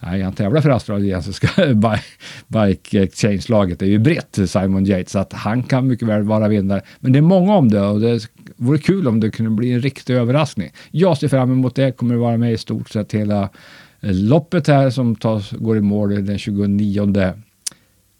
Nej, 0.01 0.22
han 0.22 0.32
tävlar 0.32 0.61
för 0.61 0.70
australiensiska 0.70 1.49
Bike 2.47 3.03
Exchange-laget. 3.03 3.78
Det 3.78 3.84
är 3.86 3.90
ju 3.90 3.99
brett, 3.99 4.38
Simon 4.47 4.86
Yates, 4.86 5.12
så 5.12 5.18
att 5.18 5.32
han 5.32 5.62
kan 5.62 5.86
mycket 5.86 6.09
väl 6.09 6.22
vara 6.22 6.49
vinnare. 6.49 6.82
Men 7.01 7.12
det 7.12 7.18
är 7.18 7.22
många 7.22 7.57
om 7.57 7.68
det 7.68 7.80
och 7.80 8.01
det 8.01 8.28
vore 8.57 8.78
kul 8.78 9.09
om 9.09 9.20
det 9.20 9.30
kunde 9.30 9.51
bli 9.51 9.72
en 9.72 9.80
riktig 9.80 10.14
överraskning. 10.14 10.70
Jag 10.90 11.18
ser 11.18 11.28
fram 11.28 11.53
emot 11.53 11.74
det, 11.74 11.92
kommer 11.92 12.14
att 12.14 12.20
vara 12.20 12.36
med 12.36 12.53
i 12.53 12.59
stort 12.59 12.88
sett 12.88 13.14
hela 13.14 13.42
eh, 14.01 14.12
loppet 14.12 14.66
här 14.66 14.90
som 14.90 15.16
tas, 15.16 15.51
går 15.51 15.76
i 15.76 15.80
mål 15.80 16.26
den 16.26 16.38
29 16.38 17.34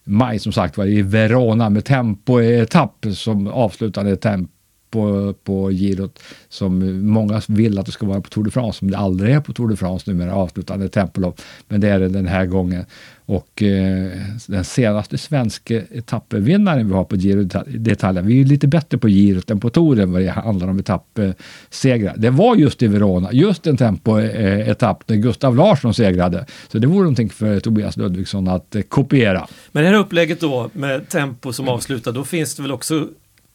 maj 0.07 0.39
som 0.39 0.53
sagt 0.53 0.77
var 0.77 0.87
i 0.87 1.03
Verona 1.03 1.71
med 1.71 1.85
tempoetapp 1.85 3.07
som 3.13 3.47
avslutande 3.47 4.17
temp 4.17 4.51
på, 4.91 5.35
på 5.45 5.71
girot 5.71 6.23
som 6.49 7.01
många 7.07 7.43
vill 7.49 7.79
att 7.79 7.87
det 7.87 7.93
ska 7.93 8.07
vara 8.07 8.21
på 8.21 8.29
Tour 8.29 8.45
de 8.45 8.51
France, 8.51 8.79
som 8.79 8.91
det 8.91 8.99
aldrig 8.99 9.35
är 9.35 9.41
på 9.41 9.53
Tour 9.53 9.69
de 9.69 9.77
France 9.77 10.11
numera, 10.11 10.35
avslutande 10.35 10.89
tempolopp. 10.89 11.41
Men 11.69 11.81
det 11.81 11.89
är 11.89 12.01
det 12.01 12.09
den 12.09 12.27
här 12.27 12.47
gången. 12.47 12.85
Och 13.29 13.63
eh, 13.63 14.13
den 14.47 14.65
senaste 14.65 15.19
svenska 15.19 15.83
etappvinnaren 15.91 16.89
vi 16.89 16.95
har 16.95 17.05
på 17.05 17.17
Giro 17.17 17.43
d'Italia, 17.43 18.23
vi 18.23 18.33
är 18.33 18.39
ju 18.39 18.45
lite 18.45 18.69
bättre 18.69 18.99
på 18.99 19.09
girot 19.09 19.51
än 19.51 19.61
på 19.61 19.71
touren 19.71 20.13
vad 20.13 20.23
det 20.23 20.31
handlar 20.31 20.69
om 20.69 20.79
etappsegrar. 20.79 22.15
Det 22.17 22.31
var 22.31 22.57
just 22.57 22.83
i 22.83 22.87
Verona, 22.87 23.33
just 23.33 23.67
en 23.67 23.77
tempoetapp 23.77 25.11
eh, 25.11 25.15
när 25.15 25.23
Gustav 25.23 25.57
Larsson 25.57 25.95
segrade. 25.95 26.47
Så 26.69 26.79
det 26.79 26.87
vore 26.87 26.99
någonting 26.99 27.31
för 27.31 27.61
Tobias 27.61 27.97
Ludvigsson 27.97 28.49
att 28.49 28.75
eh, 28.75 28.83
kopiera. 28.83 29.49
Men 29.73 29.83
det 29.83 29.89
här 29.89 29.97
upplägget 29.97 30.41
då 30.41 30.71
med 30.73 31.09
tempo 31.09 31.53
som 31.53 31.69
avslutar, 31.69 32.13
då 32.13 32.25
finns 32.25 32.55
det 32.55 32.63
väl 32.63 32.73
också 32.73 33.09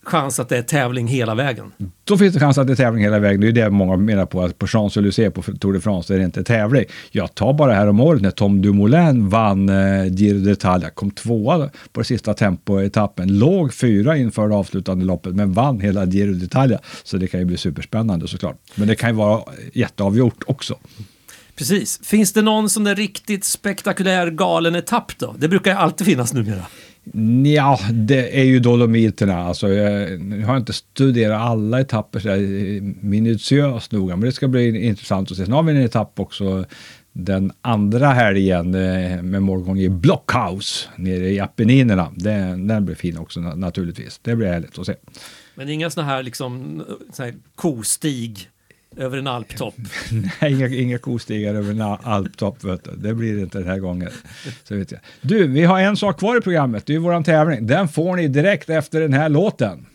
chans 0.04 0.40
att 0.40 0.50
det 0.50 0.58
är 0.58 0.62
tävling 0.62 1.08
hela 1.08 1.36
vägen? 1.36 1.72
Då 2.04 2.18
finns 2.18 2.34
det 2.34 2.40
chans 2.40 2.58
att 2.58 2.68
det 2.68 2.74
är 2.74 2.76
tävling 2.76 3.04
hela 3.04 3.20
vägen. 3.20 3.42
Det 3.42 3.48
är 3.48 3.52
det 3.52 3.70
många 3.70 3.98
menar 3.98 4.26
på, 4.26 4.42
att 4.42 4.60
på 4.60 4.66
Champs-Élysées 4.66 5.30
på 5.30 5.42
Tour 5.42 5.74
de 5.74 5.80
France 5.80 6.14
är 6.14 6.18
det 6.18 6.26
inte 6.26 6.44
tävling. 6.44 6.86
Jag 7.12 7.36
tar 7.36 7.54
bara 7.54 7.74
här 7.74 7.88
om 7.88 8.00
året 8.00 8.22
när 8.22 8.32
Tom 8.32 8.62
Dumoulin 8.62 9.30
vann 9.30 9.70
eh, 9.70 10.06
Giro 10.06 10.38
d'Italia, 10.38 10.90
kom 10.90 11.12
tvåa 11.12 11.58
på 11.92 12.00
den 12.00 12.06
sista 12.06 12.34
tempoetappen, 12.34 13.40
låg 13.40 13.74
fyra 13.74 14.18
inför 14.18 14.50
det 14.50 14.56
avslutande 14.56 15.06
loppet, 15.06 15.36
men 15.36 15.54
vann 15.54 15.80
hela 15.80 16.06
Giro 16.06 16.34
d'Italia. 16.34 16.78
Så 17.04 17.18
det 17.18 17.28
kan 17.28 17.40
ju 17.40 17.46
bli 17.46 17.58
superspännande 17.58 18.28
såklart. 18.28 18.58
Men 18.76 18.88
det 18.88 18.96
kan 18.96 19.10
ju 19.10 19.16
vara 19.16 19.42
jätteavgjort 19.74 20.44
också. 20.46 20.76
Precis. 21.56 22.00
Finns 22.04 22.34
det 22.34 22.42
någon 22.42 22.70
sån 22.70 22.84
där 22.84 22.96
riktigt 22.96 23.46
spektakulär 23.46 24.30
galen 24.30 24.76
etapp 24.76 25.12
då? 25.18 25.36
Det 25.38 25.48
brukar 25.48 25.72
ju 25.72 25.78
alltid 25.78 26.08
finnas 26.08 26.34
numera. 26.34 26.66
Ja, 27.44 27.80
det 27.92 28.40
är 28.40 28.44
ju 28.44 28.60
Dolomiterna. 28.60 29.38
Alltså, 29.38 29.70
jag, 29.70 30.12
jag 30.40 30.48
har 30.48 30.58
inte 30.58 30.74
studerat 30.74 31.42
alla 31.42 31.82
etapper 31.82 32.20
så 32.20 32.30
minutiöst 33.06 33.92
noga, 33.92 34.16
men 34.16 34.26
det 34.26 34.32
ska 34.32 34.48
bli 34.48 34.86
intressant 34.86 35.32
att 35.32 35.38
se. 35.38 35.46
Sen 35.46 35.54
har 35.54 35.64
vi 35.64 35.72
en 35.72 35.82
etapp 35.82 36.20
också 36.20 36.66
den 37.14 37.52
andra 37.62 38.08
helgen 38.08 38.76
eh, 38.76 39.22
med 39.22 39.42
målgång 39.42 39.80
i 39.80 39.90
Blockhouse 39.90 40.90
nere 40.96 41.30
i 41.30 41.40
Apenninerna. 41.40 42.12
Den, 42.16 42.68
den 42.68 42.86
blir 42.86 42.96
fin 42.96 43.18
också 43.18 43.40
naturligtvis. 43.40 44.20
Det 44.24 44.36
blir 44.36 44.48
härligt 44.48 44.80
att 44.80 44.86
se. 44.86 44.96
Men 45.56 45.70
inga 45.70 45.90
sådana 45.90 46.10
här 46.12 46.24
liksom 46.24 46.80
eh, 46.80 46.96
såna 47.14 47.26
här 47.26 47.36
kostig 47.56 48.50
över 48.98 49.18
en 49.18 49.28
alptopp. 49.28 49.76
Nej, 50.42 50.54
inga, 50.54 50.68
inga 50.68 50.98
kostigar 50.98 51.56
över 51.56 51.72
en 51.72 51.82
alptopp, 51.82 52.64
vet 52.64 52.84
du. 52.84 52.92
det 52.96 53.14
blir 53.14 53.36
det 53.36 53.42
inte 53.42 53.58
den 53.58 53.68
här 53.68 53.80
gången. 53.80 54.10
Så 54.64 54.76
vet 54.76 54.92
jag. 54.92 55.02
Du, 55.22 55.48
vi 55.48 55.64
har 55.64 55.80
en 55.80 55.98
sak 55.98 56.20
kvar 56.20 56.38
i 56.38 56.42
programmet, 56.42 56.86
det 56.86 56.96
är 56.96 57.00
vår 57.00 57.24
tävling. 57.24 57.68
Den 57.68 57.88
får 57.88 58.16
ni 58.16 58.28
direkt 58.28 58.70
efter 58.70 59.02
den 59.02 59.14
här 59.14 59.30
låten. 59.30 59.86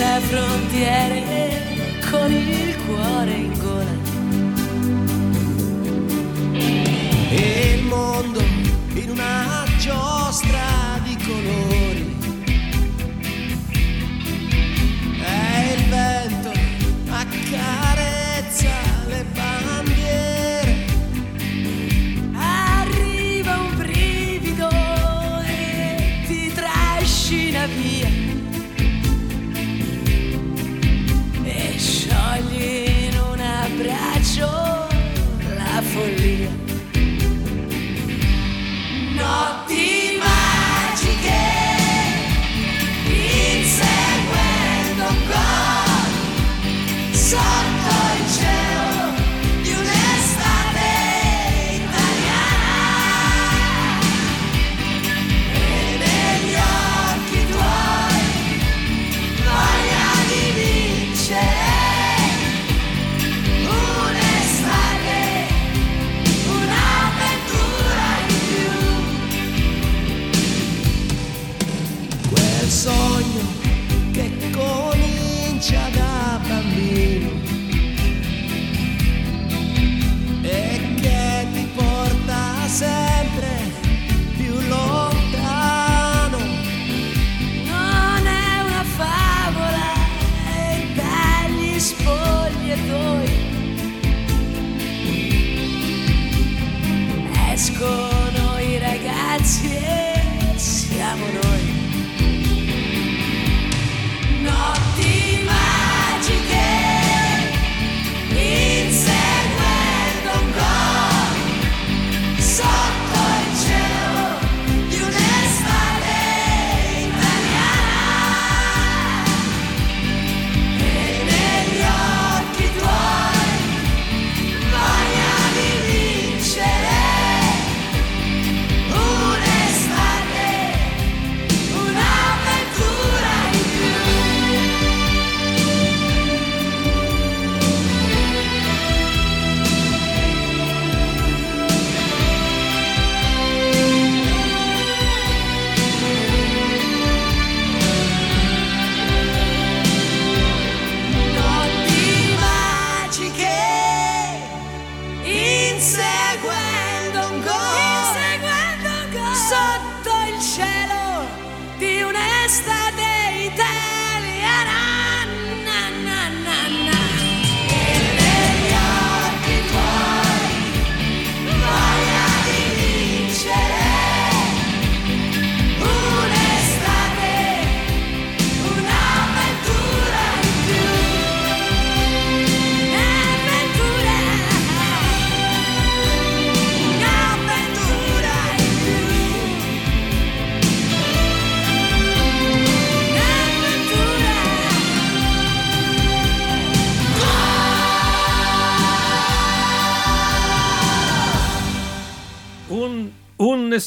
Senza 0.00 0.20
frontiere, 0.20 1.22
con 2.10 2.32
il 2.32 2.74
cuore 2.86 3.32
in 3.32 3.59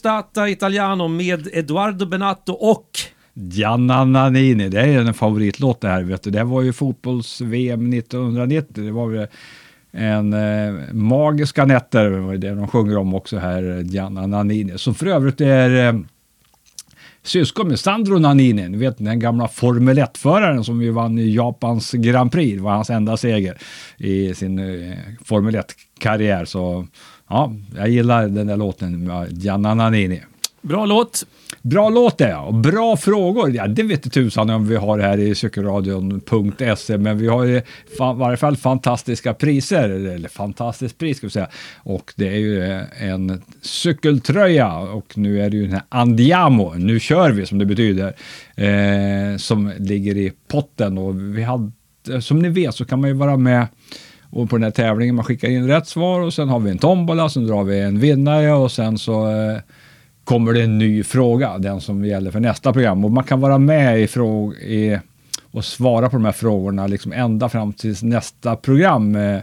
Stata 0.04 0.50
Italiano 0.50 1.08
med 1.08 1.48
Eduardo 1.54 2.06
Benato 2.06 2.54
och 2.54 2.90
Gianna 3.34 4.06
Nannini, 4.06 4.70
det 4.70 4.82
är 4.82 5.00
en 5.00 5.14
favoritlåt 5.14 5.82
det 5.82 5.88
här. 5.88 6.04
Vet 6.04 6.24
du. 6.24 6.32
Det 6.32 6.44
var 6.44 6.62
ju 6.62 6.74
fotbolls-VM 6.74 7.94
1990. 7.94 8.84
Det 8.84 8.92
var 8.92 9.08
väl 9.08 9.28
en 9.92 10.34
eh, 10.34 10.94
magiska 10.94 11.66
nätter, 11.66 12.10
det 12.10 12.20
var 12.20 12.36
det 12.36 12.56
de 12.56 12.68
sjunger 12.68 12.98
om 12.98 13.14
också 13.14 13.38
här, 13.38 13.82
Gianna 13.84 14.28
Nannini. 14.28 14.78
Som 14.78 14.96
för 14.96 15.06
övrigt 15.06 15.42
är 15.42 15.88
eh, 15.88 16.00
syskon 17.22 17.68
med 17.68 17.80
Sandro 17.80 18.20
Nannini, 18.20 18.70
ni 18.70 18.78
vet 18.78 18.98
den 18.98 19.20
gamla 19.20 19.48
Formel 19.48 19.98
1-föraren 19.98 20.64
som 20.64 20.82
ju 20.82 20.92
vann 20.92 21.20
i 21.20 21.36
Japans 21.36 21.92
Grand 21.92 22.32
Prix. 22.32 22.58
Det 22.58 22.64
var 22.64 22.72
hans 22.72 22.90
enda 22.90 23.18
seger 23.18 23.58
i 23.98 24.34
sin 24.34 24.60
eh, 24.60 24.98
Formel 25.26 25.56
1-karriär. 25.56 26.46
Så 26.46 26.88
ja, 27.34 27.54
jag 27.76 27.90
gillar 27.90 28.28
den 28.28 28.48
där 28.48 28.58
låten 28.58 29.04
med 29.04 29.32
Gianna 29.32 29.74
Nannini. 29.74 30.22
bra 30.62 30.86
låt. 30.86 31.26
Bra 31.62 31.90
låt 31.90 32.18
det 32.18 32.36
och 32.36 32.54
bra 32.54 32.98
frågor. 32.98 33.56
Ja, 33.56 33.68
det 33.68 33.84
vet 33.84 34.14
tusan 34.14 34.50
om 34.50 34.68
vi 34.68 34.76
har 34.76 35.00
här 35.00 35.18
i 35.18 35.36
cykelradion.se, 35.36 36.98
men 36.98 37.18
vi 37.18 37.28
har 37.28 37.46
i 37.46 37.62
varje 37.98 38.38
fall 38.38 38.58
fantastiska 38.58 39.34
priser, 39.34 39.90
eller 39.90 40.30
fantastiskt 40.30 40.98
pris 40.98 41.18
ska 41.18 41.28
vi 41.28 41.32
säga. 41.32 41.48
Och 41.78 42.14
det 42.16 42.28
är 42.28 42.38
ju 42.38 42.64
eh, 42.64 43.10
en 43.10 43.42
cykeltröja 43.62 44.78
och 44.78 45.18
nu 45.18 45.42
är 45.42 45.50
det 45.50 45.58
ju 45.58 45.64
den 45.64 45.74
här 45.74 45.84
Andiamo, 45.90 46.74
nu 46.74 47.00
kör 47.00 47.32
vi 47.32 47.46
som 47.46 47.58
det 47.58 47.66
betyder, 47.66 48.14
eh, 48.56 49.38
som 49.38 49.72
ligger 49.80 50.18
i 50.18 50.32
potten 50.48 50.98
och 50.98 51.38
vi 51.38 51.44
hade, 51.44 51.72
som 52.22 52.40
ni 52.40 52.50
vet 52.50 52.76
så 52.76 52.86
kan 52.86 53.02
man 53.02 53.10
ju 53.10 53.16
vara 53.16 53.38
med 53.38 53.68
och 54.34 54.50
på 54.50 54.56
den 54.56 54.64
här 54.64 54.72
tävlingen 54.72 55.16
man 55.16 55.26
skickar 55.26 55.50
in 55.50 55.68
rätt 55.68 55.88
svar 55.88 56.20
och 56.22 56.34
sen 56.34 56.50
har 56.50 56.60
vi 56.60 56.72
en 56.72 56.78
tombola, 56.78 57.30
sen 57.30 57.48
drar 57.48 57.64
vi 57.64 57.80
en 57.80 58.00
vinnare 58.00 58.54
och 58.54 58.72
sen 58.72 58.98
så 58.98 59.32
eh, 59.32 59.58
kommer 60.24 60.54
det 60.54 60.64
en 60.64 60.78
ny 60.78 61.04
fråga, 61.04 61.58
den 61.58 61.82
som 61.82 62.06
gäller 62.06 62.32
för 62.32 62.40
nästa 62.40 62.74
program. 62.74 63.06
Och 63.06 63.12
man 63.12 63.24
kan 63.24 63.40
vara 63.40 63.58
med 63.58 64.00
i, 64.00 64.04
i 64.62 65.00
och 65.52 65.66
svara 65.66 66.10
på 66.10 66.16
de 66.16 66.26
här 66.26 66.32
frågorna 66.32 66.88
liksom 66.88 67.14
ända 67.14 67.50
fram 67.50 67.74
till 67.74 67.96
nästa 68.02 68.56
program 68.56 69.16
eh, 69.16 69.40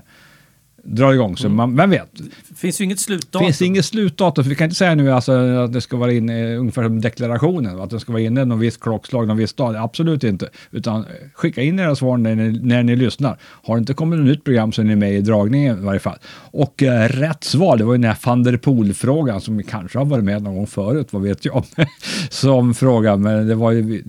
drar 0.84 1.12
igång. 1.12 1.36
Så 1.36 1.48
man, 1.48 1.76
vem 1.76 1.90
vet? 1.90 2.10
Finns 2.56 2.80
ju 2.80 2.84
inget 2.84 3.00
slutdatum. 3.00 3.46
finns 3.46 3.62
inget 3.62 3.84
slutdatum, 3.84 4.44
för 4.44 4.48
vi 4.48 4.54
kan 4.54 4.64
inte 4.64 4.76
säga 4.76 4.94
nu 4.94 5.12
alltså, 5.12 5.32
att 5.32 5.72
det 5.72 5.80
ska 5.80 5.96
vara 5.96 6.12
inne 6.12 6.56
ungefär 6.56 6.82
som 6.82 7.00
deklarationen, 7.00 7.80
att 7.80 7.90
det 7.90 8.00
ska 8.00 8.12
vara 8.12 8.22
inne 8.22 8.44
någon 8.44 8.58
viss 8.58 8.76
klockslag, 8.76 9.26
någon 9.26 9.36
viss 9.36 9.52
dag. 9.52 9.76
Absolut 9.76 10.24
inte. 10.24 10.48
Utan 10.70 11.00
eh, 11.00 11.06
skicka 11.34 11.62
in 11.62 11.78
era 11.78 11.96
svar 11.96 12.16
när 12.16 12.34
ni, 12.34 12.60
när 12.62 12.82
ni 12.82 12.96
lyssnar. 12.96 13.38
Har 13.42 13.76
det 13.76 13.80
inte 13.80 13.94
kommit 13.94 14.18
något 14.18 14.28
nytt 14.28 14.44
program 14.44 14.72
så 14.72 14.82
är 14.82 14.86
ni 14.86 14.96
med 14.96 15.14
i 15.14 15.20
dragningen 15.20 15.78
i 15.78 15.84
varje 15.84 16.00
fall. 16.00 16.18
Och 16.34 16.82
eh, 16.82 17.08
rätt 17.08 17.44
svar, 17.44 17.76
det 17.76 17.84
var 17.84 17.92
ju 17.92 17.98
den 17.98 18.10
här 18.10 18.18
van 18.24 18.42
der 18.42 18.56
Poel-frågan 18.56 19.40
som 19.40 19.62
kanske 19.62 19.98
har 19.98 20.04
varit 20.04 20.24
med 20.24 20.42
någon 20.42 20.54
gång 20.54 20.66
förut, 20.66 21.08
vad 21.10 21.22
vet 21.22 21.44
jag, 21.44 21.64
som 22.30 22.74
fråga. 22.74 23.16
Men 23.16 23.48
det 23.48 23.54
var 23.54 23.72
ju, 23.72 24.02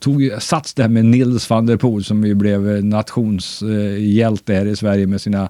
tog 0.00 0.30
sats 0.38 0.74
det 0.74 0.82
här 0.82 0.90
med 0.90 1.04
Nils 1.04 1.50
van 1.50 1.66
der 1.66 1.76
Poel 1.76 2.04
som 2.04 2.24
ju 2.24 2.34
blev 2.34 2.84
nationshjälte 2.84 4.54
här 4.54 4.66
i 4.66 4.76
Sverige 4.76 5.06
med 5.06 5.20
sina 5.20 5.48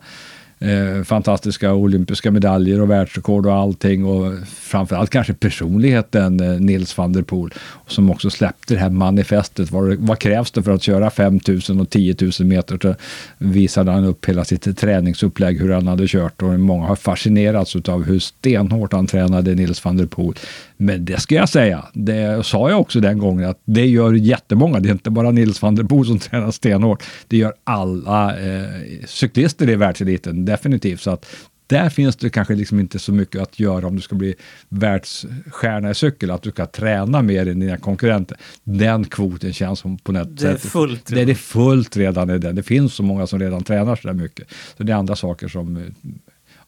eh, 0.60 1.02
fantastiska 1.04 1.72
olympiska 1.72 2.30
medaljer 2.30 2.80
och 2.80 2.90
världsrekord 2.90 3.46
och 3.46 3.54
allting 3.54 4.04
och 4.04 4.32
framförallt 4.48 5.10
kanske 5.10 5.34
personligheten 5.34 6.40
eh, 6.40 6.60
Nils 6.60 6.98
van 6.98 7.12
der 7.12 7.22
Poel 7.22 7.50
som 7.86 8.10
också 8.10 8.30
släppte 8.30 8.74
det 8.74 8.80
här 8.80 8.90
manifestet. 8.90 9.70
Vad, 9.70 9.94
vad 9.94 10.18
krävs 10.18 10.50
det 10.50 10.62
för 10.62 10.72
att 10.72 10.82
köra 10.82 11.10
5000 11.10 11.80
och 11.80 11.90
10 11.90 12.16
000 12.20 12.48
meter? 12.48 12.78
Så 12.82 12.94
visade 13.38 13.90
han 13.90 14.04
upp 14.04 14.26
hela 14.26 14.44
sitt 14.44 14.78
träningsupplägg 14.78 15.60
hur 15.60 15.72
han 15.72 15.86
hade 15.86 16.08
kört 16.08 16.42
och 16.42 16.60
många 16.60 16.86
har 16.86 16.96
fascinerats 16.96 17.76
av 17.76 18.04
hur 18.04 18.18
stenhårt 18.18 18.92
han 18.92 19.06
tränade 19.06 19.54
Nils 19.54 19.84
van 19.84 19.96
der 19.96 20.06
Poel. 20.06 20.34
Men 20.82 21.04
det 21.04 21.20
ska 21.20 21.34
jag 21.34 21.48
säga, 21.48 21.84
det 21.94 22.46
sa 22.46 22.70
jag 22.70 22.80
också 22.80 23.00
den 23.00 23.18
gången 23.18 23.50
att 23.50 23.60
det 23.64 23.86
gör 23.86 24.12
jättemånga. 24.12 24.80
Det 24.80 24.88
är 24.88 24.92
inte 24.92 25.10
bara 25.10 25.30
Nils 25.30 25.62
van 25.62 25.74
der 25.74 25.84
Poel 25.84 26.06
som 26.06 26.18
tränar 26.18 26.50
stenhårt. 26.50 27.02
Det 27.28 27.36
gör 27.36 27.54
alla 27.64 28.38
eh, 28.38 28.64
cyklister 29.06 29.70
i 29.70 29.76
världseliten, 29.76 30.44
definitivt. 30.44 31.00
Så 31.00 31.10
att 31.10 31.26
där 31.66 31.88
finns 31.88 32.16
det 32.16 32.30
kanske 32.30 32.54
liksom 32.54 32.80
inte 32.80 32.98
så 32.98 33.12
mycket 33.12 33.42
att 33.42 33.60
göra 33.60 33.86
om 33.86 33.96
du 33.96 34.02
ska 34.02 34.14
bli 34.14 34.34
världsstjärna 34.68 35.90
i 35.90 35.94
cykel, 35.94 36.30
att 36.30 36.42
du 36.42 36.50
ska 36.50 36.66
träna 36.66 37.22
mer 37.22 37.48
än 37.48 37.60
dina 37.60 37.76
konkurrenter. 37.76 38.36
Den 38.64 39.04
kvoten 39.04 39.52
känns 39.52 39.78
som 39.78 39.98
på 39.98 40.12
något 40.12 40.38
Det 40.38 40.48
är 40.48 40.52
sätt... 40.52 40.62
fullt 40.62 41.06
Det 41.06 41.20
är 41.20 41.26
det 41.26 41.34
fullt 41.34 41.96
redan 41.96 42.30
i 42.30 42.38
den. 42.38 42.56
Det 42.56 42.62
finns 42.62 42.94
så 42.94 43.02
många 43.02 43.26
som 43.26 43.38
redan 43.38 43.64
tränar 43.64 43.96
så 43.96 44.08
där 44.08 44.14
mycket. 44.14 44.48
Så 44.76 44.82
det 44.82 44.92
är 44.92 44.96
andra 44.96 45.16
saker 45.16 45.48
som 45.48 45.76
eh, 45.76 45.82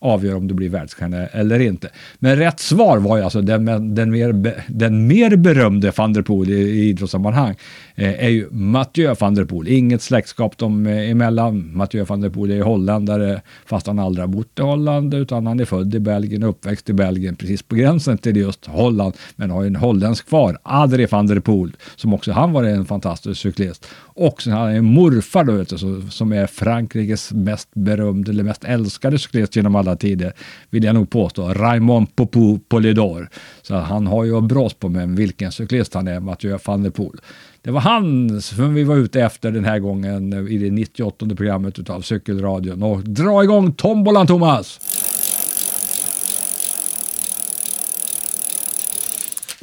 avgör 0.03 0.35
om 0.35 0.49
du 0.49 0.55
blir 0.55 0.69
världsstjärna 0.69 1.27
eller 1.27 1.61
inte. 1.61 1.91
Men 2.19 2.37
rätt 2.37 2.61
svar 2.61 2.99
var 2.99 3.17
ju 3.17 3.23
alltså 3.23 3.41
den, 3.41 3.95
den, 3.95 4.11
mer, 4.11 4.55
den 4.69 5.07
mer 5.07 5.37
berömde 5.37 5.93
van 5.97 6.13
der 6.13 6.23
Poel 6.23 6.51
i, 6.51 6.55
i 6.55 6.89
idrottssammanhang 6.89 7.57
Eh, 7.95 8.24
är 8.24 8.28
ju 8.28 8.49
Mathieu 8.51 9.14
van 9.20 9.34
der 9.34 9.45
Poel. 9.45 9.68
Inget 9.68 10.03
släktskap 10.03 10.59
dem 10.59 10.86
eh, 10.86 11.11
emellan. 11.11 11.76
Mathieu 11.76 12.05
van 12.05 12.20
der 12.20 12.30
Poel 12.30 12.51
är 12.51 12.55
ju 12.55 12.62
holländare 12.62 13.40
fast 13.66 13.86
han 13.86 13.99
aldrig 13.99 14.22
har 14.22 14.28
bott 14.28 14.59
i 14.59 14.62
Holland 14.62 15.14
utan 15.14 15.47
han 15.47 15.61
är 15.61 15.64
född 15.64 15.95
i 15.95 16.01
Belgien 16.01 16.43
uppväxt 16.43 16.90
i 16.90 16.93
Belgien 16.93 17.36
precis 17.36 17.62
på 17.62 17.74
gränsen 17.74 18.18
till 18.18 18.36
just 18.36 18.66
Holland 18.66 19.14
men 19.36 19.51
har 19.51 19.62
ju 19.62 19.66
en 19.66 19.76
holländsk 19.76 20.28
far, 20.28 20.59
Adrie 20.62 21.07
van 21.11 21.26
der 21.26 21.40
Poel 21.40 21.72
som 21.97 22.14
också 22.14 22.32
han 22.32 22.53
var 22.53 22.64
en 22.64 22.84
fantastisk 22.84 23.40
cyklist. 23.40 23.86
Och 24.14 24.43
sen 24.43 24.53
har 24.53 24.61
han 24.61 24.74
en 24.74 24.84
morfar 24.84 25.45
då, 25.45 25.53
vet 25.53 25.68
du, 25.68 26.03
som 26.11 26.32
är 26.32 26.47
Frankrikes 26.47 27.32
mest 27.32 27.68
berömde 27.74 28.30
eller 28.30 28.45
mest 28.45 28.64
älskade 28.64 29.18
cyklist 29.18 29.57
genom 29.57 29.74
alla 29.74 29.97
tider, 29.97 30.32
vill 30.70 30.84
jag 30.84 30.95
nog 30.95 31.11
påstå. 31.11 31.49
Raymond 31.49 32.16
Popou 32.16 32.59
Polidor. 32.68 33.28
Så 33.62 33.74
han 33.74 34.07
har 34.07 34.24
ju 34.24 34.36
att 34.36 34.45
brås 34.45 34.74
på 34.74 34.88
med 34.88 35.09
vilken 35.09 35.53
cyklist 35.53 35.95
han 35.95 36.09
är, 36.09 36.20
Mathieu 36.20 36.59
van 36.64 36.82
der 36.82 36.90
Poel. 36.90 37.20
Det 37.63 37.71
var 37.71 37.81
han 37.81 38.43
som 38.43 38.75
vi 38.75 38.85
var 38.85 38.97
ute 38.97 39.21
efter 39.21 39.51
den 39.51 39.65
här 39.65 39.79
gången 39.79 40.49
i 40.49 40.59
det 40.59 40.71
98 40.71 41.27
programmet 41.37 41.79
utav 41.79 42.01
Cykelradion. 42.01 42.83
Och 42.83 43.01
dra 43.05 43.45
igång 43.45 43.73
tombolan 43.75 44.27
Thomas! 44.27 44.81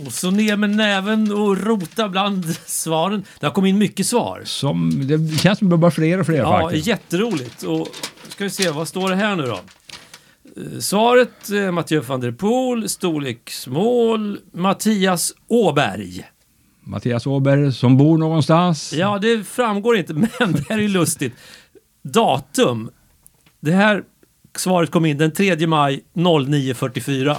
Och 0.06 0.14
så 0.14 0.32
ner 0.32 0.56
med 0.58 0.70
näven 0.70 1.32
och 1.32 1.58
rota 1.58 2.10
bland 2.10 2.46
svaren. 2.66 3.24
Det 3.40 3.46
har 3.46 3.54
kommit 3.54 3.70
in 3.70 3.78
mycket 3.78 4.06
svar. 4.06 4.42
Som, 4.46 5.08
det 5.08 5.38
känns 5.40 5.60
som 5.60 5.70
det 5.70 5.78
bara 5.78 5.92
fler 5.92 6.20
och 6.20 6.26
fler 6.26 6.38
Ja, 6.38 6.62
faktiskt. 6.62 6.88
jätteroligt. 6.88 7.64
Och 7.64 7.88
ska 8.30 8.44
vi 8.44 8.50
se, 8.50 8.70
vad 8.70 8.88
står 8.88 9.10
det 9.10 9.16
här 9.16 9.36
nu 9.36 9.44
då? 9.46 9.60
Eh, 10.62 10.80
Svaret, 10.80 11.50
eh, 11.52 11.72
Mathieu 11.72 12.00
van 12.02 12.20
der 12.22 12.32
Poel, 12.32 12.90
storlek 12.90 13.50
small, 13.50 14.38
Mattias 14.54 15.34
Åberg. 15.48 16.24
Mattias 16.90 17.28
Åberg 17.28 17.74
som 17.74 17.98
bor 17.98 18.18
någonstans. 18.18 18.94
Ja, 18.94 19.20
det 19.20 19.48
framgår 19.48 19.98
inte, 19.98 20.14
men 20.40 20.52
det 20.52 20.70
här 20.70 20.78
är 20.78 20.82
ju 20.82 20.88
lustigt. 20.88 21.34
Datum. 22.02 22.90
Det 23.60 23.72
här 23.72 24.04
svaret 24.58 24.92
kom 24.92 25.06
in 25.06 25.18
den 25.18 25.32
3 25.32 25.68
maj 25.68 26.04
09.44. 26.14 27.36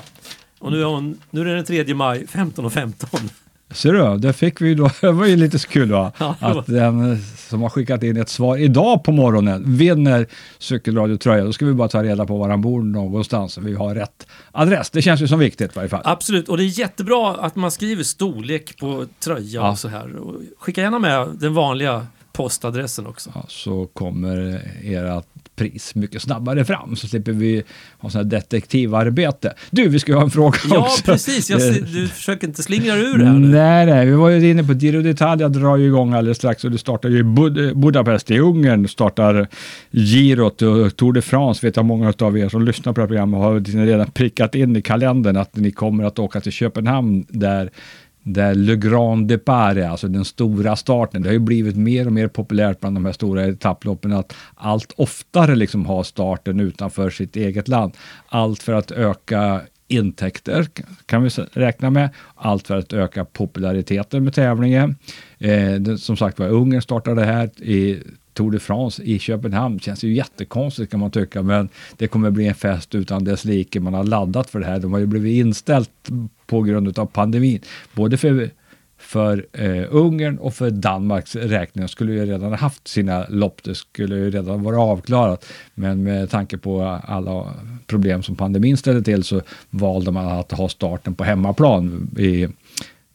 Och 0.59 0.73
nu 0.73 0.81
är, 0.81 0.85
hon, 0.85 1.19
nu 1.31 1.41
är 1.41 1.45
det 1.45 1.55
den 1.55 1.65
3 1.65 1.95
maj 1.95 2.25
15.15. 2.25 3.31
Ser 3.73 3.93
du, 3.93 4.19
det 4.19 4.33
fick 4.33 4.61
vi 4.61 4.75
då. 4.75 4.91
Det 5.01 5.13
var 5.13 5.27
ju 5.27 5.37
lite 5.37 5.59
så 5.59 5.69
kul. 5.69 5.91
Ja, 5.91 6.13
var- 6.19 6.59
att 6.61 6.67
den 6.67 7.19
som 7.37 7.63
har 7.63 7.69
skickat 7.69 8.03
in 8.03 8.17
ett 8.17 8.29
svar 8.29 8.57
idag 8.57 9.05
på 9.05 9.13
morgonen 9.13 9.77
vinner 9.77 10.27
cykelradiotröja. 10.59 11.45
Då 11.45 11.53
ska 11.53 11.67
vi 11.67 11.73
bara 11.73 11.89
ta 11.89 12.03
reda 12.03 12.27
på 12.27 12.39
var 12.39 12.49
han 12.49 12.61
bor 12.61 12.83
någonstans. 12.83 13.53
så 13.53 13.61
Vi 13.61 13.75
har 13.75 13.95
rätt 13.95 14.27
adress. 14.53 14.91
Det 14.91 15.03
känns 15.03 15.21
ju 15.21 15.29
som 15.29 15.39
viktigt 15.39 15.71
i 15.71 15.73
varje 15.77 15.89
fall. 15.89 16.01
Absolut, 16.05 16.49
och 16.49 16.57
det 16.57 16.65
är 16.65 16.79
jättebra 16.79 17.35
att 17.35 17.57
man 17.57 17.71
skriver 17.71 18.03
storlek 18.03 18.77
på 18.79 19.07
tröja 19.21 19.61
Ja. 19.61 19.71
och 19.71 19.79
så 19.79 19.89
här. 19.89 20.17
Och 20.17 20.35
skicka 20.59 20.81
gärna 20.81 20.99
med 20.99 21.29
den 21.41 21.55
vanliga 21.55 22.07
postadressen 22.33 23.07
också. 23.07 23.31
Ja, 23.35 23.45
så 23.49 23.87
kommer 23.87 24.63
era 24.85 25.23
pris 25.61 25.95
mycket 25.95 26.23
snabbare 26.23 26.65
fram 26.65 26.97
så 26.97 27.09
slipper 27.09 27.33
vi 27.33 27.63
ha 27.99 28.11
här 28.15 28.25
detektivarbete. 28.25 29.55
Du, 29.71 29.89
vi 29.89 29.99
ska 29.99 30.13
ju 30.13 30.17
ha 30.17 30.25
en 30.25 30.31
fråga 30.31 30.59
Ja, 30.71 30.79
också. 30.79 31.03
precis. 31.05 31.51
Jag, 31.51 31.61
du 31.85 32.09
försöker 32.15 32.47
inte 32.47 32.63
slingra 32.63 32.97
ur 32.97 33.19
det 33.19 33.25
här 33.25 33.33
nu. 33.33 33.49
Nej, 33.49 33.87
nej, 33.87 34.07
vi 34.07 34.13
var 34.13 34.29
ju 34.29 34.51
inne 34.51 34.65
på 34.65 34.73
Giro 34.73 35.01
d'Italia 35.01 35.49
drar 35.49 35.77
ju 35.77 35.87
igång 35.87 36.13
alldeles 36.13 36.37
strax 36.39 36.65
och 36.65 36.71
det 36.71 36.79
startar 36.79 37.09
ju 37.09 37.19
i 37.19 37.23
Bud 37.23 37.77
Budapest 37.77 38.31
i 38.31 38.39
Ungern 38.39 38.89
startar 38.89 39.49
girot 39.91 40.63
och 40.63 40.97
Tour 40.97 41.13
de 41.13 41.23
France 41.23 41.67
vet 41.67 41.77
jag 41.77 41.85
många 41.85 42.13
av 42.19 42.39
er 42.39 42.49
som 42.49 42.65
lyssnar 42.65 42.93
på 42.93 43.01
det 43.01 43.03
här 43.03 43.09
programmet 43.09 43.41
har 43.41 43.87
redan 43.87 44.11
prickat 44.11 44.55
in 44.55 44.77
i 44.77 44.83
kalendern 44.83 45.37
att 45.37 45.57
ni 45.57 45.71
kommer 45.71 46.05
att 46.05 46.19
åka 46.19 46.41
till 46.41 46.53
Köpenhamn 46.53 47.27
där 47.29 47.71
där 48.23 48.55
Le 48.55 48.77
Grand 48.77 49.29
Depart 49.29 49.77
är, 49.77 49.89
alltså 49.89 50.09
den 50.09 50.25
stora 50.25 50.77
starten. 50.77 51.23
Det 51.23 51.29
har 51.29 51.33
ju 51.33 51.39
blivit 51.39 51.77
mer 51.77 52.07
och 52.07 52.13
mer 52.13 52.29
populärt 52.29 52.81
bland 52.81 52.97
de 52.97 53.05
här 53.05 53.13
stora 53.13 53.47
etapploppen 53.47 54.13
att 54.13 54.35
allt 54.55 54.93
oftare 54.97 55.55
liksom 55.55 55.87
ha 55.87 56.05
starten 56.05 56.61
utanför 56.61 57.11
sitt 57.11 57.37
eget 57.37 57.69
land. 57.69 57.93
Allt 58.29 58.63
för 58.63 58.73
att 58.73 58.91
öka 58.91 59.61
intäkter 59.89 60.67
kan 61.07 61.23
vi 61.23 61.31
räkna 61.53 61.91
med. 61.91 62.11
Allt 62.35 62.67
för 62.67 62.77
att 62.77 62.93
öka 62.93 63.25
populariteten 63.25 64.25
med 64.25 64.35
tävlingen. 64.35 64.97
Eh, 65.39 65.97
som 65.97 66.17
sagt 66.17 66.39
var, 66.39 66.49
Ungern 66.49 66.83
startade 66.83 67.25
här 67.25 67.63
i 67.63 68.03
Tour 68.41 68.51
de 68.51 68.59
France 68.59 69.03
i 69.03 69.19
Köpenhamn. 69.19 69.81
Känns 69.81 70.05
ju 70.05 70.15
jättekonstigt 70.15 70.91
kan 70.91 71.01
man 71.01 71.11
tycka, 71.11 71.43
men 71.43 71.69
det 71.97 72.07
kommer 72.07 72.31
bli 72.31 72.47
en 72.47 72.55
fest 72.55 72.95
utan 72.95 73.25
dess 73.25 73.45
like. 73.45 73.81
Man 73.81 73.95
har 73.95 74.05
laddat 74.05 74.51
för 74.51 74.61
det 74.61 74.67
här. 74.67 74.79
De 74.79 74.93
har 74.93 75.01
ju 75.01 75.07
blivit 75.07 75.47
inställt 75.47 75.91
på 76.47 76.63
grund 76.63 76.99
av 76.99 77.07
pandemin. 77.07 77.61
Både 77.95 78.17
för 78.17 78.51
för 78.99 79.47
eh, 79.53 79.85
Ungern 79.91 80.39
och 80.39 80.55
för 80.55 80.71
Danmarks 80.71 81.37
räkning. 81.37 81.83
De 81.83 81.89
skulle 81.89 82.13
ju 82.13 82.27
redan 82.27 82.51
ha 82.51 82.57
haft 82.57 82.89
sina 82.89 83.27
lopp, 83.29 83.63
det 83.63 83.75
skulle 83.75 84.17
ju 84.17 84.31
redan 84.31 84.63
vara 84.63 84.81
avklarat. 84.81 85.47
Men 85.75 86.03
med 86.03 86.31
tanke 86.31 86.59
på 86.59 86.83
alla 87.05 87.55
problem 87.87 88.23
som 88.23 88.37
pandemin 88.37 88.77
ställde 88.77 89.03
till 89.03 89.25
så 89.25 89.41
valde 89.71 90.11
man 90.11 90.29
att 90.29 90.53
ha 90.53 90.69
starten 90.69 91.15
på 91.15 91.25
hemmaplan 91.25 92.11
i 92.19 92.49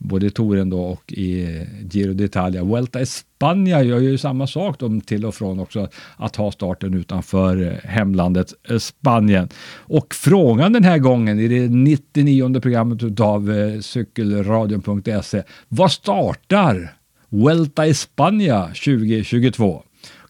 både 0.07 0.25
i 0.25 0.29
touren 0.29 0.69
då 0.69 0.79
och 0.79 1.13
i 1.13 1.61
Giro 1.91 2.13
d'Italia. 2.13 2.63
Vuelta 2.63 3.01
i 3.01 3.05
Spanien 3.05 3.87
gör 3.87 3.99
ju 3.99 4.17
samma 4.17 4.47
sak 4.47 4.79
de 4.79 5.01
till 5.01 5.25
och 5.25 5.35
från 5.35 5.59
också, 5.59 5.87
att 6.17 6.35
ha 6.35 6.51
starten 6.51 6.93
utanför 6.93 7.61
eh, 7.61 7.89
hemlandet 7.89 8.53
eh, 8.69 8.77
Spanien. 8.77 9.49
Och 9.77 10.15
frågan 10.15 10.73
den 10.73 10.83
här 10.83 10.97
gången 10.97 11.39
i 11.39 11.47
det 11.47 11.67
99 11.69 12.59
programmet 12.59 13.19
av 13.19 13.51
eh, 13.51 13.79
cykelradion.se. 13.79 15.43
Vad 15.67 15.91
startar 15.91 16.93
Vuelta 17.29 17.87
i 17.87 17.93
Spanien 17.93 18.67
2022? 18.67 19.83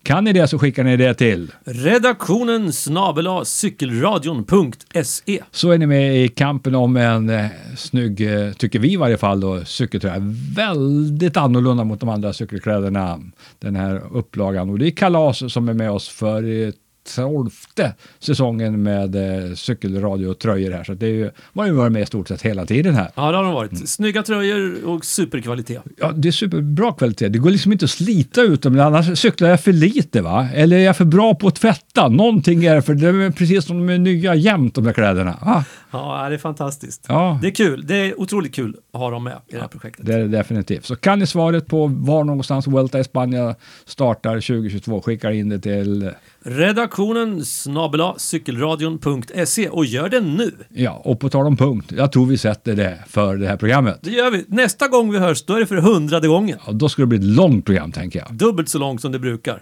Kan 0.05 0.23
ni 0.23 0.33
det 0.33 0.47
så 0.47 0.59
skickar 0.59 0.83
ni 0.83 0.97
det 0.97 1.13
till 1.13 1.51
Redaktionen 1.63 2.73
snabela 2.73 3.45
cykelradion.se. 3.45 5.41
så 5.51 5.71
är 5.71 5.77
ni 5.77 5.85
med 5.85 6.23
i 6.23 6.27
kampen 6.27 6.75
om 6.75 6.97
en 6.97 7.29
eh, 7.29 7.45
snygg, 7.77 8.21
eh, 8.21 8.51
tycker 8.51 8.79
vi 8.79 8.93
i 8.93 8.97
varje 8.97 9.17
fall, 9.17 9.39
då, 9.39 9.65
cykeltröja. 9.65 10.15
Väldigt 10.55 11.37
annorlunda 11.37 11.83
mot 11.83 11.99
de 11.99 12.09
andra 12.09 12.33
cykelkläderna, 12.33 13.19
den 13.59 13.75
här 13.75 14.01
upplagan. 14.11 14.69
Och 14.69 14.79
det 14.79 14.87
är 14.87 14.91
Kalas 14.91 15.53
som 15.53 15.69
är 15.69 15.73
med 15.73 15.91
oss 15.91 16.09
för 16.09 16.63
eh, 16.67 16.73
tolfte 17.15 17.93
säsongen 18.19 18.83
med 18.83 19.15
eh, 19.15 19.53
cykelradiotröjor 19.55 20.71
här. 20.71 20.83
Så 20.83 20.93
det 20.93 21.05
är 21.05 21.09
ju, 21.11 21.31
man 21.53 21.63
har 21.63 21.67
ju 21.67 21.73
varit 21.73 21.91
med 21.91 22.01
i 22.01 22.05
stort 22.05 22.27
sett 22.27 22.41
hela 22.41 22.65
tiden 22.65 22.95
här. 22.95 23.11
Ja, 23.15 23.31
det 23.31 23.37
har 23.37 23.43
de 23.43 23.53
varit. 23.53 23.89
Snygga 23.89 24.23
tröjor 24.23 24.85
och 24.85 25.05
superkvalitet. 25.05 25.81
Ja, 25.97 26.11
det 26.11 26.27
är 26.27 26.31
superbra 26.31 26.91
kvalitet. 26.93 27.29
Det 27.29 27.39
går 27.39 27.49
liksom 27.49 27.71
inte 27.71 27.85
att 27.85 27.91
slita 27.91 28.41
ut 28.41 28.61
dem, 28.61 28.79
annars 28.79 29.19
cyklar 29.19 29.49
jag 29.49 29.61
för 29.61 29.73
lite 29.73 30.21
va? 30.21 30.49
Eller 30.53 30.77
är 30.77 30.81
jag 30.83 30.97
för 30.97 31.05
bra 31.05 31.35
på 31.35 31.47
att 31.47 31.55
tvätta? 31.55 32.07
Någonting 32.07 32.65
är 32.65 32.75
det, 32.75 32.81
för 32.81 32.93
det 32.93 33.07
är 33.07 33.31
precis 33.31 33.65
som 33.65 33.87
de 33.87 33.93
är 33.93 33.97
nya 33.97 34.35
jämt 34.35 34.75
de 34.75 34.83
där 34.83 34.93
kläderna. 34.93 35.37
Ah, 35.41 35.63
Ja, 35.91 36.29
det 36.29 36.35
är 36.35 36.37
fantastiskt. 36.37 37.05
Ja. 37.07 37.39
Det 37.41 37.47
är 37.47 37.51
kul. 37.51 37.87
Det 37.87 37.95
är 37.95 38.19
otroligt 38.19 38.55
kul 38.55 38.75
att 38.93 38.99
ha 38.99 39.09
dem 39.09 39.23
med 39.23 39.37
i 39.47 39.53
det 39.53 39.61
här 39.61 39.67
projektet. 39.67 40.05
det 40.05 40.13
är 40.13 40.19
det 40.19 40.27
definitivt. 40.27 40.85
Så 40.85 40.95
kan 40.95 41.19
ni 41.19 41.27
svaret 41.27 41.67
på 41.67 41.87
var 41.87 42.23
någonstans 42.23 42.67
Vuelta 42.67 42.99
i 42.99 43.03
Spanien 43.03 43.55
startar 43.85 44.33
2022, 44.33 45.01
skickar 45.01 45.31
in 45.31 45.49
det 45.49 45.59
till 45.59 46.11
Redaktionen 46.47 47.45
snabela 47.45 48.13
cykelradion.se 48.17 49.69
och 49.69 49.85
gör 49.85 50.09
det 50.09 50.21
nu. 50.21 50.51
Ja, 50.69 51.01
och 51.05 51.19
på 51.19 51.29
tal 51.29 51.45
om 51.45 51.57
punkt, 51.57 51.93
jag 51.97 52.11
tror 52.11 52.25
vi 52.25 52.37
sätter 52.37 52.75
det 52.75 53.03
för 53.07 53.37
det 53.37 53.47
här 53.47 53.57
programmet. 53.57 53.99
Det 54.01 54.11
gör 54.11 54.31
vi. 54.31 54.45
Nästa 54.47 54.87
gång 54.87 55.11
vi 55.11 55.19
hörs, 55.19 55.45
då 55.45 55.53
är 55.53 55.59
det 55.59 55.65
för 55.65 55.75
hundrade 55.75 56.27
gången. 56.27 56.57
Ja, 56.65 56.71
då 56.71 56.89
ska 56.89 57.01
det 57.01 57.05
bli 57.05 57.17
ett 57.17 57.23
långt 57.23 57.65
program 57.65 57.91
tänker 57.91 58.19
jag. 58.19 58.33
Dubbelt 58.33 58.69
så 58.69 58.79
långt 58.79 59.01
som 59.01 59.11
det 59.11 59.19
brukar. 59.19 59.61